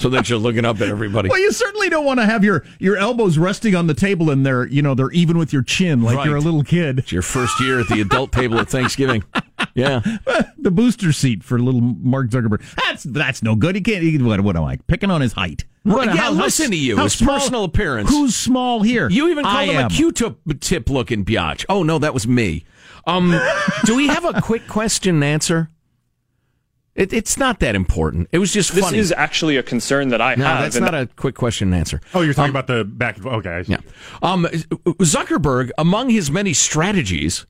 so 0.00 0.08
that 0.08 0.28
you're 0.28 0.38
looking 0.38 0.64
up 0.64 0.80
at 0.80 0.88
everybody. 0.88 1.28
Well, 1.28 1.38
you 1.38 1.52
certainly 1.52 1.88
don't 1.88 2.04
want 2.04 2.18
to 2.20 2.26
have 2.26 2.42
your, 2.42 2.64
your 2.78 2.96
elbows 2.96 3.38
resting 3.38 3.74
on 3.74 3.86
the 3.86 3.94
table 3.94 4.30
and 4.30 4.44
they're 4.44 4.66
you 4.66 4.82
know 4.82 4.94
they're 4.94 5.10
even 5.12 5.38
with 5.38 5.52
your 5.52 5.62
chin 5.62 6.02
like 6.02 6.16
Right. 6.16 6.26
you're 6.26 6.36
a 6.36 6.40
little 6.40 6.62
kid. 6.64 6.98
It's 7.00 7.12
your 7.12 7.22
first 7.22 7.60
year 7.60 7.80
at 7.80 7.88
the 7.88 8.00
adult 8.00 8.32
table 8.32 8.58
at 8.58 8.68
Thanksgiving. 8.68 9.22
Yeah. 9.74 10.00
the 10.58 10.70
booster 10.70 11.12
seat 11.12 11.44
for 11.44 11.58
little 11.58 11.80
Mark 11.80 12.28
Zuckerberg. 12.30 12.62
That's 12.76 13.04
that's 13.04 13.42
no 13.42 13.54
good. 13.54 13.74
He 13.76 13.80
can't. 13.80 14.02
He, 14.02 14.18
what, 14.18 14.40
what 14.40 14.56
am 14.56 14.64
I 14.64 14.76
picking 14.86 15.10
on 15.10 15.20
his 15.20 15.34
height? 15.34 15.64
What- 15.82 16.06
yeah, 16.06 16.16
how- 16.16 16.34
how 16.34 16.42
listen 16.44 16.64
s- 16.64 16.70
to 16.70 16.76
you. 16.76 16.96
His 16.98 17.12
small- 17.14 17.38
personal 17.38 17.64
appearance. 17.64 18.10
Who's 18.10 18.34
small 18.34 18.82
here? 18.82 19.08
You 19.08 19.28
even 19.28 19.44
I 19.44 19.52
called 19.66 19.68
him 19.68 19.76
am. 19.82 19.86
a 19.86 19.90
Q-tip 19.90 20.38
tip 20.60 20.90
looking 20.90 21.24
biatch. 21.24 21.64
Oh 21.68 21.82
no, 21.82 21.98
that 21.98 22.14
was 22.14 22.26
me. 22.26 22.64
Um, 23.06 23.38
do 23.86 23.96
we 23.96 24.08
have 24.08 24.24
a 24.24 24.40
quick 24.42 24.66
question 24.68 25.16
and 25.16 25.24
answer? 25.24 25.70
It, 26.94 27.12
it's 27.12 27.36
not 27.38 27.60
that 27.60 27.74
important. 27.74 28.28
It 28.32 28.38
was 28.38 28.52
just 28.52 28.74
This 28.74 28.84
funny. 28.84 28.98
is 28.98 29.12
actually 29.12 29.56
a 29.56 29.62
concern 29.62 30.08
that 30.08 30.20
I 30.20 30.34
no, 30.34 30.44
have. 30.44 30.60
that's 30.62 30.76
and 30.76 30.84
not 30.84 30.94
a 30.94 31.06
quick 31.06 31.34
question 31.36 31.68
and 31.68 31.76
answer. 31.78 32.00
Oh, 32.14 32.22
you're 32.22 32.34
talking 32.34 32.50
Um, 32.50 32.56
about 32.56 32.66
the 32.66 32.84
back. 32.84 33.16
and 33.18 33.26
Okay. 33.26 33.62
Yeah. 33.66 33.78
Um, 34.22 34.44
Zuckerberg, 34.46 35.70
among 35.78 36.10
his 36.10 36.30
many 36.30 36.52
strategies, 36.52 37.46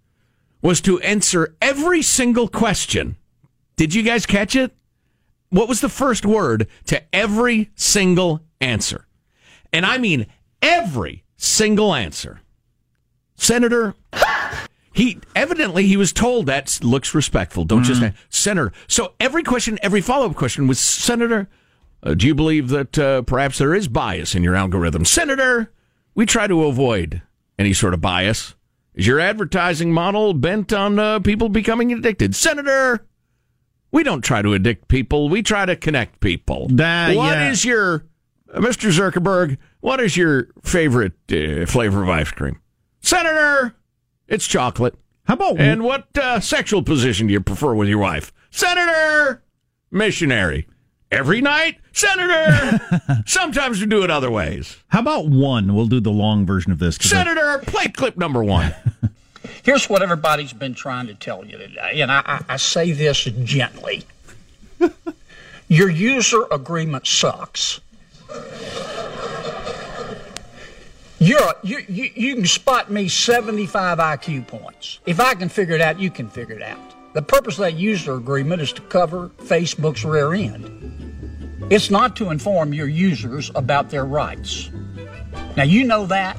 was 0.62 0.80
to 0.82 1.00
answer 1.00 1.56
every 1.62 2.02
single 2.02 2.48
question. 2.48 3.16
Did 3.76 3.94
you 3.94 4.02
guys 4.02 4.26
catch 4.26 4.54
it? 4.54 4.72
What 5.48 5.68
was 5.68 5.80
the 5.80 5.88
first 5.88 6.26
word 6.26 6.68
to 6.86 7.02
every 7.14 7.70
single 7.74 8.42
answer? 8.60 9.06
And 9.72 9.86
I 9.86 9.96
mean 9.98 10.26
every 10.60 11.24
single 11.38 11.94
answer. 11.94 12.40
Senator, 13.36 13.94
he 14.92 15.18
evidently 15.36 15.86
he 15.86 15.96
was 15.96 16.12
told 16.12 16.46
that 16.46 16.78
looks 16.82 17.14
respectful. 17.14 17.64
Don't 17.64 17.84
just 17.84 18.02
Senator. 18.28 18.72
So 18.88 19.14
every 19.20 19.42
question, 19.42 19.78
every 19.82 20.00
follow 20.00 20.26
up 20.26 20.36
question 20.36 20.66
was 20.66 20.78
Senator. 20.80 21.48
Uh, 22.02 22.14
do 22.14 22.26
you 22.26 22.34
believe 22.34 22.68
that 22.70 22.98
uh, 22.98 23.22
perhaps 23.22 23.58
there 23.58 23.74
is 23.74 23.86
bias 23.86 24.34
in 24.34 24.42
your 24.42 24.56
algorithm, 24.56 25.04
Senator? 25.04 25.72
We 26.14 26.26
try 26.26 26.46
to 26.46 26.64
avoid 26.64 27.22
any 27.58 27.72
sort 27.72 27.94
of 27.94 28.00
bias. 28.00 28.54
Is 28.94 29.06
your 29.06 29.20
advertising 29.20 29.92
model 29.92 30.34
bent 30.34 30.72
on 30.72 30.98
uh, 30.98 31.20
people 31.20 31.48
becoming 31.48 31.92
addicted, 31.92 32.34
Senator? 32.34 33.06
We 33.92 34.02
don't 34.02 34.22
try 34.22 34.40
to 34.42 34.54
addict 34.54 34.88
people. 34.88 35.28
We 35.28 35.42
try 35.42 35.66
to 35.66 35.76
connect 35.76 36.20
people. 36.20 36.68
That- 36.70 37.14
What 37.16 37.38
is 37.38 37.64
yeah. 37.64 37.72
your, 37.72 38.06
uh, 38.52 38.60
Mr. 38.60 38.90
Zuckerberg? 38.90 39.58
What 39.80 40.00
is 40.00 40.16
your 40.16 40.48
favorite 40.62 41.12
uh, 41.30 41.66
flavor 41.66 42.02
of 42.02 42.08
ice 42.08 42.30
cream, 42.30 42.60
Senator? 43.00 43.74
It's 44.30 44.46
chocolate. 44.46 44.94
How 45.24 45.34
about 45.34 45.60
And 45.60 45.82
what 45.82 46.06
uh, 46.16 46.40
sexual 46.40 46.82
position 46.82 47.26
do 47.26 47.32
you 47.34 47.40
prefer 47.40 47.74
with 47.74 47.88
your 47.88 47.98
wife? 47.98 48.32
Senator! 48.50 49.42
Missionary. 49.90 50.66
Every 51.10 51.40
night? 51.40 51.78
Senator! 51.92 52.80
Sometimes 53.26 53.80
we 53.80 53.86
do 53.86 54.02
it 54.04 54.10
other 54.10 54.30
ways. 54.30 54.76
How 54.88 55.00
about 55.00 55.26
one? 55.28 55.74
We'll 55.74 55.86
do 55.86 56.00
the 56.00 56.10
long 56.12 56.46
version 56.46 56.70
of 56.72 56.78
this. 56.78 56.96
'cause 56.96 57.12
I- 57.12 57.24
Senator, 57.24 57.58
play 57.66 57.88
clip 57.88 58.16
number 58.16 58.42
one. 58.42 58.72
Here's 59.62 59.90
what 59.90 60.00
everybody's 60.02 60.52
been 60.54 60.74
trying 60.74 61.06
to 61.08 61.14
tell 61.14 61.44
you 61.44 61.58
today, 61.58 62.00
and 62.00 62.10
I, 62.10 62.22
I, 62.24 62.44
I 62.50 62.56
say 62.56 62.92
this 62.92 63.24
gently. 63.44 64.04
Your 65.68 65.90
user 65.90 66.46
agreement 66.50 67.06
sucks. 67.06 67.80
You're, 71.30 71.54
you, 71.62 71.84
you, 71.88 72.10
you 72.16 72.34
can 72.34 72.44
spot 72.44 72.90
me 72.90 73.06
75 73.06 73.98
IQ 73.98 74.48
points. 74.48 74.98
If 75.06 75.20
I 75.20 75.34
can 75.34 75.48
figure 75.48 75.76
it 75.76 75.80
out, 75.80 76.00
you 76.00 76.10
can 76.10 76.28
figure 76.28 76.56
it 76.56 76.62
out. 76.62 77.14
The 77.14 77.22
purpose 77.22 77.54
of 77.54 77.60
that 77.60 77.74
user 77.74 78.16
agreement 78.16 78.60
is 78.60 78.72
to 78.72 78.82
cover 78.82 79.28
Facebook's 79.38 80.04
rear 80.04 80.34
end. 80.34 81.68
It's 81.70 81.88
not 81.88 82.16
to 82.16 82.30
inform 82.30 82.74
your 82.74 82.88
users 82.88 83.52
about 83.54 83.90
their 83.90 84.06
rights. 84.06 84.72
Now, 85.56 85.62
you 85.62 85.84
know 85.84 86.04
that, 86.06 86.36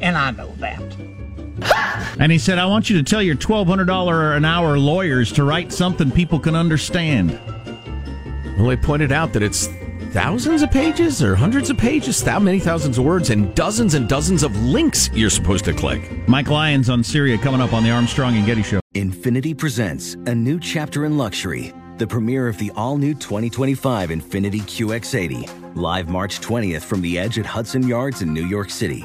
and 0.00 0.16
I 0.16 0.30
know 0.30 0.50
that. 0.60 2.16
And 2.18 2.32
he 2.32 2.38
said, 2.38 2.58
I 2.58 2.64
want 2.64 2.88
you 2.88 2.96
to 2.96 3.02
tell 3.02 3.20
your 3.20 3.36
$1,200 3.36 4.34
an 4.34 4.46
hour 4.46 4.78
lawyers 4.78 5.30
to 5.32 5.44
write 5.44 5.74
something 5.74 6.10
people 6.10 6.40
can 6.40 6.56
understand. 6.56 7.38
Well, 8.56 8.68
they 8.68 8.78
pointed 8.78 9.12
out 9.12 9.34
that 9.34 9.42
it's 9.42 9.68
thousands 10.12 10.62
of 10.62 10.70
pages 10.70 11.22
or 11.22 11.34
hundreds 11.34 11.70
of 11.70 11.78
pages, 11.78 12.22
that 12.24 12.42
many 12.42 12.58
thousands 12.58 12.98
of 12.98 13.04
words, 13.04 13.30
and 13.30 13.54
dozens 13.54 13.94
and 13.94 14.08
dozens 14.08 14.42
of 14.42 14.56
links 14.56 15.10
you're 15.12 15.30
supposed 15.30 15.64
to 15.64 15.72
click. 15.72 16.26
Mike 16.28 16.48
Lyons 16.48 16.90
on 16.90 17.02
Syria 17.02 17.38
coming 17.38 17.60
up 17.60 17.72
on 17.72 17.82
the 17.82 17.90
Armstrong 17.90 18.36
and 18.36 18.46
Getty 18.46 18.62
Show. 18.62 18.80
Infiniti 18.94 19.56
presents 19.56 20.14
a 20.14 20.34
new 20.34 20.58
chapter 20.58 21.04
in 21.04 21.18
luxury, 21.18 21.72
the 21.98 22.06
premiere 22.06 22.48
of 22.48 22.58
the 22.58 22.70
all 22.76 22.96
new 22.96 23.14
2025 23.14 24.10
Infiniti 24.10 24.60
QX80, 24.62 25.76
live 25.76 26.08
March 26.08 26.40
20th 26.40 26.82
from 26.82 27.02
the 27.02 27.18
edge 27.18 27.38
at 27.38 27.46
Hudson 27.46 27.86
Yards 27.86 28.22
in 28.22 28.32
New 28.32 28.46
York 28.46 28.70
City, 28.70 29.04